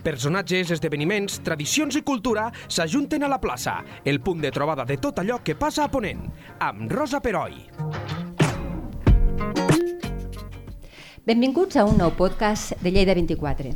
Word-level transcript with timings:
Personatges, 0.00 0.70
esdeveniments, 0.72 1.42
tradicions 1.44 1.96
i 1.98 2.00
cultura 2.00 2.46
s'ajunten 2.68 3.24
a 3.24 3.28
la 3.28 3.40
plaça, 3.40 3.82
el 4.04 4.22
punt 4.24 4.40
de 4.40 4.50
trobada 4.50 4.86
de 4.88 4.96
tot 4.96 5.18
allò 5.20 5.42
que 5.44 5.56
passa 5.60 5.84
a 5.84 5.90
Ponent, 5.92 6.22
amb 6.58 6.88
Rosa 6.92 7.20
Peroi. 7.20 7.58
Benvinguts 11.28 11.76
a 11.76 11.84
un 11.84 12.00
nou 12.00 12.14
podcast 12.16 12.72
de 12.80 12.94
Lleida 12.94 13.12
24. 13.14 13.74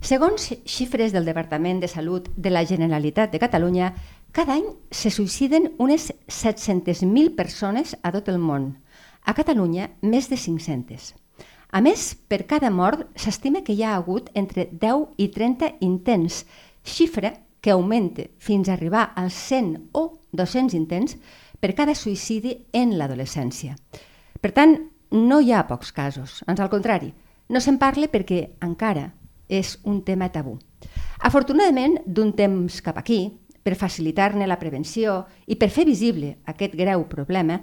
Segons 0.00 0.48
xifres 0.64 1.12
del 1.12 1.28
Departament 1.28 1.84
de 1.84 1.92
Salut 1.92 2.30
de 2.36 2.50
la 2.50 2.64
Generalitat 2.64 3.28
de 3.32 3.42
Catalunya, 3.42 3.92
cada 4.32 4.56
any 4.56 4.64
se 4.90 5.12
suïciden 5.12 5.74
unes 5.76 6.14
700.000 6.32 7.36
persones 7.36 7.96
a 8.02 8.12
tot 8.16 8.32
el 8.32 8.40
món. 8.40 8.72
A 9.24 9.36
Catalunya, 9.36 9.92
més 10.00 10.32
de 10.32 10.40
500. 10.40 11.25
A 11.70 11.82
més, 11.82 12.14
per 12.28 12.46
cada 12.46 12.70
mort 12.70 13.08
s'estima 13.18 13.62
que 13.66 13.74
hi 13.74 13.82
ha 13.82 13.96
hagut 13.96 14.30
entre 14.34 14.68
10 14.70 15.16
i 15.18 15.28
30 15.34 15.72
intents, 15.84 16.44
xifra 16.86 17.34
que 17.60 17.72
augmenta 17.74 18.28
fins 18.38 18.68
a 18.68 18.76
arribar 18.76 19.10
als 19.16 19.34
100 19.50 19.90
o 19.92 20.20
200 20.32 20.76
intents 20.78 21.16
per 21.60 21.74
cada 21.74 21.96
suïcidi 21.98 22.54
en 22.72 22.94
l'adolescència. 22.98 23.74
Per 24.40 24.52
tant, 24.54 24.76
no 25.10 25.40
hi 25.40 25.52
ha 25.52 25.66
pocs 25.66 25.90
casos, 25.92 26.42
ans 26.46 26.60
al 26.60 26.70
contrari, 26.70 27.12
no 27.50 27.62
se'n 27.62 27.78
parla 27.78 28.06
perquè 28.12 28.42
encara 28.62 29.10
és 29.48 29.76
un 29.84 30.02
tema 30.06 30.28
tabú. 30.30 30.56
Afortunadament, 31.26 32.00
d'un 32.06 32.32
temps 32.38 32.80
cap 32.82 32.98
aquí, 32.98 33.20
per 33.66 33.74
facilitar-ne 33.74 34.46
la 34.46 34.60
prevenció 34.60 35.24
i 35.50 35.56
per 35.58 35.72
fer 35.74 35.86
visible 35.88 36.36
aquest 36.46 36.76
greu 36.78 37.02
problema, 37.10 37.58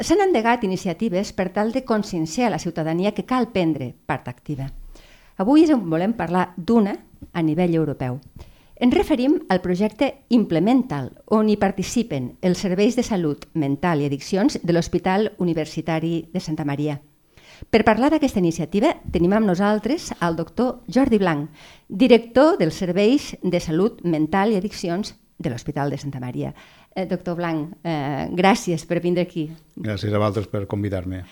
s'han 0.00 0.22
endegat 0.24 0.64
iniciatives 0.64 1.32
per 1.32 1.50
tal 1.52 1.72
de 1.72 1.84
conscienciar 1.84 2.50
la 2.50 2.58
ciutadania 2.58 3.12
que 3.12 3.24
cal 3.24 3.50
prendre 3.52 3.94
part 4.06 4.28
activa. 4.28 4.70
Avui 5.36 5.64
és 5.64 5.70
on 5.74 5.88
volem 5.90 6.14
parlar 6.14 6.52
d'una 6.56 6.96
a 7.32 7.42
nivell 7.42 7.74
europeu. 7.74 8.20
Ens 8.74 8.94
referim 8.94 9.38
al 9.48 9.60
projecte 9.62 10.24
Implemental, 10.34 11.12
on 11.30 11.48
hi 11.48 11.56
participen 11.56 12.32
els 12.42 12.58
serveis 12.58 12.96
de 12.98 13.04
salut 13.06 13.46
mental 13.54 14.02
i 14.02 14.08
addiccions 14.08 14.58
de 14.62 14.72
l'Hospital 14.74 15.32
Universitari 15.38 16.28
de 16.32 16.40
Santa 16.40 16.64
Maria. 16.66 17.00
Per 17.70 17.84
parlar 17.86 18.10
d'aquesta 18.10 18.42
iniciativa 18.42 18.90
tenim 19.14 19.32
amb 19.32 19.46
nosaltres 19.46 20.10
el 20.20 20.36
doctor 20.36 20.82
Jordi 20.90 21.20
Blanc, 21.22 21.50
director 21.88 22.58
dels 22.58 22.74
serveis 22.82 23.36
de 23.42 23.60
salut 23.60 24.02
mental 24.02 24.50
i 24.50 24.58
addiccions 24.58 25.14
de 25.38 25.50
l'Hospital 25.50 25.90
de 25.90 25.98
Santa 25.98 26.20
Maria. 26.20 26.54
Eh, 26.94 27.08
doctor 27.10 27.34
Blanc, 27.34 27.72
eh, 27.82 28.28
gràcies 28.38 28.84
per 28.86 29.00
vindre 29.02 29.24
aquí. 29.26 29.48
Gràcies 29.74 30.12
a 30.14 30.20
vosaltres 30.20 30.46
per 30.46 30.66
convidar-me. 30.70 31.24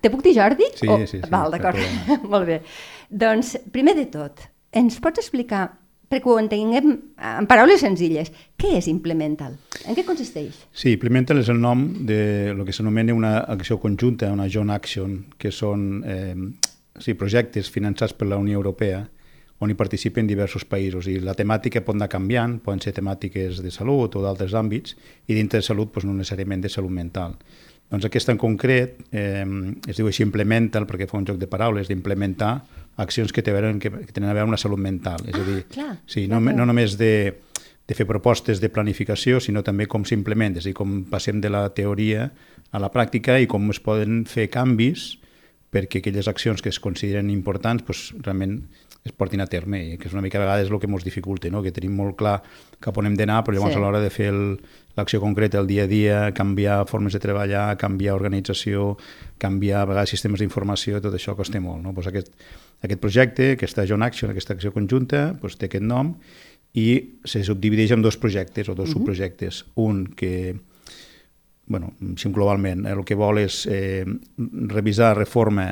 Te 0.00 0.08
puc 0.08 0.22
dir 0.24 0.32
Jordi? 0.38 0.70
Sí, 0.78 0.88
o... 0.88 0.96
sí, 1.02 1.18
sí. 1.18 1.20
Val, 1.28 1.52
d'acord. 1.52 1.76
Molt 2.32 2.48
bé. 2.48 2.62
Doncs, 3.10 3.56
primer 3.74 3.96
de 3.98 4.06
tot, 4.08 4.40
ens 4.72 4.96
pots 5.02 5.20
explicar, 5.20 5.66
perquè 6.10 6.30
ho 6.30 6.38
entenguem 6.40 6.94
en 7.20 7.46
paraules 7.50 7.84
senzilles, 7.84 8.32
què 8.56 8.72
és 8.78 8.88
Implemental? 8.88 9.58
En 9.84 9.98
què 9.98 10.06
consisteix? 10.08 10.56
Sí, 10.72 10.94
Implemental 10.96 11.42
és 11.42 11.52
el 11.52 11.60
nom 11.60 11.84
de 12.08 12.54
lo 12.56 12.64
que 12.64 12.72
s'anomena 12.72 13.14
una 13.14 13.36
acció 13.44 13.76
conjunta, 13.82 14.32
una 14.32 14.48
joint 14.48 14.72
action, 14.72 15.18
que 15.36 15.52
són 15.52 16.02
eh, 16.02 16.34
sí, 16.96 17.12
projectes 17.12 17.68
finançats 17.70 18.16
per 18.16 18.30
la 18.30 18.40
Unió 18.40 18.56
Europea, 18.58 19.04
on 19.60 19.70
hi 19.70 19.76
participen 19.76 20.28
diversos 20.28 20.64
països 20.64 21.06
i 21.12 21.18
la 21.20 21.34
temàtica 21.36 21.82
pot 21.84 21.96
anar 21.96 22.08
canviant, 22.12 22.58
poden 22.64 22.80
ser 22.80 22.94
temàtiques 22.96 23.60
de 23.60 23.72
salut 23.72 24.16
o 24.16 24.22
d'altres 24.24 24.54
àmbits 24.56 24.96
i 25.28 25.36
dintre 25.36 25.60
de 25.60 25.66
salut 25.66 25.92
doncs, 25.92 26.06
no 26.08 26.16
necessàriament 26.16 26.64
de 26.64 26.72
salut 26.72 26.92
mental. 26.96 27.36
Doncs 27.90 28.06
aquesta 28.06 28.32
en 28.32 28.38
concret 28.38 29.00
eh, 29.10 29.44
es 29.90 29.98
diu 29.98 30.08
així 30.08 30.22
implemental 30.24 30.86
perquè 30.88 31.08
fa 31.10 31.18
un 31.18 31.26
joc 31.28 31.40
de 31.40 31.48
paraules 31.50 31.90
d'implementar 31.90 32.54
accions 33.02 33.32
que, 33.34 33.42
tenen, 33.42 33.80
que, 33.82 33.90
tenen 34.14 34.30
a 34.30 34.34
veure 34.34 34.46
amb 34.46 34.54
la 34.54 34.60
salut 34.62 34.80
mental. 34.80 35.24
És 35.26 35.36
ah, 35.36 35.42
a 35.42 35.46
dir, 35.48 35.62
clar, 35.74 35.94
sí, 36.08 36.26
no, 36.30 36.40
no 36.40 36.66
només 36.68 36.96
de, 37.00 37.12
de 37.88 37.96
fer 37.98 38.06
propostes 38.08 38.62
de 38.62 38.70
planificació, 38.72 39.40
sinó 39.42 39.64
també 39.66 39.88
com 39.90 40.06
s'implementa, 40.06 40.62
és 40.62 40.68
a 40.68 40.70
dir, 40.70 40.76
com 40.78 41.00
passem 41.10 41.42
de 41.42 41.50
la 41.52 41.66
teoria 41.74 42.30
a 42.70 42.80
la 42.80 42.92
pràctica 42.94 43.40
i 43.42 43.50
com 43.50 43.68
es 43.74 43.82
poden 43.82 44.22
fer 44.30 44.46
canvis 44.54 45.16
perquè 45.70 46.00
aquelles 46.00 46.28
accions 46.30 46.62
que 46.62 46.70
es 46.70 46.80
consideren 46.82 47.30
importants 47.30 47.84
doncs, 47.86 48.06
realment 48.22 48.62
es 49.04 49.12
portin 49.16 49.40
a 49.40 49.46
terme, 49.48 49.80
i 49.80 49.96
que 49.96 50.10
és 50.10 50.14
una 50.14 50.20
mica 50.20 50.36
a 50.36 50.42
vegades 50.42 50.68
el 50.68 50.78
que 50.80 50.88
ens 50.90 51.04
dificulta, 51.06 51.48
no? 51.48 51.62
que 51.64 51.72
tenim 51.72 51.94
molt 51.96 52.18
clar 52.20 52.36
cap 52.84 52.98
on 53.00 53.08
hem 53.08 53.16
d'anar, 53.16 53.40
però 53.46 53.56
llavors 53.56 53.72
sí. 53.72 53.80
a 53.80 53.82
l'hora 53.82 54.02
de 54.02 54.10
fer 54.12 54.28
l'acció 54.98 55.22
concreta 55.22 55.60
el 55.60 55.70
dia 55.70 55.86
a 55.86 55.90
dia, 55.90 56.18
canviar 56.36 56.82
formes 56.90 57.16
de 57.16 57.22
treballar, 57.22 57.78
canviar 57.80 58.18
organització, 58.18 58.98
canviar 59.40 59.82
a 59.82 59.88
vegades 59.88 60.12
sistemes 60.12 60.44
d'informació, 60.44 61.00
tot 61.00 61.16
això 61.16 61.36
costa 61.38 61.62
molt. 61.64 61.80
No? 61.84 61.94
Pues 61.96 62.10
aquest, 62.12 62.34
aquest 62.84 63.00
projecte, 63.00 63.52
aquesta 63.56 63.86
John 63.88 64.04
Action, 64.04 64.32
aquesta 64.34 64.56
acció 64.58 64.74
conjunta, 64.76 65.30
pues 65.40 65.56
té 65.56 65.70
aquest 65.70 65.86
nom 65.86 66.14
i 66.76 66.90
se 67.26 67.40
subdivideix 67.42 67.96
en 67.96 68.04
dos 68.04 68.20
projectes 68.20 68.68
o 68.68 68.74
dos 68.74 68.90
uh 68.90 68.92
-huh. 68.92 68.98
subprojectes. 68.98 69.64
Un 69.74 70.06
que 70.14 70.60
bueno, 71.70 71.94
globalment, 72.24 72.84
el 72.86 73.04
que 73.04 73.14
vol 73.14 73.38
és 73.38 73.64
eh, 73.70 74.04
revisar 74.36 75.16
reforma 75.16 75.70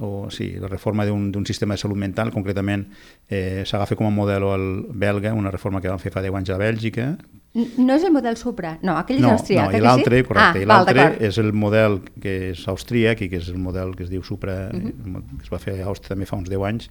o 0.00 0.28
sí, 0.30 0.52
la 0.60 0.68
reforma 0.68 1.06
d'un 1.06 1.46
sistema 1.46 1.74
de 1.74 1.82
salut 1.82 1.98
mental, 1.98 2.32
concretament 2.34 2.86
eh, 3.28 3.64
s'agafa 3.66 3.96
com 3.96 4.08
a 4.08 4.14
model 4.14 4.46
el 4.52 4.68
belga, 4.92 5.34
una 5.34 5.50
reforma 5.50 5.80
que 5.80 5.90
van 5.92 6.02
fer 6.02 6.12
fa 6.14 6.22
10 6.24 6.40
anys 6.40 6.54
a 6.54 6.60
Bèlgica. 6.60 7.10
No 7.56 7.94
és 7.96 8.04
el 8.04 8.12
model 8.12 8.36
Supra, 8.36 8.74
no, 8.84 8.98
aquell 9.00 9.22
no, 9.22 9.30
és 9.32 9.40
austríac. 9.40 9.70
No, 9.72 9.78
i 9.78 9.84
l'altre, 9.84 10.18
sí? 10.20 10.28
correcte, 10.28 10.60
ah, 10.60 10.62
i 10.62 10.68
l'altre 10.68 11.06
és 11.24 11.38
el 11.40 11.54
model 11.56 12.02
que 12.20 12.34
és 12.52 12.66
austríac 12.68 13.22
i 13.24 13.30
que 13.32 13.40
és 13.40 13.48
el 13.48 13.56
model 13.62 13.94
que 13.96 14.04
es 14.04 14.10
diu 14.12 14.22
Supra, 14.22 14.68
uh 14.68 14.76
-huh. 14.76 15.22
que 15.38 15.44
es 15.44 15.52
va 15.52 15.58
fer 15.58 15.80
a 15.80 15.86
Àustria 15.86 16.14
també 16.14 16.26
fa 16.26 16.36
uns 16.36 16.50
10 16.50 16.66
anys, 16.68 16.90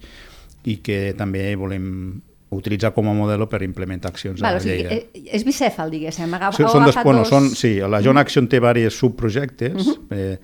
i 0.64 0.78
que 0.82 1.14
també 1.16 1.54
volem 1.54 2.22
utilitzar 2.50 2.92
com 2.94 3.08
a 3.10 3.14
model 3.14 3.46
per 3.50 3.62
implementar 3.66 4.12
accions 4.12 4.40
Val, 4.40 4.54
a 4.54 4.60
o 4.60 4.62
sigui, 4.62 4.84
Lleida. 4.84 5.24
És, 5.34 5.44
bicèfal, 5.46 5.90
diguéssim. 5.90 6.32
Agafa, 6.38 6.56
sí, 6.56 6.64
són 6.70 6.86
dos, 6.86 6.98
bueno, 7.02 7.24
dos... 7.24 7.32
són, 7.32 7.50
sí, 7.58 7.76
la 7.82 8.00
John 8.04 8.18
Action 8.22 8.46
té 8.48 8.60
diversos 8.60 8.98
subprojectes, 9.02 9.74
uh 9.74 9.94
-huh. 9.94 10.16
eh, 10.16 10.38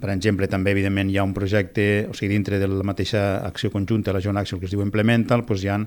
per 0.00 0.10
exemple, 0.12 0.48
també, 0.52 0.74
evidentment, 0.74 1.08
hi 1.08 1.16
ha 1.16 1.24
un 1.24 1.32
projecte, 1.36 2.06
o 2.10 2.14
sigui, 2.16 2.34
dintre 2.34 2.58
de 2.60 2.68
la 2.68 2.84
mateixa 2.84 3.40
acció 3.46 3.70
conjunta, 3.72 4.12
la 4.12 4.20
Joint 4.20 4.36
Action, 4.36 4.60
que 4.60 4.68
es 4.68 4.74
diu 4.74 4.84
Implemental, 4.84 5.46
doncs 5.46 5.64
hi 5.64 5.70
ha 5.72 5.78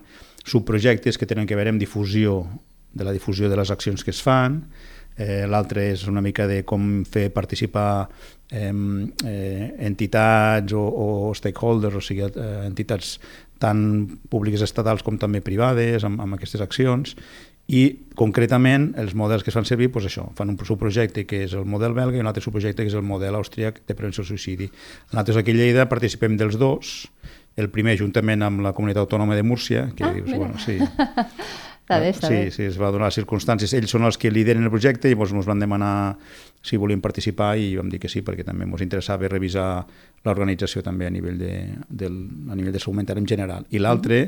subprojectes 0.50 1.20
que 1.20 1.28
tenen 1.30 1.46
a 1.46 1.60
veure 1.60 1.76
amb 1.76 1.82
difusió, 1.82 2.42
de 2.90 3.06
la 3.06 3.14
difusió 3.14 3.50
de 3.50 3.60
les 3.60 3.70
accions 3.70 4.04
que 4.04 4.10
es 4.10 4.22
fan, 4.26 4.64
eh, 5.20 5.46
l'altre 5.46 5.92
és 5.92 6.08
una 6.10 6.24
mica 6.26 6.48
de 6.50 6.64
com 6.66 7.04
fer 7.06 7.28
participar 7.36 8.08
eh, 8.50 8.74
eh, 8.74 9.68
entitats 9.86 10.74
o, 10.74 10.82
o 10.82 11.36
stakeholders, 11.38 12.00
o 12.00 12.02
sigui, 12.02 12.26
eh, 12.26 12.50
entitats 12.66 13.20
tant 13.60 13.84
públiques 14.32 14.64
estatals 14.64 15.04
com 15.04 15.20
també 15.20 15.44
privades 15.46 16.06
amb, 16.08 16.22
amb 16.24 16.40
aquestes 16.40 16.64
accions 16.66 17.14
i 17.70 17.82
concretament 18.18 18.90
els 18.98 19.14
models 19.14 19.46
que 19.46 19.52
es 19.52 19.56
fan 19.56 19.68
servir 19.68 19.92
doncs 19.94 20.10
això, 20.10 20.26
fan 20.36 20.50
un 20.50 20.58
subprojecte 20.66 21.26
que 21.30 21.44
és 21.46 21.54
el 21.54 21.68
model 21.70 21.94
belga 21.94 22.18
i 22.18 22.24
un 22.24 22.30
altre 22.30 22.42
subprojecte 22.42 22.82
que 22.82 22.90
és 22.90 22.98
el 22.98 23.06
model 23.06 23.38
austríac 23.38 23.84
de 23.86 23.96
prevenció 23.96 24.24
del 24.24 24.32
suïcidi. 24.32 24.72
Nosaltres 25.14 25.38
aquí 25.38 25.54
a 25.54 25.60
Lleida 25.60 25.86
participem 25.92 26.38
dels 26.38 26.58
dos, 26.58 27.08
el 27.60 27.70
primer 27.70 27.98
juntament 28.00 28.42
amb 28.46 28.64
la 28.66 28.74
Comunitat 28.74 29.06
Autònoma 29.06 29.38
de 29.38 29.44
Múrcia, 29.46 29.90
que 29.96 30.08
ah, 30.08 30.14
dius, 30.16 30.32
mira. 30.32 30.40
bueno, 30.40 30.58
sí, 30.58 30.80
Està 31.90 31.98
bé, 32.04 32.10
està 32.14 32.30
sí, 32.30 32.36
bé. 32.36 32.50
sí, 32.54 32.68
es 32.70 32.76
va 32.78 32.92
donar 32.94 33.08
les 33.10 33.16
circumstàncies. 33.18 33.72
Ells 33.74 33.90
són 33.90 34.04
els 34.06 34.20
que 34.22 34.30
lideren 34.30 34.62
el 34.62 34.70
projecte 34.70 35.10
i 35.10 35.16
llavors 35.16 35.32
ens 35.34 35.48
van 35.50 35.58
demanar 35.58 36.20
si 36.62 36.78
volíem 36.78 37.02
participar 37.02 37.56
i 37.58 37.72
vam 37.80 37.90
dir 37.90 37.98
que 38.04 38.12
sí, 38.12 38.22
perquè 38.22 38.46
també 38.46 38.68
ens 38.68 38.84
interessava 38.86 39.26
revisar 39.32 39.88
l'organització 40.28 40.84
també 40.86 41.08
a 41.08 41.10
nivell 41.10 41.40
de, 41.42 41.50
del, 41.90 42.22
a 42.52 42.60
nivell 42.60 42.76
de 42.76 42.84
salut 42.84 43.00
mental 43.00 43.18
en 43.18 43.26
general. 43.26 43.66
I 43.74 43.82
l'altre, 43.82 44.22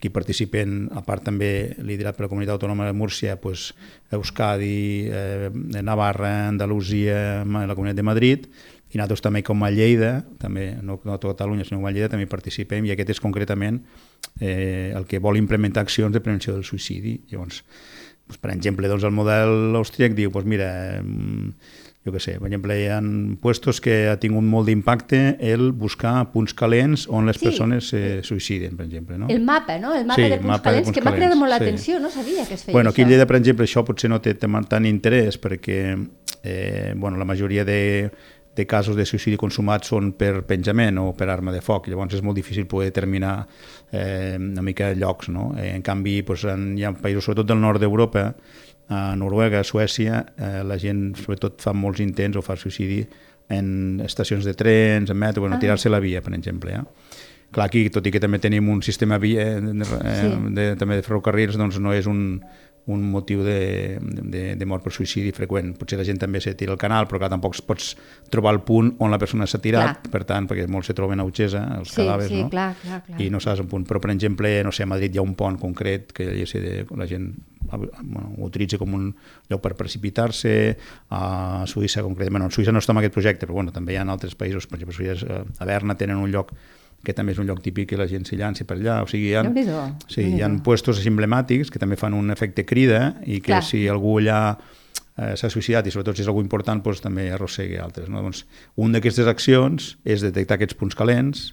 que 0.00 0.10
hi 0.10 0.14
participen, 0.16 0.88
a 0.90 1.04
part 1.06 1.22
també 1.30 1.76
liderat 1.86 2.18
per 2.18 2.26
la 2.26 2.32
Comunitat 2.32 2.56
Autònoma 2.56 2.90
de 2.90 2.98
Múrcia, 2.98 3.38
pues, 3.38 3.70
Euskadi, 4.10 5.06
eh, 5.06 5.52
Navarra, 5.86 6.48
Andalusia, 6.48 7.44
la 7.46 7.78
Comunitat 7.78 8.02
de 8.02 8.10
Madrid, 8.10 8.48
i 8.94 8.98
nosaltres 8.98 9.24
també 9.24 9.42
com 9.42 9.62
a 9.66 9.70
Lleida, 9.74 10.20
també, 10.38 10.68
no, 10.80 11.00
no 11.02 11.16
a 11.16 11.18
Catalunya, 11.18 11.66
sinó 11.66 11.80
com 11.80 11.88
a 11.90 11.94
Lleida, 11.94 12.08
també 12.12 12.28
participem, 12.30 12.86
i 12.86 12.94
aquest 12.94 13.10
és 13.16 13.20
concretament 13.22 13.80
eh, 14.40 14.92
el 14.94 15.08
que 15.10 15.18
vol 15.18 15.36
implementar 15.40 15.82
accions 15.82 16.14
de 16.14 16.22
prevenció 16.22 16.54
del 16.54 16.62
suïcidi. 16.64 17.18
Llavors, 17.32 17.64
doncs, 18.28 18.38
per 18.38 18.52
exemple, 18.54 18.88
doncs, 18.88 19.02
el 19.04 19.16
model 19.16 19.74
austríac 19.80 20.14
diu, 20.14 20.30
doncs 20.30 20.46
mira, 20.46 20.70
jo 22.04 22.12
què 22.12 22.20
sé, 22.20 22.34
per 22.36 22.50
exemple, 22.50 22.76
hi 22.76 22.86
ha 22.92 22.98
puestos 23.40 23.80
que 23.80 23.94
ha 24.12 24.18
tingut 24.20 24.44
molt 24.44 24.68
d'impacte 24.68 25.20
el 25.40 25.70
buscar 25.72 26.26
punts 26.34 26.52
calents 26.54 27.06
on 27.08 27.24
les 27.26 27.38
Sí. 27.40 27.46
persones 27.48 27.88
se 27.88 28.22
suïciden, 28.22 28.76
per 28.76 28.84
exemple. 28.86 29.16
No? 29.18 29.26
El 29.32 29.40
mapa, 29.42 29.78
no? 29.80 29.94
El 29.96 30.04
mapa 30.04 30.20
Sí, 30.20 30.28
de 30.28 30.36
punts 30.36 30.46
mapa 30.46 30.58
de 30.58 30.64
calents, 30.64 30.86
punts 30.90 30.98
que 30.98 31.04
m'ha 31.04 31.16
cridat 31.16 31.34
molt 31.34 31.50
sí. 31.50 31.58
l'atenció, 31.58 31.98
no 32.00 32.10
sabia 32.10 32.44
que 32.46 32.54
es 32.54 32.64
feia 32.64 32.74
Bueno, 32.74 32.90
aquí 32.90 33.02
a. 33.02 33.08
Lleida, 33.08 33.26
per 33.26 33.36
exemple, 33.40 33.64
això 33.64 33.84
potser 33.84 34.10
no 34.10 34.20
té 34.20 34.34
tant 34.34 34.68
tant 34.68 34.84
interès 34.84 35.40
perquè 35.40 35.80
eh, 36.44 36.92
bueno, 36.94 37.16
la 37.16 37.24
majoria 37.24 37.64
de, 37.64 38.10
de 38.54 38.66
casos 38.66 38.96
de 38.96 39.04
suïcidi 39.06 39.38
consumat 39.40 39.86
són 39.86 40.12
per 40.18 40.44
penjament 40.46 40.98
o 41.02 41.08
per 41.16 41.28
arma 41.32 41.52
de 41.52 41.60
foc, 41.64 41.88
llavors 41.90 42.14
és 42.14 42.22
molt 42.22 42.38
difícil 42.38 42.68
poder 42.70 42.92
determinar 42.92 43.46
eh, 43.90 44.36
una 44.38 44.62
mica 44.62 44.92
llocs. 44.94 45.28
No? 45.34 45.50
Eh, 45.58 45.72
en 45.74 45.82
canvi, 45.82 46.20
doncs, 46.22 46.46
en, 46.52 46.70
hi 46.78 46.84
ha 46.86 46.94
països, 46.94 47.26
sobretot 47.26 47.50
del 47.50 47.60
nord 47.60 47.82
d'Europa, 47.82 48.28
a 48.88 49.16
Noruega, 49.16 49.60
a 49.60 49.64
Suècia, 49.64 50.24
eh, 50.36 50.62
la 50.62 50.78
gent 50.78 51.14
sobretot 51.16 51.62
fa 51.64 51.72
molts 51.72 52.02
intents 52.04 52.36
o 52.36 52.42
fa 52.44 52.56
suïcidi 52.60 53.02
en 53.52 54.00
estacions 54.04 54.44
de 54.44 54.54
trens, 54.54 55.10
en 55.10 55.16
metro, 55.16 55.40
bueno, 55.40 55.56
Ah. 55.56 55.60
tirar-se 55.60 55.90
la 55.90 56.00
via, 56.00 56.22
per 56.22 56.34
exemple. 56.34 56.72
Ja? 56.72 56.84
Clar, 57.50 57.66
aquí, 57.66 57.88
tot 57.90 58.06
i 58.06 58.10
que 58.10 58.20
també 58.20 58.38
tenim 58.38 58.68
un 58.68 58.82
sistema 58.82 59.18
via, 59.18 59.60
de, 59.60 59.72
de, 59.72 59.84
sí. 59.84 60.30
de, 60.54 60.76
també 60.76 60.96
de 60.96 61.02
ferrocarrils, 61.06 61.56
doncs 61.56 61.78
no 61.78 61.92
és 61.94 62.06
un, 62.06 62.42
un 62.86 63.00
motiu 63.08 63.42
de, 63.44 63.98
de, 64.00 64.42
de 64.60 64.66
mort 64.68 64.84
per 64.84 64.92
suïcidi 64.92 65.32
freqüent. 65.32 65.72
Potser 65.78 65.96
la 65.96 66.04
gent 66.04 66.20
també 66.20 66.42
se 66.44 66.52
tira 66.58 66.74
al 66.74 66.80
canal, 66.80 67.08
però 67.08 67.22
clar, 67.22 67.30
tampoc 67.32 67.56
pots 67.64 67.94
trobar 68.32 68.52
el 68.56 68.60
punt 68.66 68.92
on 69.00 69.14
la 69.14 69.18
persona 69.20 69.48
s'ha 69.48 69.60
tirat, 69.64 70.02
clar. 70.02 70.12
per 70.12 70.22
tant, 70.28 70.48
perquè 70.50 70.66
molts 70.68 70.92
se 70.92 70.96
troben 70.96 71.22
a 71.22 71.24
Utgesa, 71.24 71.64
els 71.78 71.94
sí, 71.94 72.02
cadàvers, 72.02 72.28
sí, 72.28 72.42
no? 72.42 72.50
Clar, 72.52 72.68
clar, 72.82 73.00
clar. 73.06 73.22
I 73.24 73.30
no 73.32 73.40
saps 73.40 73.64
un 73.64 73.70
punt. 73.72 73.88
Però, 73.88 74.02
per 74.04 74.12
exemple, 74.12 74.52
no 74.66 74.72
sé, 74.74 74.84
a 74.84 74.90
Madrid 74.90 75.16
hi 75.16 75.22
ha 75.22 75.24
un 75.24 75.34
pont 75.38 75.56
concret 75.60 76.12
que 76.12 76.28
de, 76.28 76.76
la 76.96 77.08
gent 77.08 77.32
bueno, 77.72 78.34
ho 78.36 78.44
utilitza 78.44 78.76
com 78.78 78.92
un 78.94 79.08
lloc 79.48 79.64
per 79.64 79.72
precipitar-se, 79.78 80.54
a 81.08 81.64
Suïssa 81.70 82.04
concretament, 82.04 82.36
bueno, 82.36 82.52
en 82.52 82.54
Suïssa 82.54 82.74
no 82.74 82.82
està 82.84 82.92
en 82.92 83.00
aquest 83.00 83.16
projecte, 83.16 83.46
però 83.46 83.62
bueno, 83.62 83.72
també 83.72 83.94
hi 83.94 84.00
ha 84.00 84.04
en 84.04 84.12
altres 84.12 84.36
països, 84.36 84.68
per 84.68 84.78
exemple, 84.78 84.96
Suïssa, 84.96 85.44
a 85.58 85.68
Berna 85.68 85.96
tenen 85.96 86.20
un 86.20 86.32
lloc 86.34 86.52
que 87.04 87.14
també 87.16 87.34
és 87.34 87.40
un 87.42 87.48
lloc 87.48 87.60
típic 87.64 87.92
que 87.92 87.98
la 88.00 88.08
gent 88.10 88.24
s'hi 88.26 88.38
llanci 88.40 88.66
per 88.68 88.78
allà. 88.78 89.00
O 89.04 89.10
sigui, 89.10 89.32
hi 89.32 89.36
ha, 89.38 89.44
sí, 90.10 90.24
hi 90.36 90.42
ha 90.42 90.50
puestos 90.64 91.02
emblemàtics 91.06 91.72
que 91.72 91.82
també 91.82 91.98
fan 92.00 92.16
un 92.16 92.32
efecte 92.34 92.64
crida 92.66 93.14
i 93.24 93.40
que 93.40 93.52
Clar. 93.52 93.62
si 93.66 93.84
algú 93.90 94.18
allà 94.22 94.40
eh, 94.54 95.34
s'ha 95.36 95.50
suïcidat 95.52 95.86
i 95.86 95.94
sobretot 95.94 96.18
si 96.18 96.24
és 96.24 96.30
algú 96.30 96.42
important 96.44 96.82
doncs, 96.84 97.02
també 97.04 97.28
arrossegui 97.32 97.78
altres. 97.80 98.08
No? 98.08 98.24
Doncs, 98.24 98.44
una 98.80 98.98
d'aquestes 98.98 99.30
accions 99.30 99.94
és 100.04 100.24
detectar 100.24 100.58
aquests 100.58 100.78
punts 100.80 100.98
calents 100.98 101.52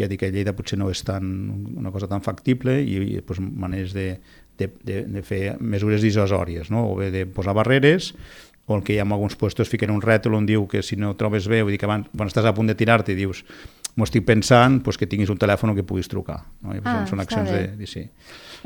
ja 0.00 0.08
dic 0.08 0.22
que 0.22 0.30
a 0.30 0.32
Lleida 0.32 0.54
potser 0.56 0.78
no 0.80 0.88
és 0.88 1.02
tan, 1.04 1.26
una 1.76 1.92
cosa 1.92 2.08
tan 2.08 2.22
factible 2.24 2.78
i, 2.80 2.96
i 3.16 3.18
doncs, 3.20 3.40
maneres 3.40 3.92
de, 3.96 4.14
de, 4.58 4.70
de, 4.86 5.02
de 5.08 5.24
fer 5.26 5.58
mesures 5.60 6.04
dissuasòries, 6.04 6.70
no? 6.72 6.86
o 6.92 6.96
bé 7.00 7.10
de 7.14 7.26
posar 7.28 7.56
barreres 7.56 8.14
o 8.70 8.76
el 8.76 8.84
que 8.86 8.94
hi 8.94 9.00
ha 9.00 9.04
en 9.04 9.12
alguns 9.12 9.36
puestos 9.36 9.68
fiquen 9.68 9.90
un 9.90 10.02
rètol 10.04 10.36
on 10.38 10.46
diu 10.46 10.66
que 10.70 10.84
si 10.86 10.96
no 10.96 11.16
trobes 11.18 11.48
bé, 11.50 11.62
vull 11.64 11.74
dir 11.74 11.80
que 11.82 11.88
abans, 11.88 12.08
quan 12.14 12.30
estàs 12.30 12.46
a 12.46 12.54
punt 12.56 12.70
de 12.70 12.78
tirar-te 12.78 13.16
dius 13.18 13.42
m'ho 13.96 14.06
estic 14.06 14.24
pensant 14.26 14.80
pues, 14.84 14.98
que 15.00 15.08
tinguis 15.10 15.30
un 15.32 15.38
telèfon 15.40 15.74
que 15.76 15.84
puguis 15.86 16.08
trucar. 16.10 16.38
No? 16.62 16.74
I, 16.76 16.82
ah, 16.84 17.02
són 17.08 17.22
accions 17.22 17.50
de, 17.50 17.62
de 17.78 17.88
sí. 17.90 18.04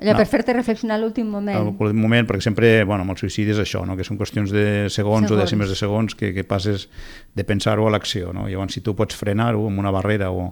Allò, 0.00 0.12
no, 0.12 0.18
per 0.18 0.26
fer-te 0.30 0.54
reflexionar 0.56 0.98
l'últim 1.00 1.30
moment. 1.30 1.70
L'últim 1.70 2.00
moment, 2.00 2.28
perquè 2.28 2.48
sempre, 2.48 2.72
bueno, 2.84 3.06
amb 3.06 3.14
el 3.14 3.20
suïcidi 3.20 3.54
és 3.54 3.62
això, 3.62 3.84
no? 3.88 3.96
que 3.98 4.06
són 4.06 4.20
qüestions 4.20 4.52
de 4.54 4.66
segons, 4.92 5.26
segons. 5.26 5.32
o 5.32 5.40
dècimes 5.40 5.70
de 5.70 5.78
segons 5.78 6.18
que, 6.18 6.32
que 6.36 6.46
passes 6.48 6.88
de 7.34 7.46
pensar-ho 7.48 7.88
a 7.88 7.94
l'acció. 7.94 8.34
No? 8.36 8.48
Llavors, 8.50 8.76
si 8.76 8.84
tu 8.84 8.96
pots 8.98 9.16
frenar-ho 9.16 9.68
amb 9.70 9.82
una 9.82 9.94
barrera 9.94 10.30
o, 10.34 10.50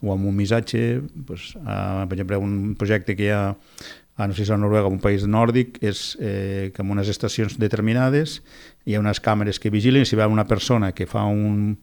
o 0.00 0.12
amb 0.14 0.28
un 0.28 0.36
missatge, 0.36 1.00
pues, 1.26 1.54
uh, 1.62 2.04
per 2.04 2.18
exemple, 2.18 2.40
un 2.40 2.76
projecte 2.78 3.16
que 3.16 3.28
hi 3.30 3.34
ha 3.34 3.42
a, 4.20 4.26
no 4.26 4.34
sé 4.34 4.42
si 4.42 4.48
és 4.48 4.52
a 4.52 4.58
Noruega, 4.60 4.90
un 4.90 5.00
país 5.00 5.24
nòrdic, 5.24 5.78
és 5.80 6.12
eh, 6.20 6.70
que 6.74 6.84
en 6.84 6.90
unes 6.92 7.08
estacions 7.08 7.56
determinades 7.60 8.40
hi 8.84 8.96
ha 8.96 9.00
unes 9.00 9.20
càmeres 9.20 9.60
que 9.60 9.70
vigilen, 9.70 10.06
si 10.08 10.16
va 10.16 10.28
una 10.30 10.46
persona 10.48 10.92
que 10.96 11.06
fa 11.06 11.26
un, 11.28 11.74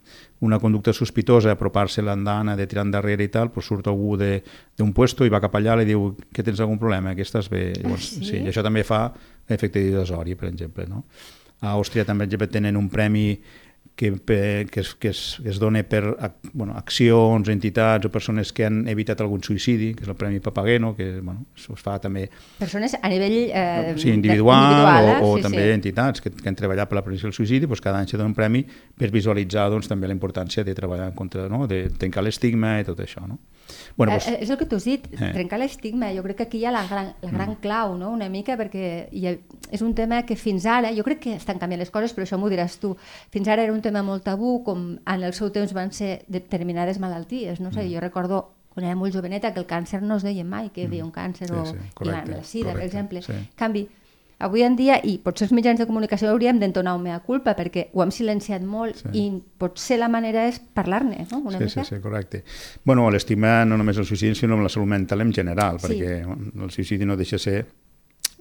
una 0.41 0.59
conducta 0.59 0.93
sospitosa, 0.93 1.53
apropar-se 1.53 2.01
l'andana, 2.01 2.55
de 2.57 2.65
tirar 2.67 2.87
endarrere 2.87 3.27
i 3.27 3.31
tal, 3.33 3.51
pues 3.53 3.69
surt 3.69 3.87
algú 3.87 4.15
d'un 4.17 4.93
puesto 4.93 5.25
i 5.25 5.33
va 5.33 5.41
cap 5.43 5.55
allà 5.59 5.77
i 5.77 5.83
li 5.83 5.91
diu 5.93 6.09
que 6.33 6.45
tens 6.45 6.61
algun 6.63 6.79
problema, 6.81 7.13
que 7.15 7.25
estàs 7.25 7.51
bé. 7.53 7.69
Llavors, 7.77 8.09
ah, 8.17 8.21
sí? 8.21 8.29
sí? 8.31 8.41
I 8.41 8.51
això 8.51 8.65
també 8.65 8.83
fa 8.87 9.05
efecte 9.47 9.83
dissuasori, 9.83 10.35
per 10.35 10.49
exemple. 10.49 10.87
No? 10.89 11.05
A 11.61 11.75
Àustria 11.77 12.05
també, 12.05 12.25
per 12.25 12.33
exemple, 12.33 12.51
tenen 12.53 12.77
un 12.77 12.89
premi 12.89 13.29
que, 13.97 14.13
que, 14.15 14.79
es, 14.79 14.93
que, 14.93 15.09
es, 15.09 15.39
que 15.41 15.49
es 15.49 15.57
dona 15.59 15.81
per 15.83 16.03
bueno, 16.53 16.75
accions, 16.77 17.49
entitats 17.49 18.05
o 18.05 18.11
persones 18.13 18.53
que 18.53 18.67
han 18.67 18.83
evitat 18.87 19.23
algun 19.25 19.41
suïcidi, 19.41 19.89
que 19.97 20.05
és 20.05 20.11
el 20.13 20.15
Premi 20.15 20.37
Papageno, 20.39 20.93
que 20.95 21.07
bueno, 21.17 21.47
es 21.57 21.65
fa 21.81 21.97
també... 22.03 22.27
Persones 22.59 22.93
a 23.01 23.09
nivell 23.09 23.39
eh, 23.49 23.95
sí, 23.97 24.13
individual, 24.13 24.69
individual 24.69 25.09
eh? 25.09 25.17
o, 25.17 25.31
o 25.31 25.35
sí, 25.39 25.47
també 25.47 25.65
sí. 25.65 25.73
entitats 25.79 26.21
que, 26.21 26.31
que 26.37 26.45
han 26.47 26.59
treballat 26.59 26.93
per 26.93 26.99
la 26.99 27.03
prevenció 27.07 27.31
del 27.31 27.35
suïcidi, 27.35 27.65
doncs 27.65 27.81
cada 27.81 27.97
any 27.97 28.13
se 28.13 28.21
dona 28.21 28.29
un 28.29 28.37
premi 28.37 28.61
per 28.69 29.09
visualitzar 29.11 29.65
doncs, 29.73 29.89
també 29.89 30.07
la 30.07 30.15
importància 30.15 30.61
de 30.63 30.77
treballar 30.77 31.09
en 31.09 31.17
contra, 31.17 31.49
no? 31.49 31.65
de 31.65 31.87
trencar 31.97 32.21
l'estigma 32.21 32.77
i 32.77 32.85
tot 32.85 33.01
això. 33.01 33.25
No? 33.25 33.41
Bueno, 33.97 34.13
doncs... 34.13 34.27
és 34.41 34.49
el 34.49 34.57
que 34.59 34.67
tu 34.69 34.77
has 34.77 34.85
dit, 34.87 35.07
eh. 35.13 35.31
trencar 35.35 35.59
l'estigma, 35.61 36.11
jo 36.15 36.23
crec 36.25 36.41
que 36.41 36.47
aquí 36.47 36.61
hi 36.61 36.65
ha 36.69 36.73
la 36.75 36.85
gran, 36.87 37.13
la 37.21 37.31
gran 37.31 37.53
mm. 37.55 37.61
clau, 37.63 37.95
no? 37.99 38.11
una 38.15 38.29
mica, 38.33 38.57
perquè 38.59 39.07
ha, 39.07 39.33
és 39.73 39.83
un 39.85 39.95
tema 39.97 40.21
que 40.27 40.37
fins 40.39 40.67
ara, 40.69 40.93
jo 40.95 41.05
crec 41.07 41.23
que 41.25 41.35
estan 41.37 41.59
canviant 41.61 41.83
les 41.83 41.93
coses, 41.93 42.13
però 42.15 42.27
això 42.27 42.39
m'ho 42.39 42.51
diràs 42.53 42.79
tu, 42.81 42.95
fins 43.33 43.49
ara 43.51 43.65
era 43.67 43.75
un 43.75 43.81
tema 43.85 44.03
molt 44.05 44.25
tabú, 44.27 44.61
com 44.67 44.87
en 44.97 45.25
el 45.27 45.35
seu 45.37 45.51
temps 45.55 45.73
van 45.75 45.91
ser 45.95 46.21
determinades 46.27 47.01
malalties. 47.03 47.59
No 47.59 47.71
sé, 47.71 47.83
mm. 47.83 47.93
jo 47.95 48.03
recordo 48.03 48.43
quan 48.77 48.85
era 48.85 48.95
molt 48.95 49.15
joveneta 49.15 49.53
que 49.55 49.63
el 49.63 49.65
càncer 49.65 50.03
no 50.05 50.19
es 50.19 50.23
deia 50.23 50.43
mai 50.45 50.69
que 50.69 50.83
hi 50.83 50.85
havia 50.85 51.01
mm. 51.01 51.07
un 51.07 51.13
càncer 51.15 51.47
sí, 51.49 51.55
o 51.57 51.65
sí, 51.65 51.79
correcte, 51.97 52.35
la 52.35 52.43
sida, 52.43 52.71
correcte, 52.71 52.77
per 52.77 52.85
exemple. 52.85 53.23
Sí. 53.25 53.33
En 53.33 53.47
canvi, 53.57 53.87
avui 54.39 54.61
en 54.61 54.75
dia, 54.77 54.99
i 55.03 55.17
potser 55.23 55.47
els 55.47 55.55
mitjans 55.57 55.79
de 55.81 55.87
comunicació 55.89 56.29
hauríem 56.31 56.59
d'entonar 56.61 56.93
un 56.97 57.03
mea 57.07 57.17
culpa, 57.25 57.55
perquè 57.57 57.87
ho 57.93 58.03
hem 58.03 58.11
silenciat 58.13 58.61
molt 58.61 59.01
sí. 59.01 59.13
i 59.17 59.25
potser 59.57 59.97
la 60.01 60.09
manera 60.13 60.45
és 60.49 60.59
parlar-ne, 60.59 61.25
no? 61.31 61.41
Una 61.41 61.57
sí, 61.57 61.65
mica. 61.65 61.83
sí, 61.83 61.95
sí, 61.95 62.01
correcte. 62.03 62.43
Bueno, 62.85 63.09
l'estima 63.13 63.63
no 63.65 63.79
només 63.79 63.97
el 63.97 64.05
suïcidi, 64.05 64.35
sinó 64.37 64.59
la 64.61 64.69
salut 64.69 64.89
mental 64.93 65.25
en 65.25 65.33
general, 65.33 65.81
sí. 65.81 65.89
perquè 65.89 66.21
el 66.23 66.73
suïcidi 66.73 67.09
no 67.09 67.17
deixa 67.17 67.41
ser 67.41 67.63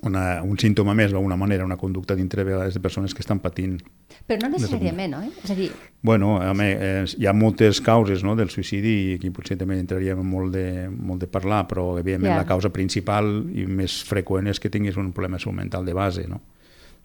una, 0.02 0.42
un 0.42 0.58
símptoma 0.60 0.94
més, 0.94 1.12
d'alguna 1.12 1.36
manera, 1.40 1.64
una 1.64 1.78
conducta 1.80 2.14
dintre 2.14 2.44
de 2.44 2.80
persones 2.80 3.14
que 3.14 3.22
estan 3.24 3.40
patint. 3.40 3.78
Però 4.26 4.38
no 4.42 4.50
necessàriament, 4.52 5.14
no? 5.14 5.22
Eh? 5.24 5.30
És 5.44 5.52
a 5.52 5.56
dir... 5.58 5.70
Bueno, 6.06 6.36
home, 6.38 6.66
eh, 6.72 7.04
hi 7.18 7.26
ha 7.26 7.32
moltes 7.34 7.80
causes 7.82 8.22
no, 8.22 8.36
del 8.38 8.50
suïcidi 8.52 8.92
i 9.06 9.14
aquí 9.16 9.30
potser 9.34 9.56
també 9.58 9.78
entraríem 9.80 10.20
molt 10.22 10.52
de, 10.54 10.66
molt 10.90 11.24
de 11.24 11.30
parlar, 11.30 11.64
però 11.70 11.88
evidentment 11.98 12.34
yeah. 12.34 12.42
la 12.44 12.48
causa 12.48 12.70
principal 12.74 13.30
i 13.54 13.66
més 13.66 14.02
freqüent 14.06 14.52
és 14.52 14.60
que 14.62 14.70
tinguis 14.70 14.98
un 15.00 15.12
problema 15.16 15.40
mental 15.56 15.86
de 15.86 15.96
base, 15.96 16.26
no? 16.28 16.42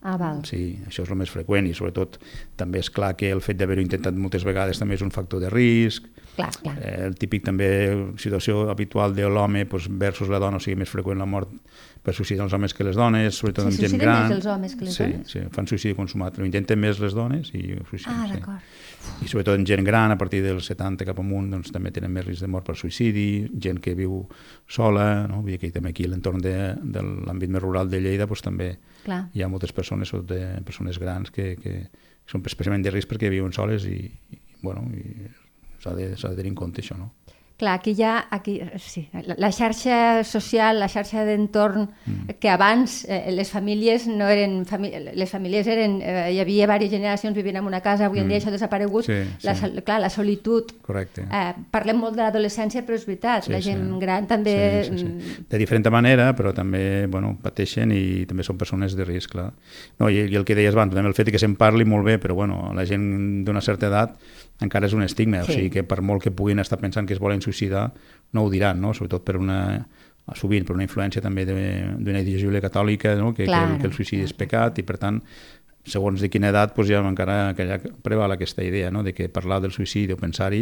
Ah, 0.01 0.17
val. 0.17 0.41
Sí, 0.49 0.79
això 0.89 1.03
és 1.05 1.11
el 1.13 1.19
més 1.19 1.29
freqüent 1.29 1.67
i 1.69 1.75
sobretot 1.77 2.17
també 2.57 2.81
és 2.81 2.89
clar 2.89 3.13
que 3.19 3.29
el 3.29 3.43
fet 3.45 3.59
d'haver-ho 3.59 3.83
intentat 3.83 4.17
moltes 4.17 4.45
vegades 4.47 4.81
també 4.81 4.97
és 4.97 5.03
un 5.05 5.13
factor 5.13 5.43
de 5.43 5.51
risc. 5.53 6.07
Clar, 6.35 6.49
clar. 6.63 6.73
Eh, 6.79 6.95
el 7.05 7.17
típic 7.21 7.43
també 7.45 7.69
situació 8.17 8.69
habitual 8.71 9.13
de 9.13 9.27
l'home 9.29 9.65
doncs, 9.69 9.89
versus 10.01 10.31
la 10.31 10.39
dona, 10.41 10.57
o 10.57 10.63
sigui, 10.63 10.79
més 10.79 10.89
freqüent 10.89 11.21
la 11.21 11.27
mort 11.29 11.51
per 12.01 12.15
suïcidar 12.17 12.47
els 12.47 12.53
homes 12.57 12.73
que 12.73 12.85
les 12.85 12.97
dones, 12.97 13.35
sobretot 13.37 13.67
amb 13.67 13.77
gent 13.77 13.99
gran. 14.01 14.23
més 14.25 14.39
els 14.39 14.47
homes 14.49 14.73
que 14.73 14.87
les 14.87 14.95
sí, 14.95 15.03
dones? 15.03 15.33
Sí, 15.35 15.41
fan 15.53 15.67
suïcidi 15.69 15.93
consumat, 15.97 16.39
ho 16.39 16.47
intenten 16.47 16.79
més 16.81 16.97
les 17.03 17.13
dones 17.13 17.51
i 17.53 17.75
ho 17.75 17.83
suïciden. 17.85 18.15
Ah, 18.15 18.25
d'acord. 18.31 18.71
Sí. 19.01 19.27
I 19.27 19.29
sobretot 19.29 19.59
en 19.59 19.67
gent 19.69 19.85
gran, 19.85 20.13
a 20.13 20.17
partir 20.17 20.41
dels 20.41 20.65
70 20.71 21.05
cap 21.05 21.19
amunt, 21.21 21.51
doncs, 21.53 21.69
també 21.73 21.91
tenen 21.93 22.13
més 22.13 22.25
risc 22.25 22.41
de 22.41 22.49
mort 22.49 22.65
per 22.65 22.73
suïcidi, 22.79 23.27
gent 23.61 23.81
que 23.83 23.93
viu 23.97 24.23
sola, 24.65 25.27
no? 25.29 25.43
Vull 25.43 25.53
dir 25.53 25.59
que 25.61 25.69
també 25.75 25.93
aquí 25.93 26.07
a 26.09 26.13
l'entorn 26.13 26.41
de, 26.41 26.55
de 26.81 27.05
l'àmbit 27.05 27.53
més 27.53 27.61
rural 27.61 27.91
de 27.91 28.01
Lleida 28.01 28.25
doncs, 28.25 28.45
també 28.49 28.71
Clar. 29.05 29.27
hi 29.33 29.45
ha 29.45 29.47
moltes 29.51 29.69
persones, 29.69 29.90
sobretot 30.07 30.31
de 30.31 30.63
persones 30.67 30.99
grans, 31.01 31.31
que, 31.31 31.55
que 31.61 31.75
són 32.29 32.43
especialment 32.47 32.85
de 32.85 32.93
risc 32.93 33.11
perquè 33.11 33.31
viuen 33.31 33.53
soles 33.55 33.85
i, 33.89 33.99
i 34.31 34.39
bueno, 34.61 34.85
i 34.95 35.27
s'ha 35.81 35.95
de, 35.97 36.11
de 36.15 36.37
tenir 36.37 36.53
en 36.53 36.59
compte 36.59 36.83
això, 36.83 36.97
no? 36.99 37.11
Clar, 37.61 37.75
aquí 37.77 37.93
ha 38.01 38.25
aquí, 38.31 38.59
sí, 38.79 39.07
la 39.37 39.51
xarxa 39.53 40.23
social, 40.23 40.79
la 40.81 40.87
xarxa 40.89 41.21
d'entorn, 41.27 41.83
mm. 42.07 42.39
que 42.41 42.49
abans 42.49 43.03
eh, 43.05 43.29
les 43.29 43.51
famílies 43.53 44.07
no 44.09 44.25
eren... 44.25 44.63
Famí 44.65 44.89
les 44.89 45.29
famílies 45.29 45.69
eren... 45.69 45.99
Eh, 46.01 46.31
hi 46.33 46.39
havia 46.41 46.65
diverses 46.65 46.89
generacions 46.89 47.37
vivint 47.37 47.59
en 47.61 47.69
una 47.69 47.83
casa, 47.85 48.07
avui 48.09 48.23
en 48.23 48.25
mm. 48.25 48.33
dia 48.33 48.41
això 48.41 48.49
ha 48.49 48.55
desaparegut. 48.55 49.05
Sí, 49.05 49.19
la, 49.45 49.53
sí. 49.53 49.69
Clar, 49.85 49.99
la 50.01 50.09
solitud... 50.09 50.73
Correcte. 50.81 51.27
Eh, 51.29 51.53
parlem 51.69 52.01
molt 52.01 52.17
de 52.17 52.25
l'adolescència, 52.25 52.81
però 52.81 52.97
és 52.97 53.05
veritat, 53.05 53.45
sí, 53.45 53.53
la 53.53 53.61
gent 53.61 53.85
sí. 53.85 54.01
gran 54.01 54.25
també... 54.25 54.57
Sí, 54.81 54.89
sí, 54.89 55.05
sí. 55.05 55.13
Mm. 55.13 55.47
De 55.53 55.61
diferent 55.61 55.93
manera, 55.93 56.31
però 56.33 56.57
també 56.57 57.05
bueno, 57.05 57.35
pateixen 57.45 57.93
i 57.93 58.25
també 58.25 58.41
són 58.41 58.57
persones 58.57 58.97
de 58.97 59.05
risc, 59.05 59.37
clar. 59.37 59.51
No, 60.01 60.09
i, 60.09 60.25
i 60.25 60.33
el 60.33 60.49
que 60.49 60.57
deies 60.57 60.73
abans, 60.73 60.97
també 60.97 61.13
el 61.13 61.21
fet 61.21 61.29
que 61.29 61.45
se'n 61.45 61.53
parli 61.61 61.85
molt 61.85 62.09
bé, 62.09 62.17
però 62.17 62.41
bueno, 62.41 62.71
la 62.73 62.89
gent 62.89 63.11
d'una 63.45 63.61
certa 63.61 63.93
edat 63.93 64.17
encara 64.61 64.87
és 64.87 64.93
un 64.93 65.01
estigma, 65.03 65.41
sí. 65.43 65.51
o 65.51 65.55
sigui 65.57 65.69
que 65.73 65.83
per 65.87 66.01
molt 66.05 66.21
que 66.23 66.31
puguin 66.31 66.61
estar 66.61 66.77
pensant 66.81 67.07
que 67.09 67.15
es 67.15 67.21
volen 67.21 67.41
suïcidar, 67.41 67.50
no 68.33 68.45
ho 68.45 68.49
diran, 68.49 68.79
no? 68.81 68.93
sobretot 68.93 69.25
per 69.27 69.37
una 69.37 69.61
sovint 70.37 70.63
per 70.63 70.77
una 70.77 70.85
influència 70.85 71.19
també 71.19 71.43
d'una 71.43 72.21
ideologia 72.21 72.61
catòlica 72.63 73.15
no? 73.19 73.33
que, 73.35 73.43
que, 73.49 73.63
que 73.81 73.89
el 73.89 73.95
suïcidi 73.95 74.23
és 74.23 74.35
pecat 74.37 74.77
i 74.79 74.85
per 74.87 74.95
tant 75.01 75.17
segons 75.87 76.21
de 76.21 76.29
quina 76.29 76.51
edat 76.51 76.75
doncs 76.75 76.89
ja 76.91 77.01
encara 77.01 77.37
aquella 77.49 77.79
preval 78.05 78.35
aquesta 78.35 78.63
idea 78.63 78.91
no? 78.91 79.01
de 79.03 79.13
que 79.17 79.29
parlar 79.33 79.59
del 79.61 79.73
suïcidi 79.73 80.13
o 80.13 80.19
pensar-hi 80.19 80.61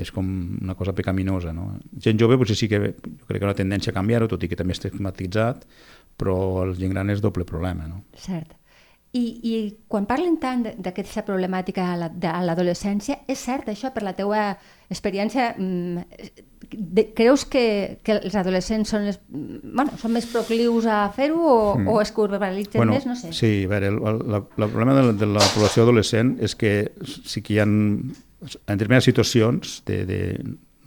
és 0.00 0.10
com 0.10 0.26
una 0.62 0.74
cosa 0.74 0.94
pecaminosa. 0.96 1.52
No? 1.52 1.74
Gent 2.00 2.20
jove 2.20 2.38
potser 2.40 2.56
sí 2.56 2.68
que 2.68 2.80
jo 2.80 3.28
crec 3.28 3.42
que 3.42 3.46
una 3.46 3.56
tendència 3.56 3.92
a 3.92 3.98
canviar-ho, 3.98 4.28
tot 4.30 4.42
i 4.42 4.48
que 4.48 4.56
també 4.56 4.72
està 4.76 4.88
estigmatitzat, 4.88 5.66
però 6.16 6.36
el 6.64 6.74
gent 6.80 6.94
gran 6.94 7.12
és 7.12 7.20
doble 7.20 7.44
problema. 7.44 7.86
No? 7.90 8.02
Cert. 8.16 8.56
I, 9.14 9.24
I 9.46 9.52
quan 9.86 10.08
parlen 10.10 10.40
tant 10.42 10.64
d'aquesta 10.82 11.22
problemàtica 11.26 11.86
de 12.10 12.32
l'adolescència, 12.48 13.20
és 13.30 13.38
cert 13.38 13.68
això 13.70 13.92
per 13.94 14.02
la 14.02 14.14
teua 14.18 14.56
experiència? 14.90 15.52
Mm, 15.54 16.02
de, 16.74 17.04
creus 17.14 17.44
que, 17.46 18.00
que 18.02 18.16
els 18.16 18.34
adolescents 18.34 18.90
són, 18.90 19.06
les, 19.06 19.20
bueno, 19.28 19.94
són 20.00 20.14
més 20.16 20.26
proclius 20.26 20.88
a 20.90 21.04
fer-ho 21.14 21.38
o, 21.38 21.56
mm. 21.78 21.88
o 21.92 22.00
es 22.02 22.10
verbalitzen 22.16 22.80
bueno, 22.80 22.96
més? 22.96 23.06
No 23.06 23.14
sé. 23.14 23.30
Sí, 23.36 23.52
a 23.68 23.70
veure, 23.70 23.92
el, 23.94 24.00
el, 24.02 24.34
el 24.34 24.68
problema 24.68 24.98
de 24.98 25.06
la, 25.06 25.16
de 25.22 25.30
la 25.30 25.46
població 25.54 25.86
adolescent 25.86 26.34
és 26.42 26.58
que 26.58 26.74
sí 27.06 27.42
que 27.44 27.54
hi 27.54 27.62
ha 27.62 27.68
en 27.68 28.14
determinades 28.66 29.06
situacions, 29.12 29.82
de, 29.86 30.02
de, 30.08 30.20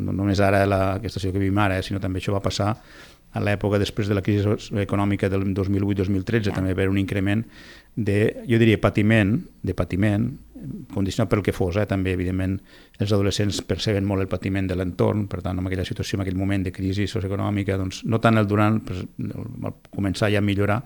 no 0.03 0.13
només 0.13 0.41
ara 0.43 0.65
la, 0.67 0.81
aquesta 0.97 1.21
situació 1.21 1.37
que 1.37 1.45
vivim 1.47 1.63
ara, 1.63 1.79
eh, 1.79 1.85
sinó 1.85 2.03
també 2.03 2.19
això 2.19 2.35
va 2.35 2.43
passar 2.43 2.73
a 3.37 3.43
l'època 3.43 3.79
després 3.81 4.09
de 4.09 4.17
la 4.17 4.23
crisi 4.25 4.57
econòmica 4.81 5.29
del 5.29 5.45
2008-2013 5.53 6.55
també 6.55 6.73
va 6.73 6.81
haver 6.81 6.89
un 6.89 6.97
increment 7.01 7.45
de, 7.97 8.43
jo 8.49 8.59
diria, 8.61 8.77
patiment, 8.81 9.37
de 9.65 9.73
patiment, 9.73 10.27
condicionat 10.93 11.29
pel 11.31 11.41
que 11.45 11.53
fos, 11.53 11.77
eh? 11.77 11.85
també, 11.89 12.13
evidentment, 12.13 12.55
els 13.01 13.13
adolescents 13.13 13.59
perceben 13.65 14.05
molt 14.05 14.23
el 14.23 14.29
patiment 14.29 14.67
de 14.69 14.77
l'entorn, 14.77 15.25
per 15.29 15.41
tant, 15.45 15.57
en 15.57 15.69
aquella 15.69 15.85
situació, 15.85 16.17
en 16.17 16.25
aquell 16.25 16.37
moment 16.37 16.65
de 16.65 16.73
crisi 16.73 17.07
socioeconòmica, 17.09 17.77
doncs, 17.77 18.03
no 18.09 18.19
tant 18.23 18.37
el 18.41 18.49
durant, 18.49 18.79
però 18.85 19.73
començar 19.93 20.31
ja 20.33 20.41
a 20.41 20.45
millorar, 20.45 20.79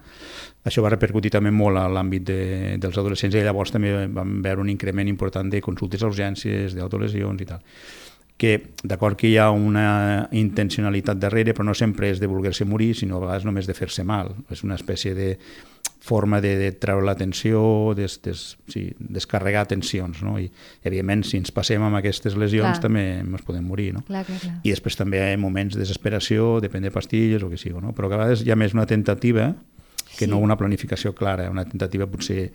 això 0.68 0.84
va 0.84 0.94
repercutir 0.94 1.34
també 1.36 1.52
molt 1.56 1.80
a 1.80 1.88
l'àmbit 1.92 2.28
de, 2.28 2.40
dels 2.82 3.02
adolescents 3.02 3.36
i 3.36 3.44
llavors 3.44 3.76
també 3.76 4.08
vam 4.12 4.40
veure 4.44 4.64
un 4.64 4.72
increment 4.72 5.12
important 5.12 5.52
de 5.52 5.64
consultes 5.64 6.04
a 6.04 6.12
urgències, 6.12 6.78
d'autolesions 6.78 7.44
i 7.44 7.52
tal 7.52 7.64
que 8.42 8.74
d'acord 8.82 9.20
que 9.20 9.30
hi 9.30 9.36
ha 9.38 9.52
una 9.54 10.28
intencionalitat 10.34 11.20
darrere, 11.22 11.54
però 11.54 11.68
no 11.68 11.76
sempre 11.78 12.10
és 12.10 12.18
de 12.18 12.30
voler-se 12.30 12.66
morir, 12.66 12.96
sinó 12.98 13.20
a 13.20 13.26
vegades 13.28 13.46
només 13.46 13.68
de 13.70 13.76
fer-se 13.78 14.02
mal. 14.08 14.32
És 14.50 14.64
una 14.66 14.80
espècie 14.80 15.14
de 15.14 15.36
forma 16.02 16.40
de, 16.42 16.56
de 16.58 16.72
treure 16.82 17.06
l'atenció, 17.06 17.62
des, 17.94 18.16
des, 18.26 18.40
sí, 18.74 18.88
descarregar 18.98 19.68
tensions, 19.70 20.24
no? 20.26 20.40
I, 20.42 20.48
evidentment, 20.82 21.22
si 21.30 21.38
ens 21.38 21.54
passem 21.54 21.84
amb 21.86 22.00
aquestes 22.00 22.34
lesions 22.34 22.80
clar. 22.80 22.86
també 22.88 23.04
ens 23.22 23.44
podem 23.46 23.68
morir, 23.70 23.92
no? 23.94 24.02
Clar, 24.08 24.24
clar, 24.26 24.40
clar. 24.42 24.56
I 24.66 24.74
després 24.74 24.98
també 24.98 25.22
hi 25.22 25.36
ha 25.36 25.38
moments 25.38 25.78
de 25.78 25.84
desesperació, 25.84 26.56
depèn 26.64 26.88
de 26.88 26.92
pastilles 26.96 27.46
o 27.46 27.52
que 27.52 27.60
sigui, 27.62 27.78
no? 27.84 27.94
Però 27.94 28.10
a 28.10 28.16
vegades 28.16 28.42
hi 28.42 28.50
ha 28.50 28.58
més 28.58 28.74
una 28.74 28.88
tentativa 28.90 29.52
que 30.16 30.26
sí. 30.26 30.32
no 30.32 30.40
una 30.42 30.58
planificació 30.58 31.14
clara, 31.14 31.46
una 31.54 31.68
tentativa 31.70 32.10
potser 32.10 32.48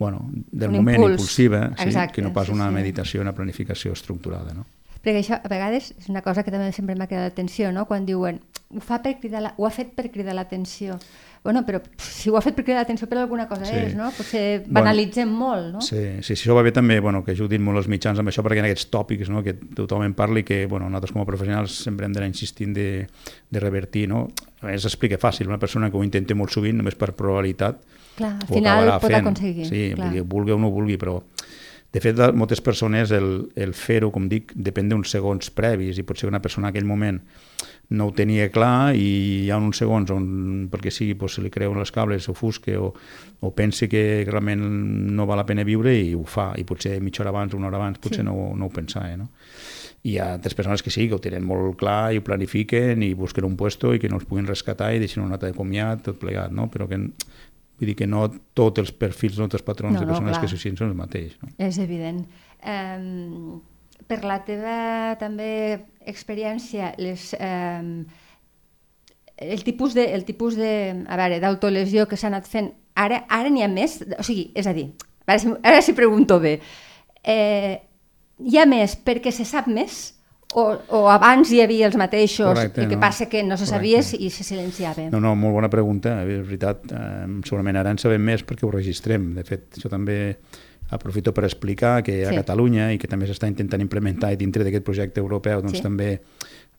bueno, 0.00 0.24
del 0.32 0.72
un 0.72 0.80
moment 0.80 0.96
impuls. 0.96 1.18
impulsiva, 1.18 1.66
sí, 1.76 1.90
Exacte, 1.90 2.16
que 2.16 2.24
no 2.24 2.32
pas 2.32 2.48
una 2.48 2.70
sí, 2.70 2.72
sí. 2.72 2.80
meditació, 2.80 3.20
una 3.28 3.36
planificació 3.36 3.92
estructurada. 3.92 4.56
No? 4.56 4.64
Perquè 5.04 5.20
això 5.20 5.36
a 5.36 5.52
vegades 5.52 5.92
és 5.98 6.08
una 6.08 6.22
cosa 6.24 6.42
que 6.42 6.52
també 6.54 6.72
sempre 6.72 6.96
m'ha 6.96 7.08
quedat 7.10 7.28
l'atenció, 7.28 7.70
no? 7.76 7.84
quan 7.84 8.06
diuen 8.08 8.40
ho, 8.74 8.80
fa 8.80 9.02
per 9.04 9.18
cridar 9.20 9.42
la... 9.44 9.54
ho 9.56 9.66
ha 9.68 9.72
fet 9.74 9.92
per 9.94 10.10
cridar 10.10 10.34
l'atenció. 10.36 10.98
Bueno, 11.44 11.60
però 11.66 11.82
si 12.00 12.30
ho 12.32 12.38
ha 12.38 12.40
fet 12.40 12.56
per 12.56 12.64
cridar 12.64 12.80
l'atenció 12.80 13.06
per 13.10 13.18
alguna 13.20 13.44
cosa 13.50 13.66
sí. 13.68 13.76
és, 13.76 13.92
no? 13.98 14.08
Potser 14.16 14.62
banalitzem 14.64 15.28
bueno, 15.28 15.40
molt, 15.42 15.66
no? 15.74 15.82
Sí, 15.84 16.00
sí, 16.24 16.32
això 16.32 16.56
va 16.56 16.62
bé 16.64 16.72
també 16.72 16.96
bueno, 17.04 17.20
que 17.24 17.34
ajudin 17.36 17.60
molt 17.62 17.82
els 17.82 17.90
mitjans 17.92 18.22
amb 18.22 18.32
això 18.32 18.42
perquè 18.46 18.62
en 18.62 18.70
aquests 18.70 18.88
tòpics 18.94 19.28
no? 19.28 19.42
que 19.44 19.52
tothom 19.76 20.06
en 20.06 20.16
parli 20.16 20.40
que 20.48 20.64
bueno, 20.64 20.88
nosaltres 20.88 21.12
com 21.12 21.20
a 21.20 21.28
professionals 21.28 21.76
sempre 21.84 22.08
hem 22.08 22.16
d'anar 22.16 22.30
insistint 22.32 22.72
de, 22.72 22.88
de 23.04 23.60
revertir, 23.60 24.06
no? 24.08 24.24
A 24.64 24.70
més, 24.70 24.88
explica 24.88 25.20
fàcil, 25.20 25.52
una 25.52 25.60
persona 25.60 25.92
que 25.92 26.00
ho 26.00 26.06
intenta 26.06 26.36
molt 26.38 26.54
sovint 26.54 26.80
només 26.80 26.96
per 26.96 27.12
probabilitat 27.12 27.84
Clar, 28.14 28.36
al 28.40 28.48
final 28.48 28.88
pot 28.94 29.10
fent. 29.10 29.20
aconseguir. 29.20 29.68
Sí, 29.68 29.86
clar. 29.98 30.12
vulgui 30.30 30.54
o 30.54 30.58
no 30.62 30.70
vulgui, 30.72 30.96
però 30.96 31.18
de 31.94 32.00
fet, 32.02 32.18
moltes 32.34 32.58
persones 32.64 33.12
el, 33.14 33.52
el 33.54 33.72
fer-ho, 33.78 34.10
com 34.10 34.26
dic, 34.26 34.50
depèn 34.58 34.88
d'uns 34.90 35.12
segons 35.14 35.52
previs 35.54 36.00
i 36.00 36.04
potser 36.06 36.26
una 36.26 36.42
persona 36.42 36.66
en 36.66 36.74
aquell 36.74 36.88
moment 36.88 37.20
no 37.94 38.08
ho 38.08 38.12
tenia 38.16 38.48
clar 38.50 38.96
i 38.96 39.44
hi 39.44 39.50
ha 39.52 39.58
uns 39.60 39.78
segons 39.82 40.10
on, 40.14 40.24
perquè 40.72 40.90
sigui, 40.92 41.14
doncs, 41.18 41.36
se 41.36 41.44
li 41.44 41.52
creuen 41.54 41.78
les 41.78 41.92
cables, 41.94 42.26
s'ofusque 42.26 42.74
o, 42.80 42.90
o 43.40 43.52
pensi 43.54 43.88
que 43.92 44.24
realment 44.26 44.64
no 45.14 45.26
val 45.28 45.38
la 45.38 45.46
pena 45.46 45.66
viure 45.68 45.92
i 45.94 46.14
ho 46.16 46.24
fa, 46.26 46.52
i 46.58 46.64
potser 46.66 46.96
mitja 47.04 47.22
hora 47.22 47.34
abans, 47.34 47.54
una 47.54 47.68
hora 47.68 47.78
abans, 47.82 48.00
potser 48.02 48.24
sí. 48.24 48.26
no, 48.26 48.54
no 48.56 48.70
ho 48.70 48.74
pensava, 48.74 49.12
eh, 49.12 49.20
no? 49.20 49.30
I 50.04 50.14
hi 50.14 50.18
ha 50.20 50.32
altres 50.34 50.52
persones 50.56 50.82
que 50.84 50.92
sí, 50.92 51.06
que 51.08 51.16
ho 51.16 51.22
tenen 51.22 51.46
molt 51.48 51.78
clar 51.80 52.12
i 52.12 52.18
ho 52.20 52.24
planifiquen 52.24 53.06
i 53.06 53.14
busquen 53.16 53.46
un 53.46 53.54
puesto 53.56 53.94
i 53.94 54.00
que 54.02 54.10
no 54.12 54.18
els 54.18 54.26
puguin 54.28 54.48
rescatar 54.50 54.90
i 54.92 55.00
deixen 55.00 55.22
una 55.22 55.38
nota 55.38 55.48
de 55.48 55.56
comiat, 55.56 56.02
tot 56.04 56.18
plegat, 56.20 56.52
no? 56.52 56.66
Però 56.72 56.88
que 56.90 56.98
Vull 57.78 57.90
dir 57.90 57.96
que 57.98 58.06
no 58.06 58.26
tots 58.54 58.82
els 58.82 58.92
perfils, 58.94 59.38
no 59.38 59.48
tots 59.48 59.60
els 59.60 59.66
patrons 59.66 59.96
no, 59.96 60.02
de 60.02 60.10
persones 60.10 60.36
no, 60.36 60.40
que 60.42 60.50
suïciden 60.50 60.78
són 60.78 60.92
els 60.92 60.98
mateixos. 60.98 61.40
No? 61.42 61.50
És 61.66 61.78
evident. 61.82 62.22
Um, 62.64 63.62
per 64.08 64.20
la 64.26 64.38
teva 64.46 64.76
també 65.20 65.50
experiència, 66.06 66.92
les, 67.00 67.32
um, 67.38 68.04
el 69.36 69.64
tipus 69.66 69.96
de, 69.96 70.06
el 70.14 70.24
tipus 70.28 70.58
de, 70.60 70.74
a 71.08 71.18
veure, 71.18 71.40
d'autolesió 71.42 72.06
que 72.10 72.18
s'ha 72.20 72.30
anat 72.30 72.48
fent, 72.50 72.70
ara, 72.94 73.24
ara 73.32 73.50
n'hi 73.50 73.64
ha 73.64 73.70
més, 73.70 73.98
o 74.18 74.26
sigui, 74.26 74.50
és 74.54 74.68
a 74.70 74.74
dir, 74.76 74.90
ara 75.26 75.40
si, 75.42 75.54
ara 75.62 75.82
si 75.82 75.96
pregunto 75.96 76.38
bé, 76.42 76.58
eh, 77.24 77.80
hi 78.44 78.58
ha 78.60 78.66
més 78.68 78.96
perquè 79.00 79.32
se 79.34 79.46
sap 79.48 79.66
més 79.70 80.12
o, 80.54 80.64
o 80.94 81.00
abans 81.10 81.50
hi 81.50 81.60
havia 81.64 81.88
els 81.88 81.96
mateixos 81.98 82.52
Correcte, 82.52 82.84
i 82.84 82.90
que 82.90 82.98
no. 82.98 83.02
passa 83.02 83.26
que 83.30 83.42
no 83.42 83.58
se 83.58 83.66
sabia 83.66 83.98
Correcte. 84.02 84.22
i 84.22 84.30
se 84.30 84.46
silenciava? 84.46 85.08
No, 85.10 85.20
no, 85.22 85.34
molt 85.38 85.58
bona 85.58 85.70
pregunta. 85.72 86.20
És 86.22 86.44
veritat, 86.46 86.86
eh, 86.94 87.24
segurament 87.46 87.80
ara 87.80 87.94
en 87.94 87.98
sabem 87.98 88.22
més 88.22 88.46
perquè 88.46 88.66
ho 88.66 88.70
registrem. 88.72 89.32
De 89.34 89.44
fet, 89.46 89.72
això 89.78 89.90
també 89.92 90.36
aprofito 90.94 91.32
per 91.34 91.46
explicar 91.48 92.02
que 92.06 92.20
a 92.26 92.30
sí. 92.30 92.36
Catalunya 92.38 92.92
i 92.94 93.00
que 93.00 93.10
també 93.10 93.26
s'està 93.26 93.48
intentant 93.50 93.82
implementar 93.82 94.34
i 94.34 94.38
dintre 94.38 94.62
d'aquest 94.66 94.84
projecte 94.86 95.22
europeu 95.22 95.62
doncs 95.64 95.80
sí. 95.80 95.82
també 95.82 96.18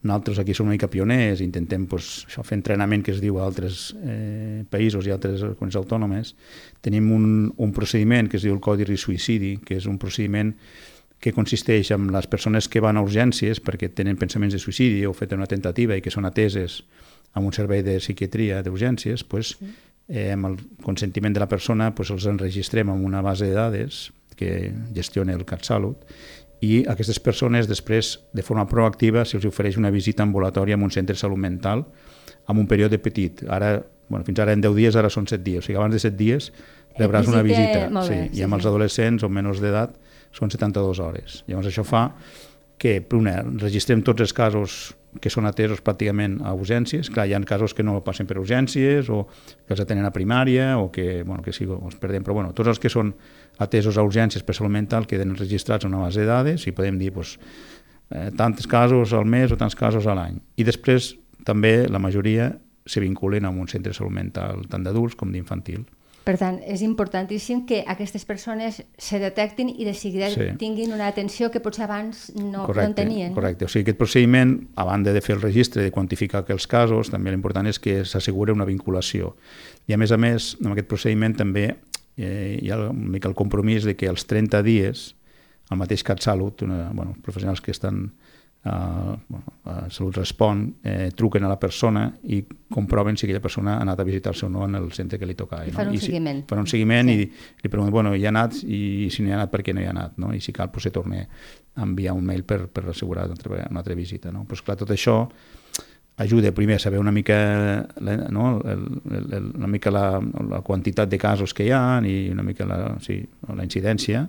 nosaltres 0.05 0.39
aquí 0.39 0.53
som 0.53 0.67
una 0.67 0.75
mica 0.75 0.87
pioners, 0.87 1.41
intentem 1.41 1.87
pues, 1.89 2.25
això, 2.29 2.43
fer 2.45 2.59
entrenament 2.59 3.03
que 3.03 3.11
es 3.15 3.21
diu 3.23 3.39
a 3.39 3.45
altres 3.47 3.89
eh, 4.05 4.61
països 4.69 5.07
i 5.07 5.11
altres 5.11 5.41
comunitats 5.57 5.81
autònomes. 5.81 6.35
Tenim 6.85 7.09
un, 7.11 7.25
un 7.57 7.71
procediment 7.73 8.29
que 8.29 8.37
es 8.37 8.45
diu 8.45 8.53
el 8.53 8.61
Codi 8.61 8.85
Risuïcidi, 8.85 9.55
que 9.65 9.79
és 9.79 9.87
un 9.89 9.97
procediment 9.97 10.53
que 11.19 11.33
consisteix 11.33 11.91
en 11.95 12.09
les 12.13 12.27
persones 12.27 12.67
que 12.69 12.83
van 12.83 12.97
a 12.97 13.03
urgències 13.05 13.61
perquè 13.63 13.89
tenen 13.93 14.19
pensaments 14.19 14.53
de 14.53 14.61
suïcidi 14.61 15.05
o 15.07 15.13
fet 15.15 15.33
una 15.33 15.49
tentativa 15.49 15.97
i 15.97 16.03
que 16.03 16.13
són 16.13 16.27
ateses 16.27 16.83
amb 17.33 17.47
un 17.49 17.55
servei 17.55 17.81
de 17.83 17.97
psiquiatria 17.99 18.61
d'urgències, 18.63 19.25
pues, 19.27 19.55
eh, 20.07 20.31
amb 20.31 20.51
el 20.51 20.59
consentiment 20.83 21.33
de 21.33 21.41
la 21.43 21.49
persona 21.51 21.93
pues, 21.95 22.11
els 22.13 22.27
enregistrem 22.29 22.91
en 22.93 23.03
una 23.05 23.21
base 23.25 23.49
de 23.49 23.57
dades 23.57 24.11
que 24.35 24.71
gestiona 24.93 25.33
el 25.33 25.45
CatSalut 25.47 26.03
i 26.63 26.85
aquestes 26.89 27.19
persones 27.19 27.67
després, 27.67 28.15
de 28.33 28.43
forma 28.45 28.65
proactiva, 28.69 29.25
se'ls 29.27 29.45
ofereix 29.47 29.77
una 29.77 29.91
visita 29.91 30.23
ambulatòria 30.23 30.77
en 30.77 30.85
un 30.85 30.93
centre 30.93 31.15
de 31.15 31.19
salut 31.19 31.39
mental 31.39 31.83
amb 32.47 32.61
un 32.61 32.67
període 32.69 32.99
petit. 33.01 33.43
Ara, 33.49 33.79
bueno, 34.09 34.25
fins 34.25 34.39
ara 34.39 34.53
en 34.55 34.63
10 34.63 34.75
dies, 34.77 34.95
ara 34.95 35.11
són 35.11 35.27
7 35.27 35.43
dies. 35.43 35.63
O 35.63 35.67
sigui, 35.67 35.77
abans 35.79 35.95
de 35.95 36.01
7 36.01 36.15
dies 36.17 36.51
rebràs 36.97 37.27
una 37.27 37.43
visita. 37.43 37.89
Bé, 37.89 38.05
sí, 38.07 38.13
sí, 38.13 38.39
I 38.39 38.45
amb 38.45 38.55
sí. 38.55 38.59
els 38.59 38.69
adolescents 38.71 39.25
o 39.25 39.29
menors 39.29 39.61
d'edat 39.63 39.97
són 40.35 40.51
72 40.51 40.99
hores. 40.99 41.39
Llavors 41.47 41.71
això 41.71 41.85
fa 41.87 42.09
que, 42.77 42.99
una, 43.15 43.39
registrem 43.61 44.03
tots 44.03 44.25
els 44.25 44.35
casos 44.35 44.93
que 45.21 45.31
són 45.31 45.47
atesos 45.47 45.79
pràcticament 45.83 46.41
a 46.43 46.51
urgències. 46.55 47.07
Clar, 47.13 47.27
hi 47.27 47.35
ha 47.35 47.39
casos 47.47 47.73
que 47.73 47.83
no 47.87 48.01
passen 48.03 48.27
per 48.27 48.37
urgències 48.41 49.09
o 49.09 49.23
que 49.31 49.75
els 49.75 49.81
atenen 49.81 50.05
a 50.07 50.11
primària 50.11 50.73
o 50.79 50.89
que, 50.91 51.23
bueno, 51.23 51.43
que 51.43 51.53
sí, 51.55 51.63
els 51.63 51.95
perdem, 52.01 52.25
però 52.25 52.35
bueno, 52.35 52.51
tots 52.53 52.73
els 52.73 52.81
que 52.81 52.91
són 52.91 53.13
atesos 53.63 53.97
a 53.97 54.03
urgències 54.03 54.43
per 54.43 54.57
salut 54.57 54.73
mental 54.75 55.07
queden 55.07 55.35
registrats 55.39 55.87
en 55.87 55.93
una 55.93 56.09
base 56.09 56.25
de 56.25 56.27
dades 56.27 56.67
i 56.67 56.75
podem 56.75 56.99
dir 56.99 57.13
pues, 57.15 57.37
eh, 58.11 58.29
tants 58.35 58.67
casos 58.67 59.15
al 59.15 59.25
mes 59.25 59.55
o 59.55 59.59
tants 59.59 59.75
casos 59.79 60.07
a 60.07 60.17
l'any. 60.17 60.41
I 60.59 60.67
després 60.67 61.13
també 61.47 61.85
la 61.87 62.01
majoria 62.01 62.51
se 62.85 62.99
vinculen 62.99 63.45
a 63.45 63.49
un 63.49 63.69
centre 63.71 63.93
de 63.93 63.97
salut 63.97 64.13
mental 64.13 64.67
tant 64.69 64.83
d'adults 64.83 65.15
com 65.15 65.31
d'infantil. 65.31 65.85
Per 66.25 66.35
tant, 66.41 66.57
és 66.65 66.81
importantíssim 66.81 67.63
que 67.69 67.83
aquestes 67.85 68.25
persones 68.25 68.81
se 68.81 69.19
detectin 69.21 69.69
i 69.69 69.85
de 69.85 69.93
seguida 69.93 70.31
sí. 70.33 70.47
tinguin 70.57 70.93
una 70.95 71.07
atenció 71.11 71.51
que 71.53 71.61
potser 71.61 71.85
abans 71.85 72.31
no, 72.33 72.65
correcte, 72.65 72.81
no 72.81 72.87
en 72.89 72.95
tenien. 72.97 73.33
Correcte, 73.35 73.67
o 73.67 73.71
sigui, 73.71 73.85
aquest 73.85 73.99
procediment, 73.99 74.55
a 74.75 74.87
banda 74.89 75.13
de 75.13 75.21
fer 75.21 75.35
el 75.37 75.43
registre, 75.43 75.85
de 75.85 75.93
quantificar 75.93 76.41
aquells 76.41 76.65
casos, 76.67 77.13
també 77.13 77.33
l'important 77.33 77.69
és 77.69 77.77
que 77.79 77.99
s'assegura 78.09 78.55
una 78.57 78.65
vinculació. 78.65 79.35
I 79.85 79.93
a 79.93 80.01
més 80.01 80.11
a 80.11 80.17
més, 80.17 80.55
amb 80.63 80.73
aquest 80.73 80.89
procediment 80.89 81.37
també 81.37 81.67
eh, 81.69 82.57
hi 82.57 82.73
ha 82.73 82.81
una 82.87 83.13
mica 83.15 83.29
el 83.29 83.37
compromís 83.37 83.85
de 83.85 83.93
que 83.93 84.09
els 84.09 84.25
30 84.25 84.65
dies, 84.65 85.11
el 85.69 85.77
mateix 85.77 86.01
CatSalut, 86.05 86.65
una, 86.65 86.89
bueno, 86.93 87.13
professionals 87.21 87.61
que 87.61 87.73
estan 87.73 88.09
Uh, 88.65 89.17
bueno, 89.29 89.45
Salut 89.89 90.17
Respon, 90.17 90.65
eh, 90.83 91.11
truquen 91.15 91.43
a 91.43 91.49
la 91.51 91.57
persona 91.59 92.05
i 92.23 92.41
comproven 92.69 93.17
si 93.17 93.25
aquella 93.25 93.41
persona 93.41 93.77
ha 93.77 93.81
anat 93.83 93.99
a 93.99 94.05
visitar-se 94.07 94.45
o 94.45 94.49
no 94.49 94.65
en 94.65 94.75
el 94.75 94.91
centre 94.91 95.19
que 95.19 95.25
li 95.25 95.35
tocava. 95.35 95.65
I 95.65 95.73
fan 95.75 95.89
no? 95.89 95.93
un 95.93 95.97
I 95.97 96.01
seguiment. 96.03 96.41
Si, 96.43 96.49
fan 96.49 96.63
un 96.63 96.69
seguiment 96.71 97.11
sí. 97.11 97.15
i 97.15 97.27
li 97.63 97.69
pregunten, 97.69 97.93
bueno, 97.93 98.13
hi 98.15 98.25
ha 98.25 98.31
anat 98.33 98.61
i 98.63 99.09
si 99.11 99.23
no 99.23 99.29
hi 99.29 99.35
ha 99.35 99.41
anat, 99.41 99.51
per 99.51 99.63
què 99.65 99.75
no 99.75 99.83
hi 99.83 99.89
ha 99.89 99.93
anat? 99.95 100.15
No? 100.21 100.31
I 100.33 100.41
si 100.41 100.53
cal, 100.55 100.71
pues, 100.71 100.87
se 100.87 100.93
torna 100.95 101.21
a 101.23 101.83
enviar 101.83 102.15
un 102.15 102.25
mail 102.25 102.43
per, 102.43 102.65
per 102.67 102.87
assegurar 102.89 103.25
una 103.25 103.37
altra, 103.37 103.67
una 103.69 103.83
altra 103.83 103.95
visita. 103.95 104.31
No? 104.31 104.45
Pues, 104.49 104.61
clar, 104.61 104.77
tot 104.79 104.93
això 104.95 105.23
ajuda 106.17 106.53
primer 106.55 106.77
a 106.77 106.79
saber 106.79 106.99
una 106.99 107.11
mica, 107.11 107.87
la, 107.99 108.15
no? 108.31 108.61
el, 108.63 108.87
el, 109.11 109.33
el, 109.33 109.51
una 109.55 109.67
mica 109.67 109.91
la, 109.91 110.21
la 110.49 110.61
quantitat 110.61 111.09
de 111.09 111.17
casos 111.19 111.53
que 111.53 111.67
hi 111.67 111.73
ha 111.75 111.99
i 112.07 112.29
una 112.31 112.43
mica 112.43 112.65
la, 112.65 112.95
sí, 113.03 113.19
la 113.51 113.65
incidència, 113.67 114.23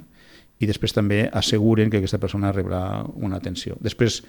i 0.58 0.66
després 0.66 0.94
també 0.96 1.26
asseguren 1.28 1.90
que 1.92 2.00
aquesta 2.00 2.18
persona 2.18 2.52
rebrà 2.52 3.04
una 3.14 3.36
atenció. 3.36 3.76
Després, 3.84 4.22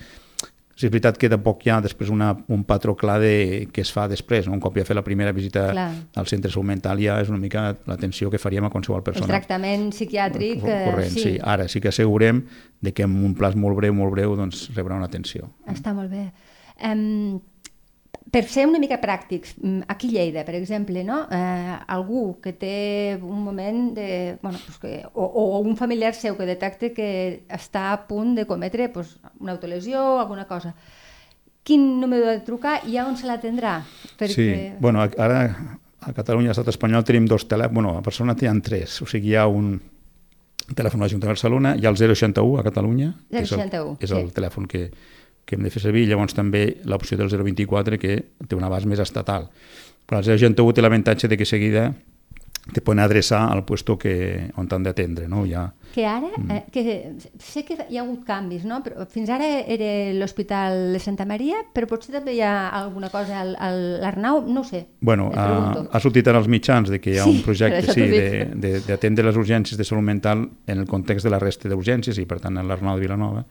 si 0.78 0.86
és 0.86 0.92
veritat 0.94 1.18
que 1.18 1.30
de 1.32 1.40
poc 1.42 1.64
hi 1.66 1.72
ha 1.74 1.80
després 1.82 2.12
una, 2.14 2.30
un 2.54 2.62
patró 2.70 2.94
clar 2.96 3.18
de 3.24 3.32
què 3.74 3.82
es 3.82 3.90
fa 3.94 4.06
després. 4.12 4.46
No? 4.46 4.54
Un 4.54 4.62
cop 4.62 4.78
ja 4.78 4.86
fet 4.86 4.98
la 4.98 5.04
primera 5.06 5.34
visita 5.34 5.72
clar. 5.72 5.88
al 6.22 6.30
centre 6.30 6.52
de 6.52 6.54
salut 6.54 6.70
mental 6.70 7.02
ja 7.02 7.16
és 7.24 7.32
una 7.34 7.42
mica 7.42 7.72
l'atenció 7.90 8.30
que 8.30 8.38
faríem 8.42 8.68
a 8.68 8.72
qualsevol 8.74 9.02
persona. 9.06 9.26
El 9.26 9.34
tractament 9.34 9.90
psiquiàtric... 9.96 10.62
Corrent, 10.62 11.10
sí. 11.16 11.24
sí. 11.24 11.34
Ara 11.42 11.66
sí 11.72 11.82
que 11.82 11.90
assegurem 11.90 12.44
de 12.86 12.94
que 12.94 13.08
en 13.10 13.18
un 13.26 13.34
plaç 13.38 13.58
molt 13.58 13.80
breu, 13.80 13.96
molt 13.98 14.14
breu, 14.14 14.38
doncs 14.38 14.68
rebrà 14.76 15.00
una 15.00 15.10
atenció. 15.10 15.50
Està 15.74 15.96
molt 15.98 16.14
bé. 16.14 16.28
Um, 16.86 17.40
per 18.32 18.44
ser 18.52 18.66
una 18.68 18.80
mica 18.80 19.00
pràctics, 19.00 19.56
mm, 19.62 19.88
aquí 19.88 20.10
a 20.10 20.12
Lleida, 20.18 20.44
per 20.46 20.56
exemple, 20.56 21.04
no? 21.04 21.24
eh, 21.32 21.78
algú 21.88 22.40
que 22.44 22.54
té 22.54 23.18
un 23.22 23.44
moment 23.44 23.94
de... 23.96 24.38
Bueno, 24.42 24.60
pues 24.66 24.78
que, 24.80 25.06
o, 25.14 25.24
o 25.24 25.60
un 25.60 25.78
familiar 25.78 26.14
seu 26.14 26.36
que 26.38 26.46
detecta 26.46 26.92
que 26.94 27.10
està 27.48 27.92
a 27.94 28.00
punt 28.08 28.36
de 28.36 28.48
cometre 28.48 28.90
pues, 28.90 29.18
una 29.40 29.54
autolesió 29.54 30.04
o 30.16 30.20
alguna 30.20 30.48
cosa, 30.48 30.76
quin 31.68 32.00
número 32.00 32.28
de 32.28 32.40
trucar 32.48 32.82
i 32.88 32.98
a 32.98 33.06
on 33.08 33.18
se 33.20 33.28
l'atendrà? 33.28 33.82
Perquè... 34.20 34.34
Sí, 34.34 34.48
bueno, 34.80 35.04
ara 35.04 35.44
a 36.08 36.14
Catalunya, 36.16 36.52
a 36.52 36.54
l'estat 36.54 36.72
espanyol, 36.72 37.04
tenim 37.08 37.28
dos 37.28 37.48
telèfons, 37.48 37.76
bueno, 37.76 37.98
a 37.98 38.04
Barcelona 38.06 38.38
tenen 38.40 38.62
tres, 38.64 39.02
o 39.04 39.08
sigui, 39.10 39.34
hi 39.34 39.40
ha 39.40 39.48
un 39.52 39.76
telèfon 40.68 41.02
a 41.02 41.08
l'Ajuntament 41.08 41.32
de 41.32 41.36
Barcelona, 41.36 41.76
hi 41.76 41.88
ha 41.88 41.92
el 41.92 42.00
061 42.00 42.60
a 42.60 42.64
Catalunya, 42.64 43.10
061, 43.32 43.32
que 43.32 43.44
és 43.44 43.54
el, 43.56 43.92
és 44.08 44.16
el 44.16 44.30
sí. 44.30 44.36
telèfon 44.36 44.68
que, 44.72 44.88
que 45.48 45.56
hem 45.56 45.64
de 45.64 45.72
fer 45.72 45.80
servir, 45.80 46.04
llavors 46.10 46.36
també 46.36 46.82
l'opció 46.84 47.16
del 47.18 47.32
024 47.32 47.98
que 48.02 48.18
té 48.44 48.58
un 48.58 48.66
abast 48.68 48.90
més 48.90 49.00
estatal. 49.00 49.48
Però 50.08 50.20
el 50.20 50.28
061 50.28 50.76
té 50.76 50.84
l'avantatge 50.84 51.32
de 51.32 51.40
que 51.40 51.48
seguida 51.48 51.88
te 52.74 52.82
poden 52.82 53.00
adreçar 53.00 53.52
al 53.52 53.64
puesto 53.66 53.98
que, 53.98 54.52
on 54.58 54.68
t'han 54.68 54.84
d'atendre. 54.84 55.28
No? 55.32 55.46
Ja... 55.48 55.70
Que 55.94 56.06
ara, 56.06 56.28
mm. 56.36 56.52
eh, 56.52 56.64
que 56.72 56.84
sé 57.42 57.64
que 57.66 57.78
hi 57.90 57.98
ha 57.98 58.04
hagut 58.04 58.26
canvis, 58.28 58.66
no? 58.68 58.82
però 58.86 59.06
fins 59.10 59.32
ara 59.34 59.48
era 59.66 59.88
l'Hospital 60.14 60.92
de 60.94 61.00
Santa 61.02 61.26
Maria, 61.26 61.64
però 61.74 61.88
potser 61.90 62.14
també 62.18 62.36
hi 62.36 62.42
ha 62.46 62.68
alguna 62.76 63.10
cosa 63.10 63.40
a 63.42 63.72
l'Arnau, 63.72 64.44
no 64.46 64.62
ho 64.62 64.68
sé. 64.68 64.84
Bueno, 65.00 65.30
ha, 65.34 65.88
ha 65.88 66.04
sortit 66.04 66.28
en 66.28 66.38
els 66.42 66.52
mitjans 66.52 66.92
de 66.92 67.00
que 67.02 67.16
hi 67.16 67.22
ha 67.22 67.26
sí, 67.26 67.38
un 67.38 67.42
projecte 67.46 67.96
sí, 67.96 68.06
d'atendre 68.86 69.26
les 69.30 69.40
urgències 69.40 69.80
de 69.80 69.88
salut 69.88 70.06
mental 70.06 70.44
en 70.68 70.84
el 70.84 70.88
context 70.92 71.26
de 71.26 71.34
la 71.34 71.42
resta 71.42 71.72
d'urgències 71.72 72.20
i 72.20 72.28
per 72.30 72.42
tant 72.44 72.60
en 72.60 72.68
l'Arnau 72.68 73.00
de 73.00 73.08
Vilanova, 73.08 73.46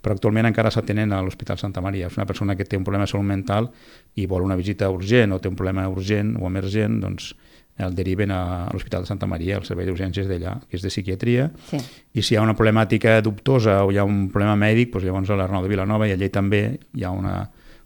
però 0.00 0.16
actualment 0.16 0.48
encara 0.48 0.70
s'atenen 0.72 1.12
a 1.12 1.20
l'Hospital 1.26 1.58
Santa 1.60 1.82
Maria. 1.84 2.08
És 2.08 2.16
una 2.16 2.28
persona 2.30 2.56
que 2.56 2.64
té 2.64 2.78
un 2.78 2.86
problema 2.86 3.04
de 3.04 3.12
salut 3.12 3.28
mental 3.28 3.68
i 4.14 4.30
vol 4.30 4.46
una 4.46 4.56
visita 4.56 4.88
urgent 4.88 5.34
o 5.34 5.42
té 5.42 5.50
un 5.50 5.58
problema 5.58 5.84
urgent 5.90 6.36
o 6.40 6.48
emergent, 6.48 7.00
doncs 7.02 7.34
el 7.80 7.94
deriven 7.96 8.32
a, 8.34 8.68
l'Hospital 8.72 9.06
de 9.06 9.10
Santa 9.10 9.28
Maria, 9.30 9.58
al 9.58 9.66
servei 9.68 9.88
d'urgències 9.88 10.28
d'allà, 10.28 10.58
que 10.68 10.78
és 10.78 10.84
de 10.84 10.92
psiquiatria, 10.92 11.48
sí. 11.70 11.80
i 12.12 12.22
si 12.22 12.34
hi 12.34 12.40
ha 12.40 12.44
una 12.44 12.56
problemàtica 12.58 13.20
dubtosa 13.24 13.80
o 13.84 13.90
hi 13.92 13.98
ha 14.00 14.04
un 14.04 14.28
problema 14.32 14.56
mèdic, 14.60 14.92
doncs 14.92 15.08
llavors 15.08 15.30
a 15.30 15.40
l'Arnau 15.40 15.64
de 15.64 15.72
Vilanova 15.72 16.08
i 16.08 16.14
allà 16.16 16.30
també 16.32 16.62
hi 16.94 17.06
ha 17.06 17.14
una, 17.14 17.38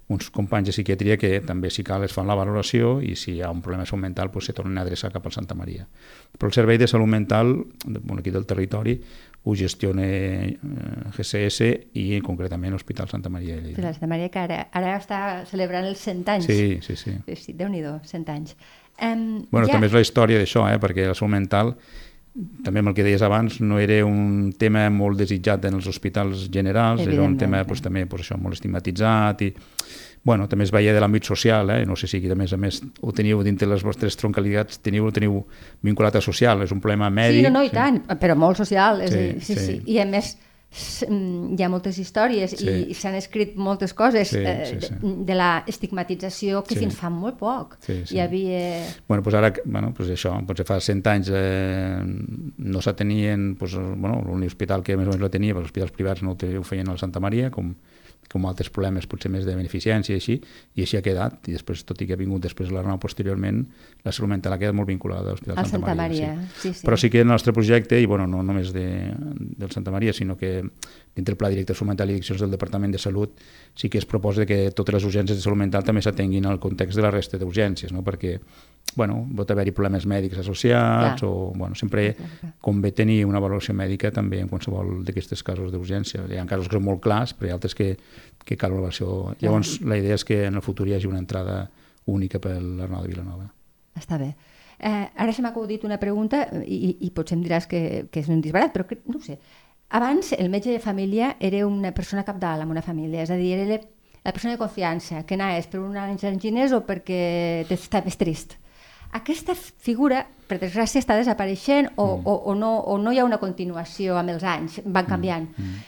uns 0.09 0.31
companys 0.31 0.69
de 0.69 0.73
psiquiatria 0.75 1.17
que 1.17 1.41
també 1.47 1.71
si 1.73 1.85
cal 1.85 2.05
es 2.05 2.13
fan 2.13 2.29
la 2.29 2.37
valoració 2.37 2.99
i 3.01 3.15
si 3.17 3.39
hi 3.39 3.43
ha 3.43 3.51
un 3.51 3.63
problema 3.65 3.85
de 3.85 3.89
salut 3.89 4.03
mental 4.05 4.31
doncs 4.33 4.51
se 4.51 4.57
tornen 4.57 4.79
a 4.79 4.83
adreçar 4.85 5.11
cap 5.13 5.25
al 5.25 5.33
Santa 5.33 5.57
Maria. 5.57 5.87
Però 6.37 6.51
el 6.51 6.57
servei 6.57 6.79
de 6.79 6.89
salut 6.89 7.09
mental 7.09 7.55
bueno, 7.87 8.21
aquí 8.21 8.31
del 8.31 8.45
territori 8.47 8.99
ho 9.45 9.55
gestiona 9.55 10.05
eh, 10.05 10.57
GCS 11.17 11.71
i 12.01 12.21
concretament 12.25 12.73
l'Hospital 12.73 13.09
Santa 13.09 13.33
Maria 13.33 13.57
de 13.57 13.63
Lleida. 13.63 13.93
Santa 13.93 14.09
Maria 14.09 14.29
que 14.29 14.41
ara, 14.41 14.61
ara 14.73 14.95
està 14.99 15.19
celebrant 15.49 15.89
els 15.89 16.01
100 16.05 16.25
anys. 16.37 16.49
Sí, 16.49 16.79
sí, 16.85 16.97
sí. 16.97 17.19
sí 17.41 17.57
Déu-n'hi-do, 17.57 17.99
100 18.05 18.33
anys. 18.33 18.57
Um, 19.03 19.45
bueno, 19.51 19.67
ja... 19.67 19.75
també 19.75 19.91
és 19.91 19.97
la 19.97 20.03
història 20.05 20.41
d'això, 20.41 20.69
eh? 20.71 20.79
perquè 20.83 21.09
la 21.09 21.17
salut 21.19 21.35
mental, 21.35 21.75
també 22.65 22.83
amb 22.83 22.91
el 22.91 22.97
que 22.97 23.05
deies 23.07 23.23
abans, 23.23 23.61
no 23.63 23.79
era 23.79 24.01
un 24.07 24.53
tema 24.59 24.89
molt 24.91 25.21
desitjat 25.21 25.69
en 25.69 25.79
els 25.79 25.87
hospitals 25.91 26.49
generals, 26.51 27.05
era 27.07 27.23
un 27.23 27.37
tema 27.39 27.63
pues, 27.67 27.83
també 27.83 28.07
pues, 28.11 28.25
això, 28.25 28.39
molt 28.41 28.59
estigmatitzat 28.59 29.45
i 29.47 29.53
bueno, 30.25 30.49
també 30.49 30.65
es 30.65 30.73
veia 30.73 30.95
de 30.97 31.03
l'àmbit 31.03 31.29
social, 31.29 31.69
eh? 31.71 31.85
no 31.87 31.95
sé 32.01 32.09
si 32.09 32.17
aquí 32.17 32.31
a 32.33 32.37
més 32.39 32.55
a 32.57 32.59
més 32.59 32.81
ho 33.05 33.13
teniu 33.13 33.43
dintre 33.45 33.69
les 33.69 33.85
vostres 33.85 34.17
troncalitats, 34.17 34.81
teniu, 34.83 35.05
ho 35.07 35.13
teniu 35.13 35.43
vinculat 35.85 36.17
a 36.17 36.23
social, 36.25 36.65
és 36.65 36.73
un 36.73 36.81
problema 36.81 37.11
mèdic. 37.13 37.45
Sí, 37.45 37.51
no, 37.51 37.59
no, 37.59 37.63
i 37.63 37.69
sí. 37.69 37.77
tant, 37.77 38.01
però 38.19 38.35
molt 38.41 38.59
social, 38.59 39.05
és 39.05 39.13
sí, 39.13 39.21
dir, 39.21 39.35
sí, 39.45 39.55
sí, 39.55 39.67
sí. 39.67 39.77
I 39.93 40.01
a 40.01 40.09
més, 40.09 40.33
hi 40.75 41.63
ha 41.63 41.69
moltes 41.71 41.99
històries 42.03 42.57
sí. 42.59 42.67
i 42.91 42.97
s'han 42.99 43.15
escrit 43.15 43.55
moltes 43.55 43.95
coses 43.95 44.33
sí, 44.33 44.41
eh, 44.43 44.67
sí, 44.67 44.79
sí. 44.83 44.97
De, 44.99 45.13
de 45.29 45.37
la 45.39 45.51
estigmatització 45.71 46.65
que 46.67 46.75
sí. 46.75 46.83
fins 46.83 46.99
fa 46.99 47.13
molt 47.15 47.39
poc 47.39 47.77
sí, 47.85 48.01
sí. 48.03 48.17
hi 48.17 48.23
havia... 48.25 48.63
Bueno, 49.07 49.23
doncs 49.23 49.39
ara, 49.39 49.53
bueno, 49.65 49.93
doncs 49.95 50.11
això, 50.17 50.35
potser 50.49 50.67
fa 50.67 50.81
100 50.83 51.11
anys 51.13 51.31
eh, 51.31 52.03
no 52.03 52.83
s'atenien, 52.83 53.53
doncs, 53.61 53.79
bueno, 53.95 54.19
l'únic 54.27 54.55
hospital 54.55 54.83
que 54.83 54.99
més 54.99 55.07
o 55.07 55.15
menys 55.15 55.23
lo 55.23 55.31
tenia, 55.31 55.55
els 55.55 55.71
hospitals 55.71 55.95
privats 55.95 56.27
no 56.27 56.35
ho 56.35 56.67
feien 56.67 56.91
al 56.91 56.99
Santa 56.99 57.23
Maria, 57.23 57.53
com 57.55 57.75
com 58.31 58.47
altres 58.49 58.71
problemes 58.73 59.07
potser 59.11 59.31
més 59.33 59.45
de 59.47 59.55
beneficència 59.57 60.15
i 60.15 60.21
així, 60.21 60.39
i 60.75 60.85
així 60.85 60.99
ha 60.99 61.03
quedat, 61.05 61.49
i 61.49 61.55
després, 61.55 61.85
tot 61.87 62.01
i 62.03 62.09
que 62.09 62.17
ha 62.17 62.21
vingut 62.21 62.43
després 62.45 62.73
l'Arnau 62.73 62.99
posteriorment, 63.03 63.63
la 64.05 64.15
salut 64.15 64.33
mental 64.33 64.57
ha 64.57 64.61
quedat 64.61 64.77
molt 64.77 64.91
vinculada 64.91 65.31
a 65.31 65.37
l'Hospital 65.37 65.59
Santa, 65.61 65.71
Santa 65.77 65.95
Maria. 65.95 66.33
Maria. 66.35 66.49
Sí. 66.57 66.65
Sí, 66.65 66.75
sí. 66.81 66.87
Però 66.87 66.99
sí 67.01 67.11
que 67.13 67.23
el 67.23 67.29
nostre 67.31 67.55
projecte, 67.57 68.01
i 68.01 68.09
bueno, 68.11 68.27
no 68.31 68.43
només 68.43 68.73
de, 68.75 68.87
del 69.61 69.71
Santa 69.75 69.95
Maria, 69.95 70.17
sinó 70.17 70.39
que 70.41 70.64
dintre 71.15 71.33
el 71.33 71.39
Pla 71.39 71.49
Directe 71.53 71.73
de 71.73 71.79
Salut 71.79 71.93
Mental 71.93 72.11
i 72.11 72.17
Addiccions 72.17 72.43
del 72.43 72.55
Departament 72.55 72.93
de 72.95 72.99
Salut 72.99 73.41
sí 73.75 73.89
que 73.89 73.99
es 73.99 74.07
proposa 74.07 74.47
que 74.47 74.71
totes 74.75 74.99
les 74.99 75.07
urgències 75.07 75.39
de 75.39 75.43
salut 75.43 75.59
mental 75.59 75.85
també 75.87 76.03
s'atenguin 76.03 76.47
al 76.51 76.61
context 76.63 76.99
de 76.99 77.05
la 77.05 77.13
resta 77.15 77.39
d'urgències, 77.39 77.93
no? 77.95 78.03
perquè 78.03 78.39
bueno, 78.97 79.21
pot 79.37 79.51
haver-hi 79.51 79.73
problemes 79.75 80.07
mèdics 80.07 80.39
associats 80.43 81.21
Clar. 81.21 81.31
o 81.31 81.53
bueno, 81.55 81.75
sempre 81.75 82.15
convé 82.63 82.93
tenir 82.93 83.25
una 83.27 83.41
valoració 83.43 83.75
mèdica 83.75 84.11
també 84.15 84.41
en 84.43 84.51
qualsevol 84.51 85.03
d'aquests 85.07 85.43
casos 85.43 85.73
d'urgència. 85.73 86.27
Hi 86.31 86.39
ha 86.39 86.47
casos 86.47 86.69
que 86.69 86.79
són 86.79 86.87
molt 86.87 87.03
clars, 87.03 87.35
però 87.35 87.49
hi 87.49 87.55
ha 87.55 87.59
altres 87.59 87.75
que, 87.75 87.95
que 88.45 88.59
cal 88.61 88.75
valoració. 88.77 89.35
Llavors, 89.41 89.81
la 89.83 89.99
idea 89.99 90.15
és 90.15 90.25
que 90.27 90.45
en 90.47 90.61
el 90.61 90.63
futur 90.63 90.87
hi 90.89 90.95
hagi 90.99 91.11
una 91.11 91.23
entrada 91.23 91.65
única 92.07 92.39
per 92.39 92.59
l'Arnau 92.61 93.03
de 93.03 93.11
Vilanova. 93.11 93.49
Està 93.99 94.19
bé. 94.21 94.35
Eh, 94.79 95.07
ara 95.17 95.33
se 95.33 95.43
m'ha 95.43 95.53
acudit 95.55 95.85
una 95.87 95.99
pregunta 96.03 96.45
i, 96.67 96.97
i 97.07 97.11
potser 97.15 97.39
em 97.39 97.45
diràs 97.45 97.67
que, 97.71 98.07
que 98.13 98.21
és 98.21 98.31
un 98.31 98.43
disbarat, 98.45 98.73
però 98.75 98.87
que, 98.89 98.99
no 99.11 99.21
sé. 99.23 99.39
Abans 99.95 100.33
el 100.35 100.49
metge 100.51 100.73
de 100.73 100.81
família 100.83 101.37
era 101.39 101.67
una 101.69 101.93
persona 101.95 102.25
capdalt 102.27 102.65
en 102.65 102.71
una 102.73 102.83
família, 102.83 103.23
és 103.23 103.31
a 103.31 103.37
dir, 103.39 103.53
era 103.63 103.79
la 104.25 104.33
persona 104.33 104.57
de 104.57 104.59
confiança, 104.59 105.23
que 105.23 105.37
anaves 105.39 105.69
per 105.71 105.79
un 105.85 105.95
angines 105.97 106.73
o 106.75 106.81
perquè 106.83 107.63
estaves 107.71 108.19
trist. 108.19 108.57
Aquesta 109.15 109.55
figura, 109.55 110.25
per 110.49 110.59
desgràcia, 110.59 110.99
està 110.99 111.15
desapareixent 111.15 111.93
o, 111.95 112.09
mm. 112.17 112.27
o, 112.27 112.35
o, 112.35 112.55
no, 112.59 112.73
o 112.91 112.99
no 112.99 113.13
hi 113.15 113.21
ha 113.23 113.29
una 113.29 113.39
continuació 113.39 114.19
amb 114.19 114.35
els 114.35 114.43
anys, 114.43 114.81
van 114.83 115.05
mm. 115.05 115.11
canviant. 115.13 115.47
Mm. 115.55 115.79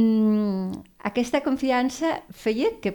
Mm, 0.00 0.82
aquesta 1.10 1.42
confiança 1.44 2.16
feia 2.32 2.78
que 2.80 2.94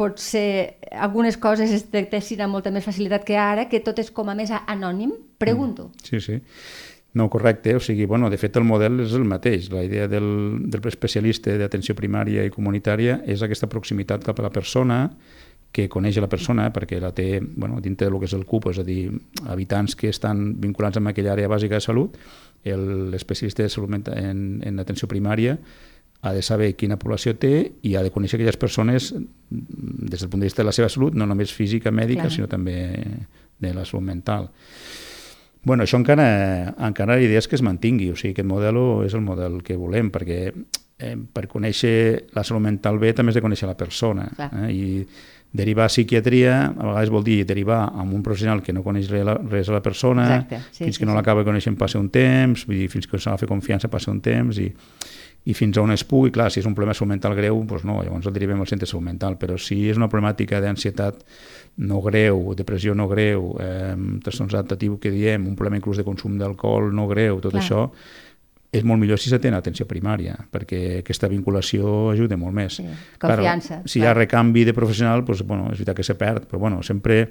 potser 0.00 0.78
algunes 0.96 1.36
coses 1.36 1.70
es 1.76 1.84
tractessin 1.92 2.40
amb 2.40 2.56
molta 2.56 2.72
més 2.72 2.86
facilitat 2.86 3.26
que 3.26 3.36
ara, 3.36 3.68
que 3.68 3.82
tot 3.84 4.00
és 4.00 4.08
com 4.10 4.32
a 4.32 4.38
més 4.38 4.48
anònim? 4.64 5.12
Pregunto. 5.36 5.90
Mm. 5.90 6.08
Sí, 6.08 6.24
sí. 6.24 6.40
No, 7.12 7.28
correcte. 7.28 7.74
O 7.74 7.80
sigui, 7.80 8.06
bueno, 8.06 8.30
de 8.30 8.38
fet 8.38 8.56
el 8.56 8.64
model 8.64 9.00
és 9.02 9.14
el 9.18 9.26
mateix. 9.26 9.70
La 9.72 9.82
idea 9.82 10.06
del, 10.08 10.26
del 10.70 10.88
especialista 10.90 11.56
d'atenció 11.58 11.96
primària 11.98 12.44
i 12.46 12.54
comunitària 12.54 13.20
és 13.26 13.42
aquesta 13.42 13.68
proximitat 13.70 14.22
cap 14.26 14.38
a 14.38 14.46
la 14.46 14.52
persona, 14.54 15.08
que 15.72 15.86
coneix 15.88 16.18
la 16.18 16.28
persona 16.30 16.68
perquè 16.74 16.98
la 17.02 17.12
té 17.14 17.38
bueno, 17.40 17.78
dintre 17.80 18.08
del 18.08 18.18
que 18.18 18.26
és 18.26 18.34
el 18.34 18.46
CUP, 18.46 18.70
és 18.72 18.80
a 18.82 18.86
dir, 18.86 19.04
habitants 19.46 19.94
que 19.94 20.10
estan 20.10 20.56
vinculats 20.60 20.98
amb 20.98 21.12
aquella 21.12 21.36
àrea 21.36 21.50
bàsica 21.50 21.78
de 21.78 21.84
salut, 21.84 22.16
l'especialista 22.64 23.62
de 23.62 23.70
salut 23.72 24.10
en, 24.10 24.42
en 24.66 24.82
atenció 24.82 25.08
primària 25.08 25.56
ha 26.20 26.32
de 26.36 26.42
saber 26.44 26.74
quina 26.76 26.98
població 27.00 27.32
té 27.40 27.70
i 27.86 27.94
ha 27.96 28.02
de 28.04 28.10
conèixer 28.12 28.36
aquelles 28.36 28.58
persones 28.60 29.14
des 29.48 30.20
del 30.20 30.28
punt 30.28 30.42
de 30.42 30.50
vista 30.50 30.60
de 30.60 30.68
la 30.68 30.74
seva 30.76 30.90
salut, 30.92 31.14
no 31.14 31.24
només 31.26 31.54
física, 31.54 31.94
mèdica, 31.94 32.26
Clar. 32.26 32.34
sinó 32.34 32.50
també 32.50 32.76
de 33.60 33.72
la 33.72 33.86
salut 33.88 34.04
mental. 34.10 34.50
Bueno, 35.62 35.84
això 35.84 35.98
encara, 36.00 36.26
encara 36.86 37.18
la 37.18 37.24
idea 37.24 37.40
és 37.40 37.48
que 37.48 37.58
es 37.58 37.64
mantingui, 37.64 38.08
o 38.12 38.16
sigui, 38.16 38.32
aquest 38.32 38.48
model 38.48 38.78
és 39.04 39.16
el 39.16 39.24
model 39.24 39.60
que 39.64 39.76
volem, 39.76 40.08
perquè 40.12 40.38
eh, 40.48 41.16
per 41.20 41.44
conèixer 41.50 42.30
la 42.36 42.44
salut 42.46 42.64
mental 42.64 43.00
bé 43.00 43.12
també 43.16 43.34
has 43.34 43.38
de 43.40 43.44
conèixer 43.44 43.68
la 43.68 43.76
persona. 43.76 44.30
Eh? 44.38 44.70
I 44.72 44.80
derivar 45.52 45.88
a 45.88 45.90
psiquiatria 45.90 46.54
a 46.70 46.86
vegades 46.92 47.10
vol 47.10 47.24
dir 47.26 47.40
derivar 47.44 47.82
amb 47.88 48.14
un 48.14 48.22
professional 48.22 48.62
que 48.62 48.72
no 48.72 48.84
coneix 48.86 49.10
res 49.10 49.68
a 49.68 49.74
la 49.74 49.82
persona, 49.82 50.26
Exacte. 50.36 50.60
Sí, 50.70 50.84
fins 50.84 50.96
sí, 50.96 51.02
que 51.02 51.08
no 51.08 51.12
sí. 51.12 51.18
l'acaba 51.18 51.44
coneixent 51.44 51.76
passa 51.76 51.98
un 51.98 52.08
temps, 52.14 52.64
vull 52.68 52.78
dir, 52.84 52.88
fins 52.92 53.10
que 53.10 53.18
s'ha 53.18 53.34
de 53.34 53.42
fer 53.42 53.50
confiança 53.50 53.90
passa 53.90 54.12
un 54.14 54.20
temps, 54.22 54.60
i, 54.62 54.70
i 55.48 55.54
fins 55.56 55.78
a 55.78 55.82
on 55.82 55.92
es 55.94 56.04
pugui, 56.04 56.30
clar, 56.34 56.50
si 56.52 56.60
és 56.60 56.68
un 56.68 56.74
problema 56.76 56.92
de 56.92 56.98
salut 56.98 57.14
mental 57.14 57.34
greu, 57.38 57.62
doncs 57.64 57.84
no, 57.88 58.00
llavors 58.04 58.28
el 58.28 58.34
derivem 58.36 58.60
al 58.60 58.68
centre 58.68 58.84
de 58.84 58.90
salut 58.90 59.06
mental, 59.06 59.38
però 59.40 59.56
si 59.58 59.78
és 59.88 59.96
una 59.96 60.10
problemàtica 60.12 60.60
d'ansietat 60.60 61.22
no 61.88 62.00
greu, 62.04 62.50
depressió 62.58 62.94
no 62.94 63.08
greu, 63.08 63.54
eh, 63.62 63.94
trastorns 64.24 64.54
adaptatiu 64.54 64.98
que 65.00 65.12
diem, 65.14 65.46
un 65.48 65.56
problema 65.56 65.80
inclús 65.80 65.96
de 65.96 66.04
consum 66.04 66.36
d'alcohol 66.38 66.92
no 66.92 67.06
greu, 67.08 67.40
tot 67.40 67.56
Clar. 67.56 67.62
això, 67.62 67.86
és 68.70 68.84
molt 68.86 69.00
millor 69.02 69.18
si 69.18 69.32
s'atén 69.32 69.56
atenció 69.56 69.86
primària, 69.88 70.36
perquè 70.52 71.00
aquesta 71.00 71.28
vinculació 71.30 72.10
ajuda 72.12 72.36
molt 72.38 72.54
més. 72.54 72.76
Sí, 72.78 72.86
confiança. 73.18 73.80
Clar, 73.80 73.90
si 73.90 73.98
hi 73.98 74.06
ha 74.06 74.14
recanvi 74.14 74.66
de 74.68 74.74
professional, 74.76 75.24
doncs, 75.26 75.42
bueno, 75.42 75.72
és 75.72 75.80
veritat 75.80 75.96
que 75.98 76.06
se 76.06 76.14
perd, 76.20 76.46
però 76.50 76.60
bueno, 76.62 76.82
sempre 76.86 77.24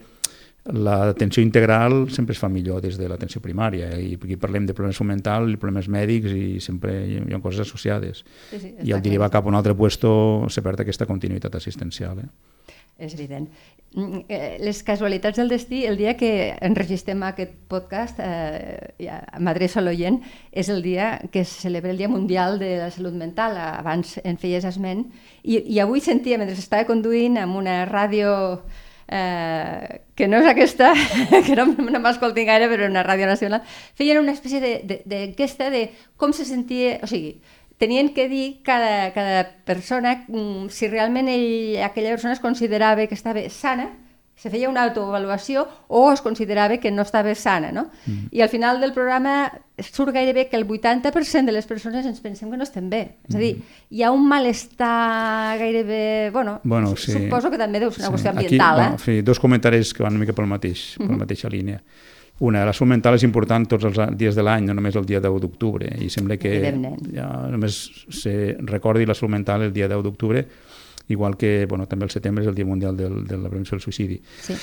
l'atenció 0.66 1.42
integral 1.42 2.10
sempre 2.12 2.34
es 2.36 2.40
fa 2.40 2.50
millor 2.52 2.82
des 2.84 2.98
de 3.00 3.08
l'atenció 3.10 3.42
primària 3.42 3.94
i 3.98 4.14
aquí 4.20 4.36
parlem 4.38 4.68
de 4.68 4.76
problemes 4.78 5.00
mental 5.08 5.50
i 5.50 5.58
problemes 5.58 5.88
mèdics 5.90 6.36
i 6.36 6.60
sempre 6.60 6.94
hi 7.08 7.22
ha 7.34 7.42
coses 7.42 7.64
associades. 7.66 8.24
Sí, 8.52 8.60
sí, 8.60 8.76
i 8.84 8.94
al 8.94 9.02
derivar 9.02 9.32
cap 9.34 9.48
a 9.48 9.50
un 9.50 9.58
altre 9.58 9.74
puesto 9.74 10.12
se 10.50 10.62
perd 10.62 10.84
aquesta 10.84 11.08
continuïtat 11.10 11.56
assistencial 11.56 12.20
eh? 12.20 12.30
és 13.00 13.14
evident. 13.14 13.48
Mm, 13.96 14.20
eh, 14.28 14.58
les 14.62 14.84
casualitats 14.84 15.40
del 15.40 15.50
destí, 15.50 15.86
el 15.86 15.98
dia 15.98 16.16
que 16.18 16.54
enregistrem 16.62 17.24
aquest 17.24 17.56
podcast, 17.72 18.20
eh, 18.20 18.94
ja 19.00 19.24
m'adreço 19.40 19.80
a 19.80 19.82
l'oient, 19.82 20.20
és 20.52 20.70
el 20.70 20.84
dia 20.84 21.22
que 21.32 21.42
es 21.42 21.50
celebra 21.50 21.92
el 21.92 21.98
Dia 21.98 22.10
Mundial 22.10 22.60
de 22.60 22.78
la 22.78 22.92
Salut 22.92 23.14
Mental, 23.14 23.58
abans 23.58 24.20
en 24.24 24.38
feies 24.38 24.66
esment, 24.66 25.08
i, 25.42 25.58
i 25.58 25.80
avui 25.80 26.02
sentia, 26.02 26.38
mentre 26.38 26.54
estava 26.60 26.86
conduint 26.86 27.40
amb 27.40 27.56
una 27.56 27.86
ràdio 27.90 28.70
eh, 29.10 30.02
que 30.16 30.28
no 30.28 30.40
és 30.40 30.48
aquesta, 30.48 30.94
que 31.46 31.56
no, 31.58 31.66
no 31.74 32.02
m'escoltin 32.04 32.48
gaire, 32.50 32.70
però 32.72 32.88
una 32.88 33.04
ràdio 33.06 33.28
nacional, 33.30 33.64
feien 33.98 34.22
una 34.22 34.36
espècie 34.36 34.62
d'enquesta 34.62 35.70
de, 35.70 35.86
de, 35.86 35.88
de 35.90 36.18
com 36.18 36.34
se 36.36 36.46
sentia, 36.46 37.00
o 37.04 37.10
sigui, 37.10 37.40
tenien 37.80 38.14
que 38.14 38.28
dir 38.30 38.62
cada, 38.64 39.12
cada 39.16 39.44
persona 39.66 40.26
mm, 40.28 40.70
si 40.70 40.92
realment 40.92 41.32
ell, 41.32 41.80
aquella 41.84 42.14
persona 42.14 42.36
es 42.36 42.44
considerava 42.44 43.08
que 43.08 43.18
estava 43.18 43.42
sana, 43.50 43.90
se 44.40 44.50
feia 44.50 44.70
una 44.70 44.86
autoavaluació 44.88 45.66
o 45.88 46.06
es 46.14 46.22
considerava 46.24 46.78
que 46.80 46.92
no 46.92 47.04
estava 47.04 47.34
sana, 47.36 47.74
no? 47.76 47.90
Mm. 48.06 48.30
I 48.32 48.42
al 48.42 48.50
final 48.50 48.80
del 48.80 48.94
programa 48.96 49.52
surt 49.84 50.14
gairebé 50.16 50.48
que 50.48 50.56
el 50.56 50.66
80% 50.66 51.46
de 51.46 51.52
les 51.52 51.68
persones 51.68 52.06
ens 52.08 52.22
pensem 52.24 52.48
que 52.52 52.60
no 52.60 52.64
estem 52.64 52.88
bé. 52.90 53.02
És 53.28 53.36
a 53.36 53.42
dir, 53.42 53.58
mm. 53.58 53.82
hi 53.92 54.04
ha 54.04 54.14
un 54.16 54.24
malestar 54.28 55.58
gairebé... 55.60 56.30
Bueno, 56.32 56.62
bueno 56.64 56.96
sí. 56.96 57.12
suposo 57.12 57.52
que 57.52 57.60
també 57.60 57.84
deu 57.84 57.92
ser 57.92 58.06
una 58.06 58.14
sí. 58.14 58.16
qüestió 58.16 58.32
ambiental, 58.32 58.80
Aquí, 58.80 58.80
eh? 58.80 58.88
Bueno, 58.88 59.04
sí, 59.04 59.22
dos 59.28 59.44
comentaris 59.44 59.94
que 59.94 60.08
van 60.08 60.16
una 60.16 60.24
mica 60.24 60.38
pel 60.38 60.48
mateix, 60.48 60.96
mm 60.96 61.04
-hmm. 61.04 61.08
per 61.08 61.18
la 61.18 61.26
mateixa 61.26 61.52
línia. 61.52 61.84
Una, 62.40 62.64
la 62.64 62.72
salut 62.72 62.94
mental 62.94 63.18
és 63.18 63.24
important 63.28 63.66
tots 63.68 63.84
els 63.84 63.98
dies 64.16 64.36
de 64.36 64.44
l'any, 64.44 64.70
no 64.70 64.74
només 64.74 64.96
el 64.96 65.06
dia 65.06 65.20
10 65.20 65.42
d'octubre, 65.44 65.90
i 66.00 66.08
sembla 66.10 66.38
que 66.40 66.72
ja 67.12 67.28
només 67.52 68.06
se 68.08 68.56
recordi 68.62 69.06
la 69.06 69.14
salut 69.14 69.34
mental 69.34 69.64
el 69.64 69.74
dia 69.74 69.90
10 69.92 70.04
d'octubre, 70.04 70.46
igual 71.10 71.36
que 71.38 71.66
bueno, 71.68 71.88
també 71.90 72.06
el 72.06 72.14
setembre 72.14 72.46
és 72.46 72.50
el 72.50 72.56
Dia 72.56 72.68
Mundial 72.70 72.96
del, 72.96 73.24
de 73.28 73.38
la 73.38 73.50
Prevenció 73.50 73.76
del 73.76 73.84
Suïcidi. 73.84 74.20
Sí. 74.46 74.56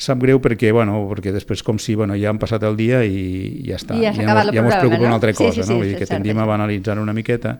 Sap 0.00 0.20
greu 0.24 0.40
perquè, 0.42 0.72
bueno, 0.72 0.96
perquè 1.12 1.32
després 1.36 1.62
com 1.62 1.78
si 1.78 1.94
bueno, 1.94 2.16
ja 2.18 2.32
han 2.32 2.40
passat 2.40 2.64
el 2.66 2.76
dia 2.80 3.04
i 3.04 3.62
ja 3.68 3.76
està. 3.76 3.96
I 4.00 4.08
ja, 4.08 4.14
ja, 4.16 4.26
ja 4.48 4.64
ens 4.64 4.80
preocupa 4.80 5.04
no? 5.04 5.10
una 5.12 5.18
altra 5.20 5.36
cosa, 5.36 5.52
sí, 5.52 5.62
sí, 5.62 5.68
sí, 5.68 5.72
no? 5.72 5.80
Vull 5.82 5.92
dir 5.92 6.00
que 6.00 6.08
tendim 6.08 6.40
a 6.40 6.48
banalitzar 6.48 6.98
una 6.98 7.14
miqueta 7.16 7.58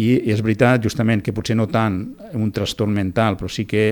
i 0.00 0.08
és 0.30 0.40
veritat, 0.42 0.82
justament, 0.82 1.22
que 1.22 1.34
potser 1.34 1.54
no 1.54 1.68
tant 1.70 2.00
un 2.34 2.50
trastorn 2.54 2.94
mental, 2.94 3.36
però 3.38 3.50
sí 3.50 3.62
que 3.70 3.84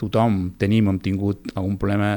tothom 0.00 0.48
tenim, 0.58 0.88
hem 0.90 0.98
tingut 1.02 1.52
algun 1.54 1.76
problema 1.78 2.16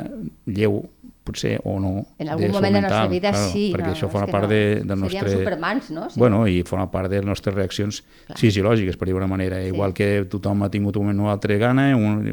lleu 0.49 0.79
potser 1.27 1.57
o 1.67 1.75
no. 1.83 1.93
En 2.17 2.31
algun 2.33 2.55
moment 2.55 2.73
de 2.77 2.81
la 2.81 2.87
nostra 2.87 3.11
vida 3.11 3.33
claro, 3.35 3.51
sí. 3.53 3.67
Perquè 3.75 3.91
no, 3.91 3.97
això 3.97 4.09
forma 4.13 4.31
part 4.31 4.47
no. 4.47 4.53
de, 4.55 4.61
del 4.81 5.03
nostre... 5.03 5.21
Seríem 5.21 5.43
supermans, 5.43 5.91
no? 5.93 6.07
Sí. 6.13 6.21
Bueno, 6.23 6.45
i 6.47 6.63
forma 6.67 6.87
part 6.93 7.11
de 7.11 7.21
les 7.21 7.27
nostres 7.27 7.55
reaccions 7.55 8.01
Clar. 8.01 8.39
fisiològiques, 8.39 8.97
per 8.97 9.09
dir-ho 9.09 9.27
manera. 9.27 9.61
Sí. 9.61 9.73
Igual 9.73 9.95
que 9.97 10.11
tothom 10.31 10.65
ha 10.65 10.71
tingut 10.73 10.97
un 10.97 11.09
moment 11.09 11.27
o 11.27 11.31
altre 11.33 11.59
gana, 11.61 11.89
un, 11.97 12.23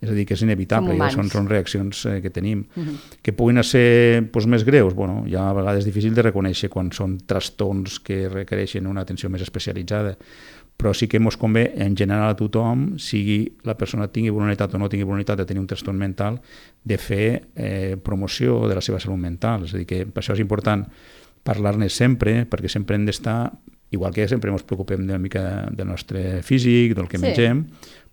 és 0.00 0.08
a 0.08 0.14
dir, 0.16 0.24
que 0.24 0.32
és 0.32 0.42
inevitable, 0.46 0.94
ja 0.96 1.10
són, 1.12 1.28
són 1.28 1.48
reaccions 1.50 2.06
eh, 2.08 2.18
que 2.24 2.30
tenim. 2.32 2.64
Uh 2.74 2.84
-huh. 2.84 2.96
Que 3.22 3.32
puguin 3.36 3.62
ser 3.62 4.30
pues, 4.32 4.46
més 4.46 4.64
greus, 4.64 4.94
bueno, 4.94 5.24
ja 5.28 5.50
a 5.50 5.52
vegades 5.52 5.80
és 5.80 5.84
difícil 5.84 6.14
de 6.14 6.22
reconèixer 6.22 6.70
quan 6.70 6.90
són 6.90 7.18
trastorns 7.26 8.00
que 8.00 8.28
requereixen 8.28 8.86
una 8.86 9.02
atenció 9.02 9.28
més 9.28 9.42
especialitzada, 9.42 10.16
però 10.80 10.94
sí 10.96 11.10
que 11.12 11.18
ens 11.20 11.36
convé 11.36 11.66
en 11.84 11.92
general 11.92 12.32
a 12.32 12.36
tothom, 12.38 12.94
sigui 12.96 13.42
la 13.68 13.76
persona 13.76 14.08
tingui 14.08 14.32
voluntat 14.32 14.72
o 14.72 14.80
no 14.80 14.88
tingui 14.88 15.04
voluntat 15.04 15.36
de 15.36 15.44
tenir 15.44 15.60
un 15.60 15.68
trastorn 15.68 16.00
mental, 16.00 16.40
de 16.82 16.96
fer 16.96 17.26
eh, 17.54 17.98
promoció 18.00 18.62
de 18.64 18.78
la 18.78 18.84
seva 18.84 19.00
salut 19.02 19.20
mental. 19.20 19.68
És 19.68 19.74
a 19.76 19.82
dir, 19.82 19.84
que 19.84 20.06
per 20.08 20.24
això 20.24 20.32
és 20.32 20.40
important 20.40 20.86
parlar-ne 21.44 21.90
sempre, 21.92 22.46
perquè 22.48 22.72
sempre 22.72 22.96
hem 22.96 23.04
d'estar, 23.04 23.52
igual 23.92 24.14
que 24.14 24.24
sempre 24.30 24.52
ens 24.54 24.64
preocupem 24.64 25.02
una 25.04 25.18
mica 25.20 25.66
del 25.68 25.88
nostre 25.90 26.40
físic, 26.46 26.94
del 26.96 27.08
que 27.10 27.18
sí. 27.18 27.26
mengem, 27.26 27.64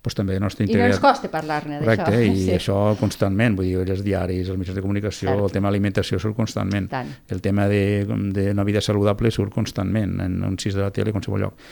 doncs 0.04 0.16
també 0.18 0.36
el 0.36 0.42
nostre 0.44 0.66
integrat... 0.66 0.90
I 0.90 0.92
no 0.92 0.96
ens 0.98 1.02
costa 1.02 1.30
parlar-ne 1.32 1.78
d'això. 1.80 2.04
Correcte, 2.04 2.24
i 2.26 2.42
sí. 2.42 2.50
això 2.56 2.76
constantment, 3.00 3.56
vull 3.58 3.70
dir, 3.70 3.84
els 3.84 4.02
diaris, 4.04 4.50
els 4.50 4.60
mitjans 4.60 4.76
de 4.76 4.84
comunicació, 4.84 5.30
Cert. 5.30 5.44
el 5.46 5.54
tema 5.56 5.70
d'alimentació 5.70 6.20
surt 6.20 6.36
constantment, 6.36 6.90
Tant. 6.92 7.14
el 7.32 7.40
tema 7.44 7.68
de, 7.70 8.04
de 8.34 8.50
una 8.52 8.66
vida 8.68 8.82
saludable 8.84 9.32
surt 9.32 9.54
constantment, 9.54 10.18
en 10.24 10.42
un 10.44 10.58
cis 10.60 10.76
de 10.76 10.84
la 10.84 10.92
tele, 10.92 11.14
en 11.14 11.18
qualsevol 11.18 11.46
lloc 11.46 11.64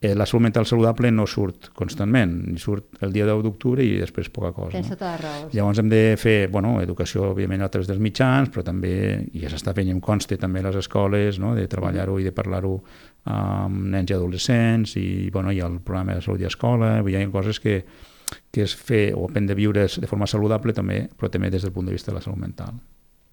eh, 0.00 0.14
la 0.14 0.26
salut 0.26 0.42
mental 0.42 0.66
saludable 0.66 1.10
no 1.10 1.26
surt 1.26 1.70
constantment, 1.74 2.32
ni 2.52 2.60
surt 2.60 3.02
el 3.04 3.12
dia 3.14 3.26
10 3.26 3.42
d'octubre 3.44 3.84
i 3.84 3.96
després 4.00 4.28
poca 4.32 4.52
cosa. 4.52 4.74
Tens 4.74 4.90
no? 4.90 4.96
tota 4.96 5.12
la 5.12 5.20
raó. 5.20 5.48
Llavors 5.52 5.80
hem 5.80 5.90
de 5.92 6.00
fer 6.20 6.36
bueno, 6.52 6.76
educació, 6.84 7.30
òbviament, 7.30 7.64
a 7.64 7.70
través 7.72 7.88
dels 7.88 8.02
mitjans, 8.02 8.50
però 8.52 8.64
també, 8.66 8.94
i 9.32 9.44
ja 9.44 9.52
s'està 9.52 9.74
fent, 9.76 9.90
em 9.92 10.00
consta 10.04 10.36
també 10.40 10.60
a 10.60 10.68
les 10.68 10.80
escoles, 10.82 11.40
no? 11.42 11.54
de 11.56 11.66
treballar-ho 11.70 12.18
i 12.20 12.26
de 12.28 12.34
parlar-ho 12.36 12.76
amb 13.32 13.88
nens 13.94 14.12
i 14.12 14.14
adolescents, 14.14 14.96
i 15.00 15.30
bueno, 15.34 15.50
hi 15.50 15.62
ha 15.62 15.70
el 15.70 15.80
programa 15.80 16.14
de 16.18 16.26
salut 16.26 16.44
i 16.44 16.50
escola, 16.50 16.98
hi 17.00 17.16
ha 17.16 17.24
coses 17.32 17.60
que, 17.62 17.80
que 18.52 18.66
és 18.66 18.74
fer 18.76 19.08
o 19.16 19.24
aprendre 19.26 19.56
a 19.56 19.58
viure 19.58 19.86
de 19.86 20.10
forma 20.10 20.28
saludable 20.30 20.76
també, 20.76 21.06
però 21.16 21.32
també 21.32 21.50
des 21.50 21.64
del 21.64 21.72
punt 21.74 21.88
de 21.88 21.96
vista 21.96 22.12
de 22.12 22.18
la 22.20 22.24
salut 22.24 22.38
mental. 22.42 22.76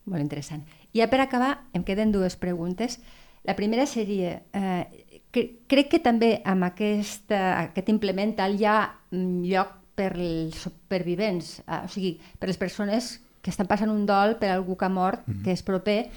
Molt 0.09 0.19
interessant. 0.19 0.63
I 0.91 1.03
ja 1.03 1.09
per 1.11 1.21
acabar, 1.23 1.57
em 1.73 1.83
queden 1.87 2.11
dues 2.11 2.35
preguntes. 2.39 2.99
La 3.43 3.55
primera 3.55 3.85
seria, 3.87 4.41
eh, 4.53 5.12
crec 5.33 5.89
que 5.89 5.99
també 6.03 6.35
amb 6.45 6.67
aquest, 6.67 7.31
aquest 7.33 7.89
implement 7.89 8.35
hi 8.37 8.65
ha 8.65 8.77
lloc 9.11 9.79
per 9.95 10.11
als 10.13 10.63
supervivents, 10.65 11.59
eh, 11.67 11.83
o 11.85 11.89
sigui, 11.89 12.17
per 12.39 12.49
les 12.49 12.57
persones 12.57 13.19
que 13.43 13.51
estan 13.51 13.67
passant 13.67 13.91
un 13.91 14.05
dol 14.07 14.37
per 14.39 14.49
algú 14.53 14.77
que 14.77 14.85
ha 14.85 14.89
mort, 14.89 15.27
mm 15.27 15.33
-hmm. 15.33 15.43
que 15.43 15.51
és 15.51 15.63
proper, 15.63 16.09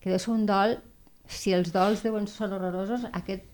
que 0.00 0.10
deu 0.10 0.18
ser 0.18 0.34
un 0.34 0.46
dol, 0.46 0.78
si 1.26 1.52
els 1.52 1.72
dols 1.72 2.02
deuen 2.02 2.26
ser 2.26 2.52
horrorosos, 2.52 3.06
aquest 3.12 3.44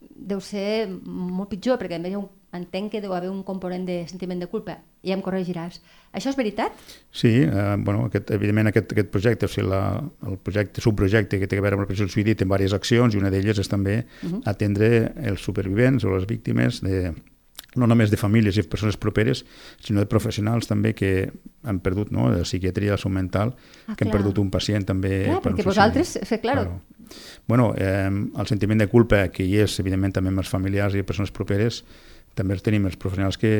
deu 0.00 0.40
ser 0.40 0.88
molt 0.88 1.48
pitjor, 1.48 1.78
perquè 1.78 1.96
a 1.96 1.98
més 1.98 2.10
hi 2.10 2.14
ha 2.14 2.18
un 2.18 2.28
entenc 2.56 2.92
que 2.92 3.00
deu 3.04 3.12
haver 3.12 3.28
un 3.30 3.42
component 3.44 3.84
de 3.86 4.00
sentiment 4.08 4.40
de 4.40 4.48
culpa, 4.48 4.78
i 5.04 5.12
em 5.12 5.22
corregiràs. 5.24 5.80
Això 6.16 6.32
és 6.32 6.36
veritat? 6.38 6.72
Sí, 7.12 7.34
eh, 7.44 7.76
bueno, 7.84 8.06
aquest, 8.08 8.30
evidentment 8.34 8.70
aquest, 8.70 8.92
aquest 8.94 9.10
projecte, 9.12 9.46
o 9.46 9.52
sigui, 9.52 9.68
la, 9.68 9.82
el 10.26 10.38
projecte, 10.40 10.80
subprojecte 10.84 11.40
que 11.40 11.48
té 11.50 11.58
a 11.58 11.64
veure 11.64 11.78
amb 11.78 11.84
la 11.84 11.88
del 11.90 12.08
suïcidi 12.08 12.34
té 12.34 12.48
diverses 12.48 12.76
accions 12.76 13.14
i 13.14 13.20
una 13.20 13.30
d'elles 13.30 13.58
és 13.58 13.68
també 13.68 14.04
uh 14.22 14.30
-huh. 14.30 14.42
atendre 14.44 15.12
els 15.22 15.40
supervivents 15.40 16.04
o 16.04 16.16
les 16.16 16.26
víctimes 16.26 16.80
de, 16.80 17.12
no 17.76 17.86
només 17.86 18.10
de 18.10 18.16
famílies 18.16 18.56
i 18.56 18.62
persones 18.62 18.96
properes, 18.96 19.44
sinó 19.84 20.00
de 20.00 20.06
professionals 20.06 20.66
també 20.66 20.94
que 20.94 21.30
han 21.62 21.80
perdut, 21.80 22.10
no?, 22.10 22.30
de 22.32 22.42
psiquiatria, 22.42 22.92
de 22.92 22.98
salut 22.98 23.14
mental, 23.14 23.54
ah, 23.54 23.94
que 23.94 24.04
clar. 24.04 24.08
han 24.08 24.14
perdut 24.16 24.38
un 24.38 24.50
pacient 24.50 24.86
també... 24.88 25.26
Clar, 25.26 25.42
per 25.42 25.52
perquè 25.52 25.66
vosaltres, 25.66 26.18
fer, 26.24 26.40
claro. 26.40 26.64
claro. 26.64 26.80
Bueno, 27.48 27.72
eh, 27.76 28.08
el 28.08 28.46
sentiment 28.46 28.80
de 28.80 28.88
culpa 28.88 29.28
que 29.32 29.44
hi 29.44 29.58
és, 29.62 29.78
evidentment, 29.80 30.12
també 30.12 30.32
amb 30.32 30.42
els 30.44 30.48
familiars 30.52 30.96
i 30.96 31.04
persones 31.08 31.32
properes, 31.34 31.82
també 32.38 32.56
tenim 32.62 32.86
els 32.88 32.96
professionals 33.00 33.38
que... 33.40 33.50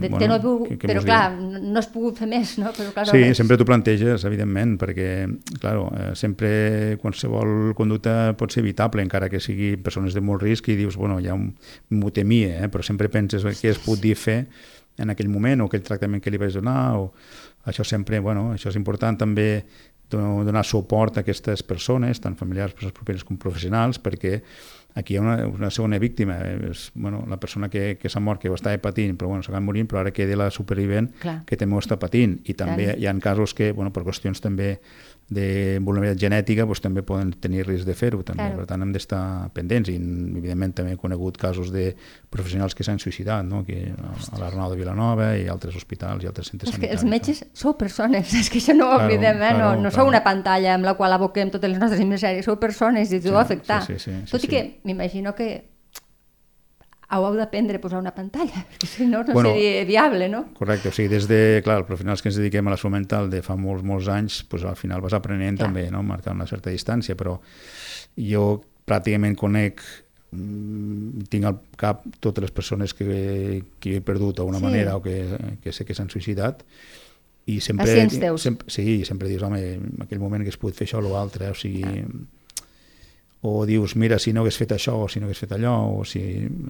De, 0.00 0.08
bueno, 0.12 0.28
no 0.30 0.38
puc, 0.42 0.64
que, 0.68 0.78
que 0.80 0.90
però 0.90 1.02
clar, 1.04 1.20
diuen. 1.34 1.68
no 1.74 1.82
has 1.82 1.88
pogut 1.90 2.20
fer 2.22 2.28
més, 2.30 2.54
no? 2.62 2.70
Però, 2.76 2.92
clar, 2.94 3.06
sí, 3.10 3.22
sempre 3.38 3.58
t'ho 3.58 3.66
planteges, 3.68 4.24
evidentment, 4.28 4.76
perquè, 4.80 5.10
clar, 5.58 5.74
eh, 5.98 6.08
sempre 6.18 6.50
qualsevol 7.02 7.74
conducta 7.78 8.34
pot 8.38 8.54
ser 8.54 8.62
evitable, 8.64 9.04
encara 9.06 9.30
que 9.32 9.42
sigui 9.42 9.74
persones 9.82 10.16
de 10.16 10.22
molt 10.24 10.44
risc, 10.46 10.70
i 10.70 10.78
dius, 10.78 10.98
bueno, 11.00 11.18
ja 11.24 11.36
m'ho 11.36 12.14
temia, 12.14 12.64
eh? 12.64 12.72
però 12.72 12.86
sempre 12.86 13.10
penses 13.12 13.46
què 13.60 13.74
es 13.74 13.82
pot 13.82 14.00
dir 14.02 14.16
fer 14.18 14.42
en 15.00 15.12
aquell 15.12 15.30
moment, 15.32 15.62
o 15.64 15.70
aquell 15.70 15.86
tractament 15.86 16.22
que 16.22 16.32
li 16.32 16.40
vaig 16.40 16.54
donar, 16.54 16.98
o 17.00 17.10
això 17.70 17.84
sempre, 17.86 18.20
bueno, 18.24 18.50
això 18.54 18.70
és 18.70 18.78
important 18.78 19.18
també 19.20 19.50
donar 20.10 20.64
suport 20.66 21.18
a 21.18 21.22
aquestes 21.22 21.62
persones, 21.62 22.20
tant 22.20 22.36
familiars, 22.36 22.74
persones 22.74 22.96
properes 22.96 23.24
com 23.24 23.38
professionals, 23.38 24.00
perquè 24.02 24.40
Aquí 24.94 25.14
hi 25.14 25.20
ha 25.20 25.22
una, 25.22 25.36
una 25.46 25.70
segona 25.70 25.98
víctima, 26.02 26.38
és 26.70 26.88
bueno, 26.94 27.22
la 27.30 27.38
persona 27.40 27.68
que, 27.70 27.96
que 28.00 28.10
s'ha 28.10 28.20
mort, 28.20 28.40
que 28.42 28.50
ho 28.50 28.56
estava 28.56 28.78
patint, 28.82 29.16
però 29.18 29.30
bueno, 29.30 29.44
s'acaba 29.46 29.62
morint, 29.64 29.88
però 29.90 30.02
ara 30.02 30.14
queda 30.14 30.38
la 30.38 30.50
supervivent 30.50 31.12
Clar. 31.20 31.40
que 31.46 31.58
també 31.60 31.76
ho 31.76 31.82
està 31.82 32.00
patint. 32.00 32.40
I 32.44 32.56
també 32.58 32.90
Clar. 32.90 32.98
hi 32.98 33.06
ha 33.06 33.14
casos 33.22 33.54
que, 33.54 33.70
bueno, 33.76 33.94
per 33.94 34.04
qüestions 34.06 34.42
també 34.42 34.78
de 35.30 35.78
vulnerabilitat 35.78 36.18
genètica 36.18 36.64
doncs, 36.66 36.82
també 36.82 37.04
poden 37.06 37.30
tenir 37.38 37.62
risc 37.68 37.86
de 37.86 37.94
fer-ho. 37.94 38.24
també. 38.26 38.42
Claro. 38.42 38.58
Per 38.58 38.66
tant, 38.66 38.82
hem 38.82 38.90
d'estar 38.92 39.22
pendents 39.54 39.88
i, 39.88 39.94
evidentment, 39.94 40.74
també 40.74 40.96
he 40.96 40.98
conegut 40.98 41.38
casos 41.38 41.70
de 41.70 41.92
professionals 42.34 42.74
que 42.74 42.84
s'han 42.86 42.98
suïcidat, 42.98 43.46
no? 43.46 43.62
que 43.64 43.92
a 43.94 44.40
l'Arnau 44.42 44.74
de 44.74 44.80
Vilanova 44.80 45.30
i 45.38 45.46
altres 45.48 45.78
hospitals 45.78 46.26
i 46.26 46.30
altres 46.30 46.50
centres 46.50 46.74
sanitaris. 46.74 46.98
els 46.98 47.06
metges 47.08 47.44
sou 47.54 47.76
persones, 47.78 48.34
és 48.42 48.50
que 48.50 48.58
això 48.58 48.74
no 48.74 48.90
ho 48.90 48.96
claro, 48.96 49.06
oblidem, 49.06 49.38
eh? 49.38 49.54
Claro, 49.54 49.58
no, 49.58 49.70
no 49.76 49.88
claro. 49.88 49.96
sou 50.00 50.10
una 50.10 50.24
pantalla 50.26 50.74
amb 50.74 50.90
la 50.90 50.96
qual 50.98 51.14
aboquem 51.14 51.54
totes 51.54 51.70
les 51.70 51.78
nostres 51.78 52.02
misèries, 52.02 52.44
sou 52.44 52.58
persones 52.58 53.14
i 53.14 53.22
us 53.22 53.28
sí, 53.28 53.34
afectar. 53.34 53.84
Sí, 53.86 54.00
sí, 54.02 54.10
sí, 54.10 54.32
Tot 54.32 54.42
sí, 54.42 54.50
i 54.50 54.50
que 54.50 54.64
m'imagino 54.82 55.36
que 55.38 55.69
heu 57.10 57.36
d'aprendre 57.38 57.80
a 57.80 57.82
posar 57.82 58.00
una 58.00 58.12
pantalla, 58.14 58.62
perquè 58.70 58.88
si 58.88 59.06
no, 59.06 59.22
no 59.26 59.34
bueno, 59.34 59.54
seria 59.54 59.84
viable, 59.88 60.28
no? 60.30 60.44
Correcte, 60.56 60.90
o 60.90 60.94
sigui, 60.94 61.10
des 61.12 61.26
de, 61.30 61.60
clar, 61.66 61.80
els 61.82 61.88
professionals 61.88 62.22
que 62.22 62.30
ens 62.30 62.38
dediquem 62.38 62.68
a 62.68 62.74
la 62.74 62.78
salut 62.80 62.96
mental 62.98 63.30
de 63.32 63.42
fa 63.46 63.56
molts, 63.58 63.84
molts 63.86 64.10
anys, 64.12 64.42
pues, 64.50 64.66
al 64.68 64.78
final 64.78 65.02
vas 65.04 65.16
aprenent 65.18 65.58
clar. 65.58 65.68
també, 65.68 65.88
no?, 65.90 66.04
marcar 66.06 66.36
una 66.36 66.48
certa 66.50 66.70
distància, 66.70 67.18
però 67.18 67.38
jo 68.14 68.46
pràcticament 68.86 69.36
conec 69.38 69.82
mm, 70.30 71.26
tinc 71.30 71.50
al 71.50 71.60
cap 71.78 72.06
totes 72.22 72.46
les 72.46 72.54
persones 72.54 72.94
que, 72.94 73.62
que 73.82 73.98
he 73.98 74.02
perdut 74.06 74.38
d'alguna 74.38 74.62
sí. 74.62 74.68
manera 74.68 74.96
o 74.98 75.04
que, 75.04 75.22
que 75.62 75.74
sé 75.74 75.86
que 75.86 75.94
s'han 75.94 76.10
suïcidat 76.10 76.64
i 77.50 77.58
sempre, 77.64 77.88
sempre, 78.38 78.70
sí, 78.70 79.00
sempre 79.08 79.30
dius, 79.30 79.42
home, 79.42 79.62
en 79.78 80.04
aquell 80.04 80.20
moment 80.22 80.44
que 80.46 80.52
es 80.52 80.60
pogut 80.60 80.76
fer 80.78 80.86
això 80.86 81.00
o 81.00 81.08
l'altre, 81.08 81.50
o 81.50 81.56
sigui, 81.58 81.82
ah 81.82 82.04
o 83.42 83.64
dius, 83.64 83.96
mira, 83.96 84.18
si 84.20 84.34
no 84.36 84.42
hagués 84.42 84.58
fet 84.60 84.74
això 84.76 84.98
o 85.00 85.08
si 85.08 85.20
no 85.20 85.28
hagués 85.28 85.40
fet 85.40 85.54
allò, 85.56 85.74
o 85.96 86.04
si 86.04 86.20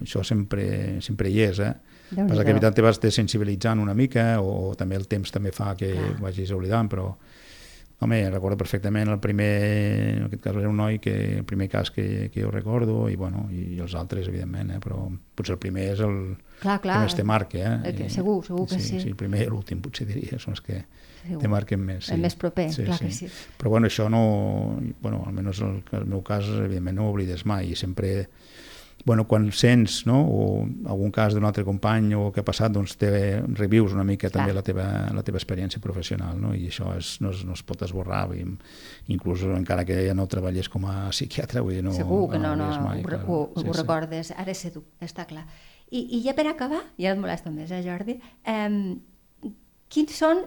això 0.05 0.23
sempre, 0.23 1.01
sempre 1.03 1.29
hi 1.29 1.41
és, 1.49 1.59
eh? 1.59 1.73
Passa 2.11 2.43
que 2.43 2.51
evidentment 2.51 2.75
te 2.75 2.83
vas 2.83 2.99
desensibilitzant 2.99 3.79
una 3.79 3.95
mica 3.95 4.33
o, 4.43 4.71
o 4.71 4.75
també 4.79 4.97
el 4.99 5.07
temps 5.11 5.31
també 5.31 5.51
fa 5.55 5.73
que 5.79 5.91
Clar. 5.91 6.09
ho 6.11 6.23
vagis 6.23 6.51
oblidant, 6.55 6.89
però 6.91 7.09
home, 8.01 8.21
recordo 8.31 8.57
perfectament 8.57 9.11
el 9.13 9.19
primer, 9.21 9.51
en 10.17 10.23
aquest 10.27 10.43
cas 10.43 10.55
era 10.57 10.71
un 10.71 10.79
noi 10.79 10.97
que 10.99 11.15
el 11.39 11.45
primer 11.47 11.69
cas 11.69 11.91
que, 11.91 12.29
que 12.33 12.41
jo 12.41 12.51
recordo 12.51 13.05
i, 13.11 13.15
bueno, 13.15 13.45
i 13.53 13.77
els 13.79 13.95
altres, 13.95 14.31
evidentment, 14.31 14.71
eh? 14.75 14.79
però 14.83 15.03
potser 15.35 15.57
el 15.57 15.61
primer 15.61 15.91
és 15.93 16.01
el 16.07 16.17
clar, 16.61 16.79
clar. 16.83 16.97
que 16.97 17.09
més 17.09 17.17
te 17.17 17.25
marca. 17.27 17.61
Eh? 17.81 17.93
Que, 17.97 18.09
segur, 18.13 18.39
segur 18.47 18.67
que 18.69 18.79
sí. 18.79 18.87
Sí, 18.87 19.03
sí 19.03 19.11
el 19.11 19.19
primer 19.19 19.43
i 19.45 19.51
l'últim 19.51 19.81
potser 19.83 20.07
diria, 20.09 20.39
són 20.41 20.55
els 20.55 20.63
que 20.65 20.81
te 21.25 21.51
marquen 21.51 21.83
més. 21.83 22.07
Sí. 22.07 22.15
El 22.15 22.23
més 22.23 22.37
proper, 22.39 22.69
sí, 22.73 22.87
clar 22.87 22.99
sí. 23.01 23.09
que 23.09 23.17
sí. 23.19 23.29
Però 23.59 23.73
bueno, 23.73 23.91
això 23.91 24.07
no, 24.13 24.23
bueno, 25.03 25.23
almenys 25.27 25.61
el, 25.65 25.81
el 25.99 26.09
meu 26.09 26.23
cas, 26.25 26.49
evidentment 26.61 27.01
no 27.01 27.09
ho 27.09 27.15
oblides 27.15 27.45
mai 27.49 27.73
i 27.73 27.79
sempre 27.79 28.27
bueno, 29.05 29.25
quan 29.27 29.51
sents 29.51 30.05
no, 30.05 30.19
o 30.21 30.41
algun 30.89 31.11
cas 31.13 31.33
d'un 31.33 31.45
altre 31.47 31.63
company 31.65 32.13
o 32.17 32.27
que 32.33 32.43
ha 32.43 32.45
passat, 32.45 32.73
doncs 32.73 32.95
te 33.01 33.09
revius 33.57 33.95
una 33.95 34.05
mica 34.07 34.29
Clar. 34.29 34.33
també 34.35 34.55
la 34.55 34.63
teva, 34.65 34.85
la 35.13 35.23
teva 35.25 35.39
experiència 35.41 35.81
professional, 35.81 36.37
no? 36.41 36.53
i 36.53 36.67
això 36.69 36.91
és, 36.97 37.15
no, 37.23 37.31
es, 37.33 37.43
no 37.47 37.57
es 37.57 37.63
pot 37.65 37.81
esborrar, 37.87 38.27
vull 38.29 38.53
inclús 39.11 39.45
encara 39.47 39.85
que 39.87 39.97
ja 40.07 40.15
no 40.17 40.27
treballés 40.29 40.69
com 40.69 40.85
a 40.89 41.09
psiquiatre, 41.09 41.63
vull 41.65 41.79
dir, 41.79 41.85
no... 41.85 41.95
Segur 41.97 42.27
que 42.31 42.41
no, 42.41 42.53
no, 42.55 42.69
no 42.69 42.85
mai, 42.85 43.01
ho, 43.01 43.19
ho, 43.25 43.41
sí, 43.55 43.65
ho 43.65 43.73
sí. 43.73 43.79
recordes, 43.81 44.33
ara 44.37 44.55
sé 44.57 44.73
tu, 44.75 44.85
està 45.01 45.25
clar. 45.29 45.47
I, 45.91 46.05
I 46.17 46.21
ja 46.23 46.33
per 46.37 46.47
acabar, 46.47 46.81
ja 46.97 47.11
et 47.11 47.19
molesta 47.19 47.51
més, 47.51 47.71
eh, 47.71 47.81
Jordi, 47.83 48.17
eh, 48.47 49.51
quins 49.91 50.15
són 50.15 50.45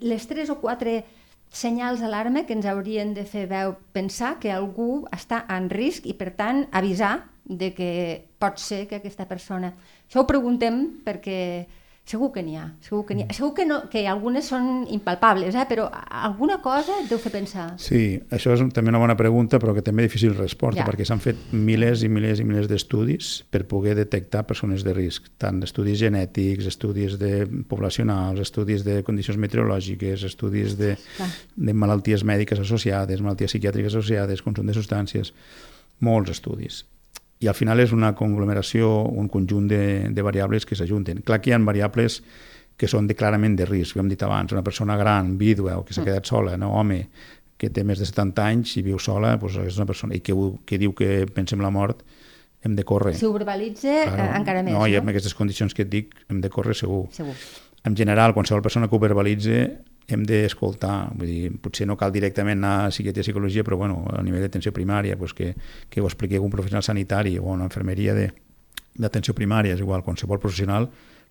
les 0.00 0.26
tres 0.30 0.50
o 0.50 0.60
quatre 0.62 1.02
senyals 1.50 2.00
d'alarma 2.00 2.44
que 2.46 2.54
ens 2.54 2.68
haurien 2.70 3.12
de 3.14 3.24
fer 3.26 3.48
veu 3.50 3.74
pensar 3.92 4.36
que 4.38 4.52
algú 4.54 5.04
està 5.10 5.42
en 5.50 5.66
risc 5.70 6.06
i, 6.06 6.14
per 6.14 6.30
tant, 6.38 6.64
avisar 6.70 7.16
de 7.44 7.72
que 7.74 7.90
pot 8.38 8.62
ser 8.62 8.86
que 8.86 9.00
aquesta 9.00 9.26
persona... 9.26 9.72
Això 10.06 10.22
ho 10.22 10.28
preguntem 10.28 11.02
perquè 11.04 11.66
Segur 12.08 12.32
que 12.34 12.42
n'hi 12.42 12.56
ha, 12.58 12.64
segur 12.82 13.04
que 13.06 13.14
n'hi 13.14 13.22
ha. 13.22 13.28
Mm. 13.28 13.36
Segur 13.36 13.52
que, 13.54 13.64
no, 13.68 13.76
que 13.92 14.00
algunes 14.10 14.48
són 14.50 14.64
impalpables, 14.90 15.54
eh? 15.54 15.66
però 15.70 15.84
alguna 15.94 16.56
cosa 16.64 16.96
deu 17.06 17.20
fer 17.22 17.30
pensar. 17.30 17.68
Sí, 17.78 18.18
això 18.34 18.56
és 18.56 18.64
també 18.74 18.90
una 18.90 18.98
bona 19.02 19.14
pregunta, 19.18 19.60
però 19.62 19.76
que 19.76 19.84
també 19.86 20.02
és 20.02 20.10
difícil 20.10 20.34
resposta, 20.34 20.80
ja. 20.82 20.88
perquè 20.88 21.06
s'han 21.06 21.22
fet 21.22 21.52
milers 21.54 22.02
i 22.02 22.10
milers 22.10 22.42
i 22.42 22.48
milers 22.48 22.66
d'estudis 22.72 23.30
per 23.52 23.62
poder 23.70 23.94
detectar 24.00 24.42
persones 24.48 24.82
de 24.86 24.96
risc, 24.96 25.30
tant 25.38 25.62
estudis 25.62 26.00
genètics, 26.02 26.66
estudis 26.72 27.18
de 27.20 27.44
poblacionals, 27.70 28.42
estudis 28.42 28.82
de 28.86 29.04
condicions 29.06 29.38
meteorològiques, 29.38 30.26
estudis 30.26 30.74
de, 30.80 30.96
de 31.54 31.76
malalties 31.84 32.26
mèdiques 32.26 32.64
associades, 32.64 33.22
malalties 33.22 33.54
psiquiàtriques 33.54 33.94
associades, 33.94 34.42
consum 34.42 34.66
de 34.66 34.74
substàncies, 34.74 35.36
molts 36.02 36.34
estudis 36.34 36.82
i 37.40 37.48
al 37.48 37.56
final 37.56 37.80
és 37.80 37.92
una 37.96 38.12
conglomeració, 38.16 38.90
un 39.16 39.28
conjunt 39.32 39.68
de, 39.70 39.82
de 40.12 40.22
variables 40.22 40.66
que 40.68 40.76
s'ajunten. 40.76 41.22
Clar 41.24 41.40
que 41.40 41.50
hi 41.50 41.56
ha 41.56 41.60
variables 41.64 42.20
que 42.80 42.88
són 42.88 43.08
de, 43.08 43.16
clarament 43.16 43.56
de 43.56 43.66
risc, 43.68 43.96
ho 43.96 44.02
hem 44.02 44.08
dit 44.08 44.22
abans, 44.24 44.52
una 44.52 44.64
persona 44.64 44.96
gran, 44.96 45.34
vídua 45.40 45.78
o 45.80 45.84
que 45.84 45.92
s'ha 45.92 46.02
mm. 46.02 46.08
quedat 46.08 46.28
sola, 46.28 46.56
no? 46.60 46.72
home, 46.80 47.00
que 47.60 47.68
té 47.68 47.84
més 47.84 48.00
de 48.00 48.08
70 48.08 48.44
anys 48.44 48.76
i 48.80 48.84
viu 48.84 49.00
sola, 49.00 49.34
doncs 49.40 49.58
és 49.66 49.76
una 49.80 49.88
persona 49.88 50.16
i 50.16 50.22
que, 50.24 50.36
que 50.68 50.78
diu 50.80 50.94
que 50.96 51.26
pensem 51.32 51.60
la 51.60 51.72
mort, 51.72 52.00
hem 52.64 52.76
de 52.76 52.84
córrer. 52.88 53.14
Si 53.16 53.28
ho 53.28 53.32
verbalitza, 53.32 53.92
claro. 54.06 54.30
Eh, 54.30 54.38
encara 54.40 54.64
més. 54.64 54.72
No, 54.72 54.84
no, 54.84 54.88
i 54.88 54.96
amb 55.00 55.12
aquestes 55.12 55.36
condicions 55.36 55.76
que 55.76 55.84
et 55.84 55.92
dic, 55.92 56.16
hem 56.28 56.40
de 56.44 56.52
córrer 56.52 56.76
segur. 56.76 57.06
Segur. 57.16 57.36
En 57.88 57.96
general, 57.96 58.34
qualsevol 58.36 58.64
persona 58.64 58.88
que 58.88 58.96
ho 58.96 59.00
verbalitza 59.00 59.62
hem 60.12 60.24
d'escoltar, 60.26 61.10
vull 61.16 61.30
dir, 61.30 61.52
potser 61.62 61.86
no 61.88 61.96
cal 62.00 62.12
directament 62.14 62.60
anar 62.60 62.86
a 62.86 62.90
psiquiatria 62.92 63.24
i 63.24 63.28
psicologia, 63.28 63.64
però 63.66 63.78
bueno, 63.80 64.02
a 64.10 64.22
nivell 64.26 64.44
d'atenció 64.44 64.72
primària, 64.76 65.16
pues 65.20 65.34
que, 65.36 65.54
que 65.88 66.02
ho 66.02 66.08
expliqui 66.08 66.38
un 66.38 66.52
professional 66.52 66.84
sanitari 66.86 67.38
o 67.38 67.46
una 67.52 67.68
infermeria 67.70 68.16
d'atenció 68.98 69.34
primària, 69.34 69.74
és 69.74 69.80
igual, 69.80 70.04
qualsevol 70.06 70.42
professional 70.42 70.90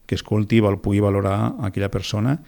que 0.09 0.17
escolti, 0.17 0.57
el 0.65 0.79
pugui 0.81 0.99
valorar 1.05 1.53
aquella 1.67 1.91
persona 1.93 2.39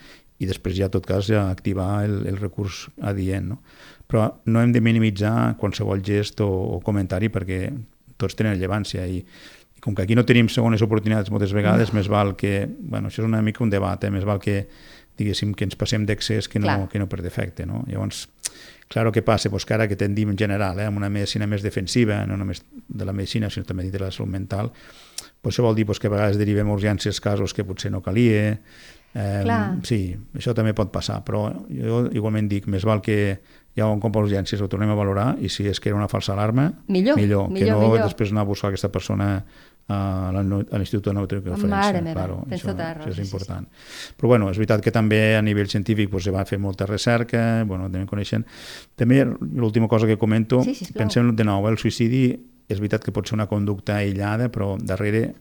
i 0.41 0.47
després 0.49 0.73
ja, 0.73 0.87
en 0.89 0.95
tot 0.95 1.05
cas, 1.05 1.27
ja 1.29 1.45
activar 1.51 2.03
el, 2.07 2.23
el 2.31 2.37
recurs 2.41 2.87
adient. 3.05 3.51
No? 3.53 3.59
Però 4.09 4.25
no 4.49 4.61
hem 4.63 4.73
de 4.73 4.81
minimitzar 4.81 5.53
qualsevol 5.61 6.01
gest 6.01 6.41
o, 6.41 6.49
o 6.49 6.79
comentari 6.81 7.29
perquè 7.29 7.67
tots 8.17 8.37
tenen 8.37 8.55
rellevància 8.55 9.05
i, 9.05 9.21
i 9.21 9.83
com 9.83 9.93
que 9.93 10.07
aquí 10.07 10.17
no 10.17 10.25
tenim 10.25 10.49
segones 10.49 10.81
oportunitats 10.81 11.29
moltes 11.33 11.53
vegades, 11.53 11.93
no. 11.93 11.99
més 11.99 12.09
val 12.09 12.33
que... 12.39 12.65
Bueno, 12.65 13.11
això 13.11 13.21
és 13.21 13.29
una 13.29 13.43
mica 13.45 13.63
un 13.65 13.69
debat, 13.73 14.01
eh? 14.01 14.11
més 14.13 14.25
val 14.25 14.41
que 14.41 14.63
diguéssim, 15.17 15.55
que 15.57 15.67
ens 15.67 15.77
passem 15.79 16.05
d'excés 16.07 16.47
que, 16.49 16.61
no, 16.61 16.85
que 16.91 17.01
no 17.01 17.09
per 17.09 17.21
defecte. 17.23 17.65
No? 17.65 17.83
Llavors, 17.89 18.27
clar, 18.91 19.07
què 19.11 19.23
passa? 19.25 19.51
Pues 19.51 19.65
que 19.65 19.75
ara 19.75 19.87
que 19.87 19.99
tendim 19.99 20.31
en 20.33 20.39
general, 20.39 20.79
eh, 20.79 20.87
amb 20.89 21.01
una 21.01 21.09
medicina 21.09 21.47
més 21.47 21.65
defensiva, 21.65 22.23
no 22.27 22.37
només 22.39 22.63
de 22.87 23.05
la 23.07 23.13
medicina, 23.13 23.49
sinó 23.49 23.67
també 23.67 23.89
de 23.89 24.01
la 24.01 24.11
salut 24.11 24.31
mental, 24.31 24.71
pues 25.41 25.55
això 25.55 25.65
vol 25.65 25.75
dir 25.75 25.85
pues, 25.89 25.99
que 25.99 26.09
a 26.09 26.15
vegades 26.15 26.37
derivem 26.41 26.69
urgències 26.69 27.21
casos 27.21 27.53
que 27.53 27.65
potser 27.67 27.91
no 27.91 28.01
calia, 28.05 28.59
Eh, 29.13 29.43
sí, 29.83 30.13
això 30.39 30.53
també 30.55 30.71
pot 30.75 30.91
passar, 30.91 31.17
però 31.27 31.49
jo 31.67 32.05
igualment 32.15 32.47
dic, 32.47 32.69
més 32.71 32.85
val 32.87 33.01
que 33.03 33.17
hi 33.75 33.81
ha 33.83 33.87
un 33.91 33.99
cop 34.03 34.15
a 34.15 34.23
urgències 34.23 34.61
ho 34.63 34.69
tornem 34.71 34.91
a 34.91 34.95
valorar 34.95 35.33
i 35.43 35.49
si 35.51 35.65
és 35.67 35.79
que 35.83 35.91
era 35.91 35.97
una 35.99 36.07
falsa 36.11 36.31
alarma, 36.31 36.69
millor, 36.87 37.19
millor, 37.19 37.49
millor 37.51 37.59
que 37.59 37.71
no 37.71 37.89
millor. 37.89 38.05
després 38.05 38.31
anar 38.31 38.45
a 38.45 38.49
buscar 38.49 38.71
aquesta 38.71 38.91
persona 38.91 39.29
a 39.91 40.31
l'Institut 40.77 41.09
de 41.09 41.13
Neurotransferència. 41.17 41.71
Mare 41.71 42.01
meva, 42.05 42.15
claro, 42.19 42.37
això, 42.49 42.71
raó. 42.71 43.07
Això 43.07 43.11
és 43.11 43.21
important. 43.25 43.67
Sí, 43.67 43.97
sí. 43.97 44.13
Però 44.19 44.31
bueno, 44.31 44.49
és 44.51 44.59
veritat 44.61 44.83
que 44.85 44.93
també 44.95 45.35
a 45.35 45.41
nivell 45.43 45.69
científic 45.71 46.11
pues, 46.11 46.23
se 46.27 46.31
va 46.31 46.45
fer 46.45 46.59
molta 46.63 46.87
recerca, 46.87 47.63
bueno, 47.67 47.89
també 47.91 48.05
coneixen. 48.09 48.45
També 48.95 49.23
l'última 49.25 49.89
cosa 49.91 50.07
que 50.07 50.17
comento, 50.21 50.61
sí, 50.63 50.77
pensem 50.95 51.33
de 51.35 51.47
nou, 51.47 51.67
el 51.67 51.79
suïcidi 51.81 52.25
és 52.71 52.79
veritat 52.79 53.03
que 53.03 53.11
pot 53.11 53.27
ser 53.27 53.35
una 53.35 53.49
conducta 53.51 53.97
aïllada, 53.99 54.47
però 54.53 54.77
darrere 54.79 55.33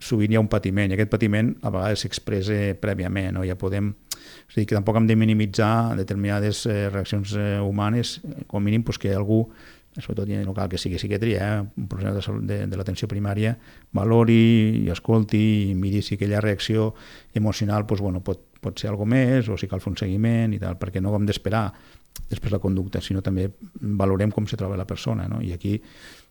sovint 0.00 0.32
hi 0.32 0.38
ha 0.38 0.40
un 0.40 0.48
patiment, 0.48 0.90
i 0.90 0.96
aquest 0.96 1.10
patiment 1.12 1.50
a 1.60 1.72
vegades 1.72 2.04
s'expressa 2.04 2.60
prèviament, 2.80 3.34
no? 3.36 3.44
ja 3.44 3.58
podem... 3.60 3.92
És 4.20 4.56
a 4.56 4.60
dir, 4.60 4.66
que 4.68 4.76
tampoc 4.76 4.96
hem 4.98 5.06
de 5.08 5.16
minimitzar 5.16 5.96
determinades 5.96 6.64
eh, 6.68 6.88
reaccions 6.90 7.32
eh, 7.38 7.58
humanes, 7.64 8.18
com 8.46 8.60
a 8.60 8.64
mínim 8.64 8.82
pues, 8.84 8.98
que 9.00 9.12
algú 9.16 9.44
sobretot 10.02 10.28
en 10.34 10.46
local 10.48 10.68
que 10.68 10.78
sigui 10.78 10.98
psiquiatria, 10.98 11.46
eh, 11.46 11.60
un 11.76 11.88
professional 11.88 12.40
de, 12.46 12.46
de, 12.54 12.66
de 12.70 12.80
l'atenció 12.80 13.08
primària, 13.08 13.56
valori 13.96 14.84
i 14.84 14.90
escolti 14.92 15.70
i 15.70 15.74
miri 15.74 16.02
si 16.02 16.16
aquella 16.16 16.40
reacció 16.40 16.94
emocional 17.34 17.86
pues, 17.86 18.00
bueno, 18.00 18.24
pot, 18.24 18.42
pot 18.60 18.78
ser 18.78 18.90
alguna 18.90 19.16
més 19.16 19.48
o 19.48 19.56
si 19.58 19.68
cal 19.68 19.80
fer 19.80 19.92
un 19.92 19.98
seguiment 20.00 20.54
i 20.54 20.60
tal, 20.62 20.78
perquè 20.80 21.02
no 21.02 21.14
hem 21.16 21.26
d'esperar 21.28 21.68
després 22.30 22.52
la 22.52 22.60
conducta, 22.62 23.00
sinó 23.02 23.22
també 23.22 23.48
valorem 23.80 24.30
com 24.34 24.46
se 24.46 24.58
troba 24.58 24.76
la 24.78 24.86
persona. 24.86 25.26
No? 25.28 25.40
I 25.42 25.52
aquí, 25.54 25.80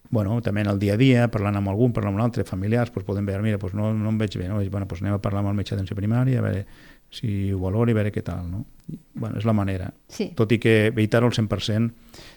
bueno, 0.09 0.39
també 0.41 0.61
en 0.61 0.69
el 0.71 0.79
dia 0.79 0.95
a 0.95 0.99
dia, 0.99 1.27
parlant 1.31 1.59
amb 1.59 1.71
algun, 1.71 1.93
parlant 1.95 2.13
amb 2.13 2.21
un 2.21 2.25
altre, 2.25 2.45
familiars, 2.47 2.91
pues, 2.93 3.05
podem 3.07 3.27
veure, 3.27 3.43
mira, 3.43 3.59
pues, 3.59 3.73
no, 3.73 3.91
no 3.93 4.13
em 4.13 4.19
veig 4.19 4.37
bé, 4.37 4.47
no? 4.47 4.61
bueno, 4.69 4.87
pues, 4.87 5.01
anem 5.03 5.17
a 5.17 5.21
parlar 5.23 5.43
amb 5.43 5.53
el 5.53 5.59
metge 5.59 5.75
d'atenció 5.75 5.97
primària, 5.97 6.39
a 6.39 6.45
veure 6.45 6.65
si 7.09 7.51
ho 7.51 7.59
valori, 7.61 7.95
a 7.95 7.99
veure 7.99 8.13
què 8.13 8.23
tal, 8.25 8.45
no? 8.49 8.65
bueno, 9.13 9.37
és 9.37 9.45
la 9.45 9.53
manera. 9.53 9.91
Sí. 10.09 10.31
Tot 10.37 10.51
i 10.51 10.59
que 10.61 10.89
evitar-ho 10.89 11.29
al 11.29 11.35
100% 11.35 11.79
no, 11.79 11.89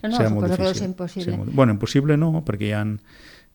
no, 0.08 0.16
serà 0.16 0.30
molt 0.32 0.50
difícil. 0.50 0.80
que 0.80 0.90
impossible. 0.90 1.37
Sí, 1.37 1.52
bueno, 1.52 1.72
impossible 1.72 2.16
no, 2.20 2.42
perquè 2.44 2.68
hi 2.68 2.74
ha, 2.76 2.82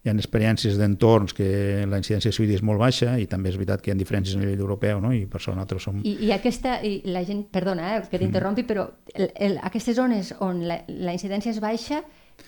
hi 0.03 0.09
ha 0.09 0.15
experiències 0.15 0.77
d'entorns 0.79 1.35
que 1.37 1.85
la 1.89 1.99
incidència 2.01 2.31
de 2.31 2.37
suïcidi 2.37 2.57
és 2.57 2.63
molt 2.65 2.81
baixa 2.81 3.17
i 3.21 3.27
també 3.29 3.51
és 3.51 3.57
veritat 3.59 3.83
que 3.83 3.91
hi 3.91 3.95
ha 3.95 3.99
diferències 3.99 4.37
a 4.37 4.41
nivell 4.41 4.63
europeu 4.63 5.01
no? 5.03 5.13
i 5.13 5.25
per 5.29 5.41
això 5.41 5.55
nosaltres 5.55 5.89
som... 5.89 5.99
I, 6.03 6.15
i 6.29 6.31
aquesta, 6.35 6.79
i 6.85 7.01
la 7.11 7.25
gent, 7.27 7.45
perdona 7.53 7.97
eh, 7.97 8.05
que 8.09 8.21
t'interrompi, 8.21 8.63
mm. 8.63 8.69
però 8.69 8.87
el, 9.13 9.33
el, 9.35 9.59
aquestes 9.67 9.99
zones 9.99 10.33
on 10.39 10.63
la, 10.69 10.81
la 10.87 11.17
incidència 11.17 11.53
és 11.53 11.61
baixa 11.63 12.01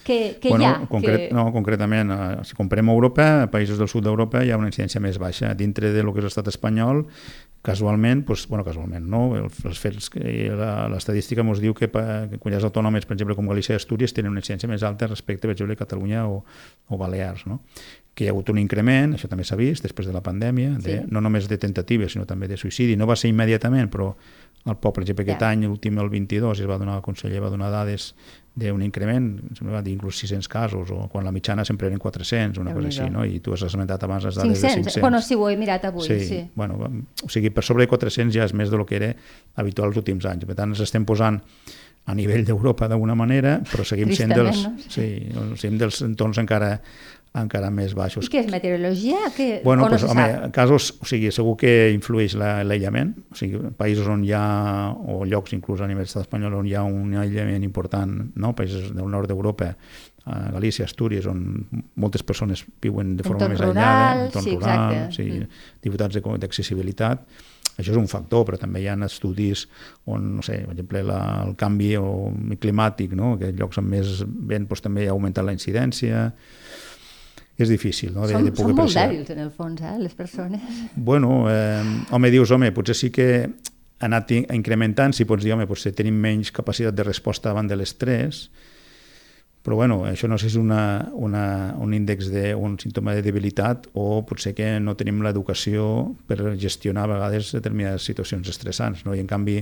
que, 0.04 0.38
que 0.42 0.50
bueno, 0.50 0.64
hi 0.64 0.68
ha? 0.68 0.88
Concret, 0.88 1.28
que... 1.28 1.36
No, 1.36 1.50
concretament, 1.54 2.14
eh, 2.14 2.44
si 2.48 2.56
comprem 2.58 2.90
Europa, 2.94 3.26
a 3.44 3.50
països 3.52 3.82
del 3.82 3.90
sud 3.92 4.06
d'Europa 4.06 4.44
hi 4.46 4.54
ha 4.54 4.58
una 4.58 4.70
incidència 4.70 5.02
més 5.04 5.18
baixa. 5.22 5.52
Dintre 5.58 5.92
de 5.94 6.04
lo 6.06 6.14
que 6.14 6.22
és 6.22 6.30
l'estat 6.30 6.48
espanyol, 6.52 7.04
casualment, 7.62 8.24
doncs, 8.28 8.46
bueno, 8.48 8.64
casualment, 8.64 9.06
no? 9.12 9.22
El, 9.36 9.50
els 9.68 9.80
fets, 9.82 10.08
que 10.14 10.22
l'estadística 10.94 11.44
ens 11.44 11.60
diu 11.60 11.76
que, 11.76 11.90
que 11.92 12.40
comunitats 12.40 12.68
autònomes, 12.70 13.08
per 13.08 13.18
exemple, 13.18 13.36
com 13.36 13.50
Galícia 13.52 13.76
i 13.76 13.80
Astúries, 13.82 14.16
tenen 14.16 14.32
una 14.32 14.44
incidència 14.44 14.70
més 14.72 14.86
alta 14.88 15.10
respecte, 15.10 15.48
per 15.48 15.58
exemple, 15.58 15.76
a 15.76 15.82
Catalunya 15.84 16.26
o, 16.32 16.40
o 16.88 17.00
Balears, 17.02 17.46
no? 17.50 17.60
Que 18.20 18.26
hi 18.26 18.28
ha 18.28 18.34
hagut 18.34 18.50
un 18.52 18.58
increment, 18.60 19.14
això 19.16 19.30
també 19.32 19.46
s'ha 19.48 19.56
vist 19.56 19.86
després 19.86 20.10
de 20.10 20.12
la 20.12 20.20
pandèmia, 20.20 20.74
de, 20.76 20.98
sí. 20.98 21.08
no 21.08 21.22
només 21.24 21.48
de 21.48 21.56
tentatives, 21.62 22.18
sinó 22.18 22.26
també 22.28 22.50
de 22.52 22.58
suïcidi. 22.60 22.98
No 23.00 23.08
va 23.08 23.16
ser 23.16 23.32
immediatament, 23.32 23.88
però 23.94 24.10
el 24.68 24.76
POP, 24.76 24.98
per 24.98 25.06
exemple, 25.06 25.24
aquest 25.24 25.40
ja. 25.40 25.54
any, 25.56 25.64
l'últim, 25.70 26.02
el 26.04 26.12
22, 26.12 26.60
es 26.60 26.68
va 26.68 26.76
donar, 26.82 26.98
el 27.00 27.06
conseller 27.06 27.40
va 27.40 27.52
donar 27.54 27.72
dades 27.72 28.12
d'un 28.60 28.84
increment, 28.84 29.30
sembla 29.56 29.78
va 29.78 29.84
dir 29.86 29.94
inclús 29.96 30.20
600 30.20 30.52
casos, 30.52 30.92
o 30.92 31.06
quan 31.08 31.24
la 31.24 31.32
mitjana 31.32 31.64
sempre 31.64 31.88
eren 31.88 32.02
400, 32.02 32.60
una 32.60 32.76
cosa 32.76 32.90
així, 32.92 33.08
no? 33.14 33.24
I 33.24 33.40
tu 33.40 33.56
has 33.56 33.64
esmentat 33.70 34.04
abans 34.04 34.28
les 34.28 34.36
dades 34.36 34.60
500. 34.60 34.68
de 34.68 34.92
500. 34.92 35.02
Bueno, 35.06 35.22
sí, 35.24 35.40
ho 35.40 35.48
he 35.48 35.56
mirat 35.56 35.88
avui, 35.88 36.10
sí. 36.10 36.20
sí. 36.28 36.42
Bueno, 36.60 36.76
o 37.24 37.32
sigui, 37.32 37.54
per 37.56 37.64
sobre 37.64 37.88
de 37.88 37.94
400 37.96 38.36
ja 38.36 38.50
és 38.50 38.56
més 38.58 38.74
de 38.74 38.82
lo 38.82 38.84
que 38.90 39.00
era 39.00 39.14
habitual 39.64 39.94
els 39.94 40.02
últims 40.04 40.28
anys. 40.28 40.44
Per 40.50 40.60
tant, 40.60 40.76
ens 40.76 40.84
estem 40.84 41.08
posant 41.08 41.40
a 42.10 42.16
nivell 42.18 42.44
d'Europa 42.44 42.90
d'alguna 42.90 43.16
manera, 43.16 43.60
però 43.70 43.86
seguim 43.86 44.12
sent 44.18 44.34
dels, 44.34 44.64
no? 44.66 44.76
sí, 44.90 45.08
seguim 45.62 45.78
dels 45.80 46.02
entorns 46.06 46.40
encara 46.42 46.74
encara 47.38 47.70
més 47.74 47.94
baixos. 47.98 48.26
I 48.26 48.32
què 48.34 48.42
és 48.42 48.50
meteorologia? 48.52 49.30
Que, 49.36 49.50
bueno, 49.64 49.84
no 49.86 49.90
pues, 49.92 50.06
home, 50.08 50.26
casos, 50.56 50.90
o 50.98 51.08
sigui, 51.10 51.30
segur 51.36 51.56
que 51.62 51.74
influeix 51.94 52.36
l'aïllament, 52.40 53.14
o 53.30 53.38
sigui, 53.38 53.62
països 53.78 54.10
on 54.10 54.24
hi 54.26 54.34
ha, 54.34 54.44
o 54.98 55.22
llocs 55.30 55.54
inclús 55.58 55.84
a 55.86 55.90
nivell 55.90 56.10
estat 56.10 56.26
espanyol 56.26 56.58
on 56.62 56.70
hi 56.70 56.74
ha 56.78 56.86
un 56.88 57.14
aïllament 57.22 57.66
important, 57.68 58.16
no? 58.36 58.56
països 58.58 58.90
del 58.96 59.12
nord 59.14 59.30
d'Europa, 59.30 59.76
a 60.30 60.40
Galícia, 60.54 60.86
Astúries, 60.86 61.26
on 61.30 61.46
moltes 62.02 62.26
persones 62.26 62.66
viuen 62.82 63.16
de 63.18 63.26
forma 63.26 63.48
més 63.50 63.62
rural, 63.62 63.78
aïllada, 63.78 64.26
entorn 64.28 64.46
sí, 64.46 64.58
rural, 64.58 64.98
sí, 65.16 65.30
mm. 65.30 65.64
diputats 65.86 66.20
d'accessibilitat, 66.20 67.24
això 67.80 67.94
és 67.94 67.98
un 67.98 68.10
factor, 68.12 68.44
però 68.48 68.60
també 68.60 68.82
hi 68.84 68.90
ha 68.92 68.98
estudis 69.08 69.64
on, 70.12 70.36
no 70.36 70.44
sé, 70.46 70.60
per 70.66 70.76
exemple, 70.76 71.04
la, 71.08 71.20
el 71.46 71.56
canvi 71.60 71.94
o, 71.98 72.30
climàtic, 72.60 73.16
no? 73.16 73.38
que 73.40 73.54
llocs 73.56 73.80
amb 73.80 73.96
més 73.96 74.20
vent 74.28 74.68
doncs, 74.68 74.84
també 74.84 75.08
ha 75.08 75.16
augmentat 75.16 75.48
la 75.48 75.56
incidència, 75.56 76.26
és 77.60 77.72
difícil, 77.72 78.14
no? 78.16 78.28
De, 78.28 78.34
som, 78.34 78.46
de 78.46 78.54
poder 78.56 78.72
som 78.72 78.78
molt 78.78 78.88
apreciar. 78.88 79.10
dèbils, 79.12 79.34
en 79.36 79.44
el 79.44 79.52
fons, 79.52 79.82
eh, 79.84 79.98
les 80.00 80.16
persones. 80.16 80.80
Bueno, 81.10 81.46
eh, 81.52 81.84
home, 82.16 82.32
dius, 82.32 82.52
home, 82.56 82.72
potser 82.76 82.96
sí 82.96 83.12
que 83.12 83.30
ha 84.00 84.08
anat 84.08 84.32
incrementant, 84.32 85.14
si 85.16 85.28
pots 85.28 85.44
dir, 85.44 85.54
home, 85.56 85.68
potser 85.68 85.92
tenim 85.96 86.16
menys 86.16 86.54
capacitat 86.56 86.96
de 86.96 87.04
resposta 87.04 87.52
davant 87.52 87.68
de 87.68 87.76
l'estrès, 87.76 88.48
però 89.60 89.76
bueno, 89.76 90.06
això 90.08 90.30
no 90.32 90.38
sé 90.40 90.48
si 90.48 90.56
és 90.56 90.62
una, 90.62 91.12
una, 91.14 91.76
un 91.84 91.94
índex 91.94 92.30
de, 92.32 92.54
un 92.56 92.78
símptoma 92.80 93.12
de 93.14 93.22
debilitat 93.26 93.90
o 93.94 94.24
potser 94.26 94.54
que 94.56 94.78
no 94.80 94.96
tenim 94.96 95.20
l'educació 95.22 96.16
per 96.32 96.56
gestionar 96.58 97.04
a 97.06 97.12
vegades 97.12 97.52
determinades 97.58 98.08
situacions 98.08 98.48
estressants, 98.48 99.04
no? 99.04 99.14
i 99.14 99.20
en 99.20 99.28
canvi 99.28 99.60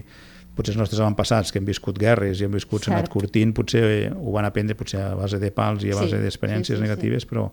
potser 0.58 0.74
els 0.74 0.80
nostres 0.82 1.02
avantpassats 1.04 1.54
que 1.54 1.62
han 1.62 1.68
viscut 1.68 2.00
guerres 2.02 2.42
i 2.42 2.48
han 2.48 2.54
viscut 2.54 2.84
Cert. 2.84 2.96
anat 2.96 3.12
curtint, 3.14 3.54
potser 3.58 3.84
ho 4.12 4.34
van 4.36 4.48
aprendre 4.50 4.76
potser 4.78 5.04
a 5.06 5.16
base 5.16 5.40
de 5.42 5.52
pals 5.54 5.86
i 5.86 5.94
a 5.94 6.00
base 6.00 6.16
sí, 6.16 6.24
d'experiències 6.24 6.76
sí, 6.76 6.82
sí, 6.82 6.84
negatives, 6.84 7.24
sí. 7.26 7.32
però 7.32 7.48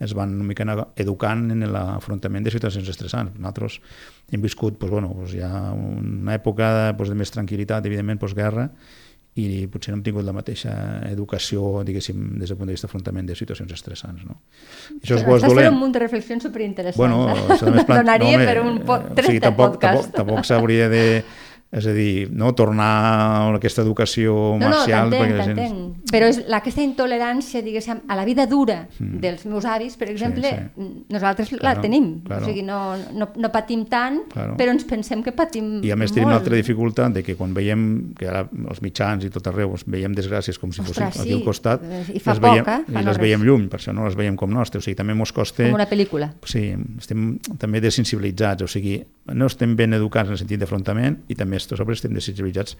es 0.00 0.14
van 0.16 0.34
una 0.38 0.48
mica 0.48 0.66
educant 0.96 1.48
en 1.54 1.66
l'afrontament 1.72 2.46
de 2.46 2.52
situacions 2.54 2.88
estressants. 2.90 3.38
Nosaltres 3.38 3.80
hem 4.32 4.42
viscut 4.42 4.78
doncs, 4.78 4.90
bueno, 4.90 5.14
doncs 5.18 5.34
ha 5.42 5.72
una 5.74 6.36
època 6.38 6.92
doncs, 6.92 7.10
de 7.10 7.18
més 7.18 7.34
tranquil·litat, 7.34 7.86
evidentment, 7.90 8.22
postguerra, 8.22 8.68
i 9.34 9.66
potser 9.66 9.90
no 9.90 9.98
hem 9.98 10.04
tingut 10.06 10.22
la 10.22 10.32
mateixa 10.34 10.72
educació, 11.08 11.82
diguéssim, 11.86 12.36
des 12.38 12.52
del 12.52 12.58
punt 12.58 12.68
de 12.70 12.76
vista 12.76 12.86
d'afrontament 12.86 13.26
de 13.26 13.34
situacions 13.34 13.72
estressants. 13.74 14.22
No? 14.28 14.36
Això 15.00 15.16
és 15.18 15.24
bo, 15.26 15.34
Estàs 15.40 15.56
fent 15.58 15.72
un 15.72 15.80
munt 15.80 15.94
de 15.96 16.02
reflexions 16.04 16.46
superinteressants. 16.46 17.00
Bueno, 17.00 17.26
eh? 17.34 17.86
Donaria 17.98 18.38
no, 18.38 18.46
per 18.46 18.60
un 18.62 18.78
po... 18.86 19.00
tres 19.10 19.26
o 19.26 19.32
sigui, 19.32 19.42
tampoc, 19.42 19.74
podcast. 19.74 20.12
Tampoc, 20.12 20.20
tampoc 20.20 20.46
s'hauria 20.50 20.86
de 20.92 21.02
és 21.74 21.86
a 21.90 21.92
dir, 21.94 22.28
no 22.30 22.52
tornar 22.54 22.86
a 22.86 23.54
aquesta 23.56 23.82
educació 23.82 24.34
no, 24.54 24.68
marcial... 24.68 25.10
No, 25.10 25.18
t'entenc, 25.18 25.40
t'entenc. 25.40 25.78
Gens... 25.80 26.12
Però 26.14 26.28
és 26.30 26.38
la, 26.46 26.60
aquesta 26.60 26.84
intolerància, 26.84 27.62
diguéssim, 27.66 28.04
a 28.06 28.18
la 28.18 28.26
vida 28.28 28.46
dura 28.46 28.84
mm. 28.86 29.18
dels 29.22 29.42
meus 29.50 29.66
avis, 29.66 29.96
per 29.98 30.08
exemple, 30.12 30.46
sí, 30.46 30.68
sí. 30.76 30.90
nosaltres 31.10 31.50
claro, 31.50 31.64
la 31.66 31.82
tenim. 31.82 32.06
Claro. 32.28 32.46
O 32.46 32.50
sigui, 32.50 32.62
no, 32.66 32.78
no, 33.18 33.28
no 33.34 33.50
patim 33.54 33.82
tant, 33.90 34.20
claro. 34.30 34.54
però 34.60 34.74
ens 34.74 34.86
pensem 34.86 35.24
que 35.26 35.34
patim 35.34 35.80
I 35.82 35.90
a 35.90 35.98
més 35.98 36.12
molt. 36.12 36.18
tenim 36.20 36.30
l'altra 36.30 36.60
dificultat 36.60 37.16
de 37.18 37.24
que 37.26 37.34
quan 37.38 37.56
veiem, 37.56 37.88
que 38.18 38.30
ara 38.30 38.44
els 38.46 38.82
mitjans 38.84 39.26
i 39.26 39.32
tot 39.34 39.50
arreu 39.50 39.74
veiem 39.90 40.14
desgràcies 40.14 40.60
com 40.62 40.70
si 40.70 40.84
fossin 40.84 41.10
sí. 41.10 41.24
aquí 41.24 41.34
al 41.40 41.42
costat, 41.46 41.82
I 42.14 42.22
fa 42.22 42.36
poc, 42.38 42.46
veiem, 42.46 42.70
eh? 42.70 43.00
I 43.00 43.04
les 43.08 43.18
veiem 43.18 43.42
lluny, 43.48 43.66
per 43.72 43.80
això 43.80 43.96
no 43.96 44.06
les 44.06 44.14
veiem 44.18 44.38
com 44.38 44.52
nostres. 44.54 44.84
O 44.84 44.86
sigui, 44.86 44.98
també 45.00 45.18
mos 45.18 45.34
costa... 45.34 45.66
Com 45.66 45.80
una 45.80 45.88
pel·lícula. 45.90 46.30
Sí, 46.46 46.68
estem 47.02 47.34
també 47.58 47.82
desensibilitzats, 47.82 48.62
o 48.62 48.70
sigui, 48.70 49.00
no 49.32 49.46
estem 49.48 49.76
ben 49.76 49.96
educats 49.96 50.28
en 50.28 50.36
el 50.36 50.40
sentit 50.40 50.60
d'afrontament 50.60 51.22
i 51.32 51.36
també 51.38 51.60
sobre 51.62 51.96
estem 51.96 52.12
desensibilitzats 52.12 52.76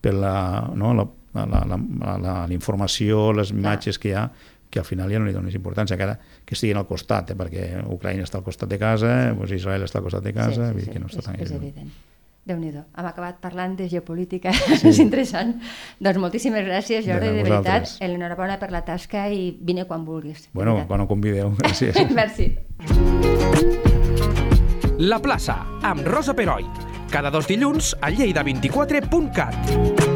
per 0.00 0.14
la, 0.14 0.68
no, 0.78 0.92
la, 0.94 1.08
la, 1.34 1.64
la, 1.66 1.78
la, 1.78 2.20
la 2.22 2.54
informació, 2.54 3.32
les 3.34 3.50
imatges 3.50 3.98
que 3.98 4.12
hi 4.12 4.16
ha 4.18 4.28
que 4.70 4.78
al 4.78 4.84
final 4.84 5.10
ja 5.10 5.18
no 5.18 5.24
li 5.28 5.32
dones 5.32 5.56
importància, 5.56 5.96
encara 5.96 6.18
que 6.44 6.56
estiguin 6.56 6.76
al 6.76 6.86
costat, 6.88 7.32
eh, 7.32 7.38
perquè 7.38 7.70
Ucraïna 7.88 8.26
està 8.26 8.40
al 8.40 8.44
costat 8.44 8.68
de 8.68 8.78
casa, 8.80 9.14
doncs 9.32 9.54
Israel 9.56 9.86
està 9.86 10.02
al 10.02 10.06
costat 10.06 10.28
de 10.28 10.34
casa, 10.36 10.68
sí, 10.68 10.80
sí, 10.80 10.84
sí. 10.84 10.92
que 10.92 11.02
no 11.02 11.08
està 11.08 11.22
és, 11.22 11.26
tan 11.30 11.40
és 11.40 11.54
evident. 11.56 11.90
déu 12.48 12.56
nhi 12.60 12.70
Hem 12.72 13.08
acabat 13.08 13.40
parlant 13.40 13.76
de 13.76 13.88
geopolítica, 13.88 14.52
sí. 14.52 14.88
és 14.92 15.00
interessant. 15.04 15.56
Doncs 16.00 16.20
moltíssimes 16.20 16.64
gràcies, 16.64 17.04
Jordi, 17.04 17.28
de, 17.32 17.42
de 17.42 17.48
veritat. 17.48 17.96
Enhorabona 18.04 18.58
per 18.60 18.70
la 18.72 18.84
tasca 18.84 19.28
i 19.28 19.50
vine 19.60 19.84
quan 19.84 20.04
vulguis. 20.04 20.48
Bueno, 20.52 20.82
quan 20.88 21.00
ho 21.00 21.08
convideu. 21.08 21.54
Gràcies. 21.64 21.96
Merci. 22.12 22.52
La 24.98 25.20
plaça, 25.22 25.54
amb 25.86 26.02
Rosa 26.10 26.34
Peroi. 26.34 26.66
Cada 27.12 27.30
dos 27.30 27.46
dilluns 27.46 27.94
a 28.02 28.10
lleida24.cat. 28.10 30.07